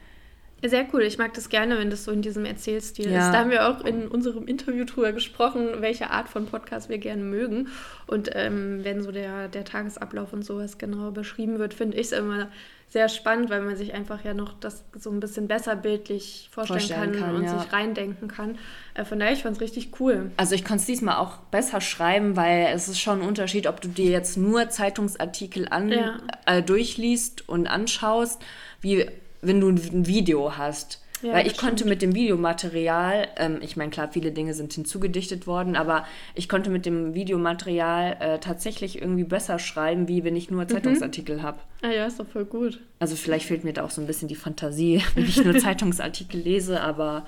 sehr 0.70 0.86
cool. 0.93 1.01
Ich 1.01 1.18
mag 1.18 1.34
das 1.34 1.49
gerne, 1.49 1.78
wenn 1.78 1.89
das 1.89 2.03
so 2.03 2.12
in 2.12 2.22
diesem 2.22 2.45
Erzählstil 2.45 3.12
ja. 3.12 3.28
ist. 3.28 3.34
Da 3.34 3.39
haben 3.39 3.49
wir 3.49 3.68
auch 3.68 3.84
in 3.84 4.07
unserem 4.07 4.45
Interview 4.45 4.86
drüber 4.86 5.12
gesprochen, 5.12 5.68
welche 5.80 6.12
Art 6.12 6.30
von 6.30 6.45
Podcast 6.45 6.89
wir 6.89 6.99
gerne 6.99 7.24
mögen. 7.24 7.70
Und 8.07 8.30
ähm, 8.34 8.84
wenn 8.84 9.01
so 9.01 9.12
der, 9.12 9.47
der 9.47 9.66
Tagesablauf 9.66 10.34
und 10.34 10.45
sowas 10.45 10.78
genau 10.78 11.12
beschrieben 11.12 11.57
wird, 11.59 11.74
finde 11.74 11.97
ich 11.97 12.07
es 12.07 12.12
immer 12.12 12.49
sehr 12.91 13.07
spannend, 13.07 13.49
weil 13.49 13.62
man 13.62 13.78
sich 13.78 13.93
einfach 13.93 14.26
ja 14.26 14.34
noch 14.34 14.53
das 14.59 14.84
so 14.99 15.09
ein 15.12 15.22
bisschen 15.22 15.47
besser 15.47 15.78
bildlich 15.78 16.49
vorstellen, 16.51 16.80
vorstellen 16.82 17.12
kann, 17.14 17.22
kann, 17.22 17.36
und 17.38 17.43
ja. 17.45 17.57
sich 17.57 17.72
reindenken 17.72 18.28
kann. 18.28 18.57
Äh, 18.95 19.05
von 19.05 19.18
daher, 19.18 19.32
ich 19.32 19.43
fand 19.43 19.55
es 19.55 19.62
richtig 19.62 19.99
cool. 20.01 20.32
Also 20.36 20.55
ich 20.55 20.66
konnte 20.66 20.82
es 20.82 20.88
diesmal 20.88 21.16
auch 21.16 21.38
besser 21.38 21.80
schreiben, 21.80 22.36
weil 22.36 22.68
es 22.74 22.89
ist 22.89 22.99
schon 22.99 23.22
ein 23.22 23.28
Unterschied, 23.28 23.66
ob 23.66 23.80
du 23.80 23.88
dir 23.88 24.12
jetzt 24.12 24.38
nur 24.38 24.70
Zeitungsartikel 24.70 25.70
an, 25.70 25.89
ja. 25.89 26.18
äh, 26.45 26.62
durchliest 26.62 27.47
und 27.47 27.66
anschaust, 27.66 28.41
wie 28.82 29.09
wenn 29.41 29.59
du 29.59 29.69
ein 29.69 30.07
Video 30.07 30.57
hast. 30.57 31.01
Ja, 31.21 31.33
Weil 31.33 31.45
ich 31.45 31.55
konnte 31.55 31.85
mit 31.85 32.01
dem 32.01 32.15
Videomaterial, 32.15 33.27
ähm, 33.37 33.59
ich 33.61 33.77
meine, 33.77 33.91
klar, 33.91 34.09
viele 34.11 34.31
Dinge 34.31 34.55
sind 34.55 34.73
hinzugedichtet 34.73 35.45
worden, 35.45 35.75
aber 35.75 36.05
ich 36.33 36.49
konnte 36.49 36.71
mit 36.71 36.85
dem 36.87 37.13
Videomaterial 37.13 38.17
äh, 38.19 38.39
tatsächlich 38.39 38.99
irgendwie 38.99 39.23
besser 39.23 39.59
schreiben, 39.59 40.07
wie 40.07 40.23
wenn 40.23 40.35
ich 40.35 40.49
nur 40.49 40.63
mhm. 40.63 40.69
Zeitungsartikel 40.69 41.37
mhm. 41.37 41.43
habe. 41.43 41.59
Ah 41.83 41.91
ja, 41.91 42.07
ist 42.07 42.19
doch 42.19 42.27
voll 42.27 42.45
gut. 42.45 42.79
Also 42.97 43.15
vielleicht 43.15 43.45
fehlt 43.45 43.63
mir 43.63 43.73
da 43.73 43.83
auch 43.83 43.91
so 43.91 44.01
ein 44.01 44.07
bisschen 44.07 44.29
die 44.29 44.35
Fantasie, 44.35 45.03
wenn 45.13 45.25
ich 45.25 45.43
nur 45.43 45.55
Zeitungsartikel 45.59 46.41
lese, 46.41 46.81
aber 46.81 47.27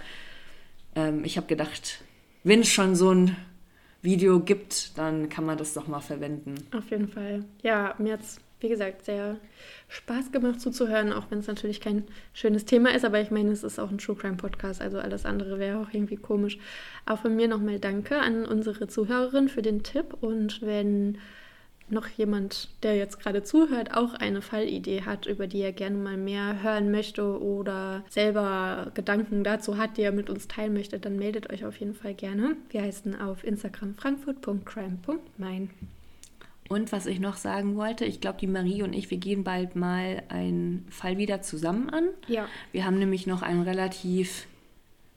ähm, 0.95 1.23
ich 1.23 1.37
habe 1.37 1.47
gedacht, 1.47 1.99
wenn 2.43 2.61
es 2.61 2.69
schon 2.69 2.95
so 2.95 3.11
ein 3.11 3.35
Video 4.01 4.39
gibt, 4.39 4.97
dann 4.97 5.29
kann 5.29 5.45
man 5.45 5.57
das 5.57 5.73
doch 5.73 5.87
mal 5.87 6.01
verwenden. 6.01 6.55
Auf 6.75 6.89
jeden 6.89 7.07
Fall. 7.07 7.45
Ja, 7.61 7.95
mir 7.99 8.13
hat 8.13 8.21
es 8.21 8.39
wie 8.63 8.69
gesagt, 8.69 9.05
sehr 9.05 9.37
Spaß 9.89 10.31
gemacht 10.31 10.59
zuzuhören, 10.59 11.13
auch 11.13 11.25
wenn 11.29 11.39
es 11.39 11.47
natürlich 11.47 11.81
kein 11.81 12.03
schönes 12.33 12.65
Thema 12.65 12.95
ist. 12.95 13.05
Aber 13.05 13.21
ich 13.21 13.29
meine, 13.29 13.51
es 13.51 13.63
ist 13.63 13.79
auch 13.79 13.91
ein 13.91 13.97
True 13.97 14.15
Crime 14.15 14.37
Podcast, 14.37 14.81
also 14.81 14.97
alles 14.97 15.25
andere 15.25 15.59
wäre 15.59 15.79
auch 15.79 15.93
irgendwie 15.93 16.15
komisch. 16.15 16.57
Auch 17.05 17.19
von 17.19 17.35
mir 17.35 17.47
nochmal 17.47 17.79
Danke 17.79 18.17
an 18.17 18.45
unsere 18.45 18.87
Zuhörerin 18.87 19.49
für 19.49 19.61
den 19.61 19.83
Tipp. 19.83 20.15
Und 20.21 20.61
wenn 20.61 21.19
noch 21.89 22.07
jemand, 22.07 22.69
der 22.83 22.95
jetzt 22.95 23.19
gerade 23.19 23.43
zuhört, 23.43 23.95
auch 23.95 24.13
eine 24.13 24.41
Fallidee 24.41 25.01
hat, 25.03 25.25
über 25.25 25.47
die 25.47 25.59
er 25.59 25.73
gerne 25.73 25.97
mal 25.97 26.17
mehr 26.17 26.63
hören 26.63 26.91
möchte 26.91 27.41
oder 27.41 28.03
selber 28.09 28.91
Gedanken 28.93 29.43
dazu 29.43 29.77
hat, 29.77 29.97
die 29.97 30.01
er 30.01 30.11
mit 30.11 30.29
uns 30.29 30.47
teilen 30.47 30.73
möchte, 30.73 30.99
dann 30.99 31.17
meldet 31.17 31.51
euch 31.51 31.65
auf 31.65 31.77
jeden 31.77 31.93
Fall 31.93 32.13
gerne. 32.13 32.55
Wir 32.69 32.81
heißen 32.81 33.19
auf 33.19 33.43
Instagram 33.43 33.95
frankfurt.crime.mein. 33.95 35.69
Und 36.69 36.91
was 36.91 37.05
ich 37.05 37.19
noch 37.19 37.35
sagen 37.35 37.75
wollte, 37.75 38.05
ich 38.05 38.21
glaube, 38.21 38.39
die 38.39 38.47
Marie 38.47 38.83
und 38.83 38.93
ich, 38.93 39.11
wir 39.11 39.17
gehen 39.17 39.43
bald 39.43 39.75
mal 39.75 40.23
einen 40.29 40.85
Fall 40.89 41.17
wieder 41.17 41.41
zusammen 41.41 41.89
an. 41.89 42.05
Ja. 42.27 42.47
Wir 42.71 42.85
haben 42.85 42.97
nämlich 42.97 43.27
noch 43.27 43.41
einen 43.41 43.63
relativ 43.63 44.47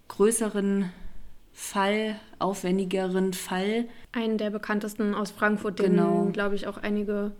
größeren 0.09 0.91
Fall, 1.53 2.17
aufwendigeren 2.39 3.33
Fall. 3.33 3.87
Einen 4.13 4.39
der 4.39 4.51
bekanntesten 4.51 5.15
aus 5.15 5.31
Frankfurt, 5.31 5.79
den, 5.79 5.93
genau. 5.93 6.29
glaube 6.33 6.55
ich, 6.55 6.67
auch 6.67 6.77
einige 6.77 7.33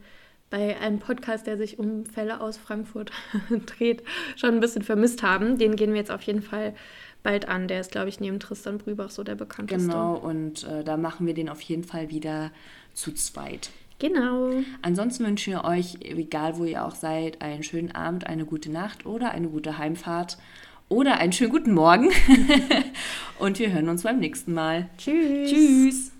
bei 0.49 0.79
einem 0.79 1.01
Podcast, 1.01 1.47
der 1.47 1.57
sich 1.57 1.79
um 1.79 2.07
Fälle 2.07 2.41
aus 2.41 2.57
Frankfurt 2.57 3.11
dreht, 3.67 4.03
schon 4.37 4.55
ein 4.55 4.61
bisschen 4.61 4.83
vermisst 4.83 5.23
haben. 5.23 5.59
Den 5.59 5.77
gehen 5.77 5.91
wir 5.91 5.99
jetzt 5.99 6.11
auf 6.11 6.23
jeden 6.23 6.43
Fall 6.43 6.75
bald 7.23 7.49
an. 7.49 7.69
Der 7.69 7.81
ist, 7.81 7.91
glaube 7.91 8.09
ich, 8.09 8.21
neben 8.21 8.41
Tristan 8.41 8.79
Brübach 8.79 9.11
so 9.11 9.25
der 9.25 9.35
bekannteste. 9.35 9.89
Genau, 9.89 10.17
und 10.17 10.65
äh, 10.65 10.85
da 10.85 10.97
machen 10.97 11.27
wir 11.27 11.35
den 11.35 11.49
auf 11.49 11.61
jeden 11.61 11.85
Fall 11.85 12.09
wieder 12.09 12.53
zu 12.95 13.13
zweit. 13.13 13.71
Genau. 13.99 14.51
Ansonsten 14.83 15.25
wünschen 15.25 15.55
wir 15.55 15.65
euch, 15.65 15.99
egal 16.03 16.59
wo 16.59 16.65
ihr 16.65 16.85
auch 16.85 16.95
seid, 16.95 17.41
einen 17.41 17.63
schönen 17.63 17.93
Abend, 17.93 18.27
eine 18.27 18.45
gute 18.45 18.71
Nacht 18.71 19.07
oder 19.07 19.31
eine 19.31 19.49
gute 19.49 19.79
Heimfahrt 19.79 20.37
oder 20.89 21.19
einen 21.19 21.33
schönen 21.33 21.51
guten 21.51 21.75
Morgen. 21.75 22.11
Und 23.39 23.59
wir 23.59 23.73
hören 23.73 23.89
uns 23.89 24.03
beim 24.03 24.19
nächsten 24.19 24.53
Mal. 24.53 24.89
Tschüss. 24.99 25.51
Tschüss. 25.51 26.16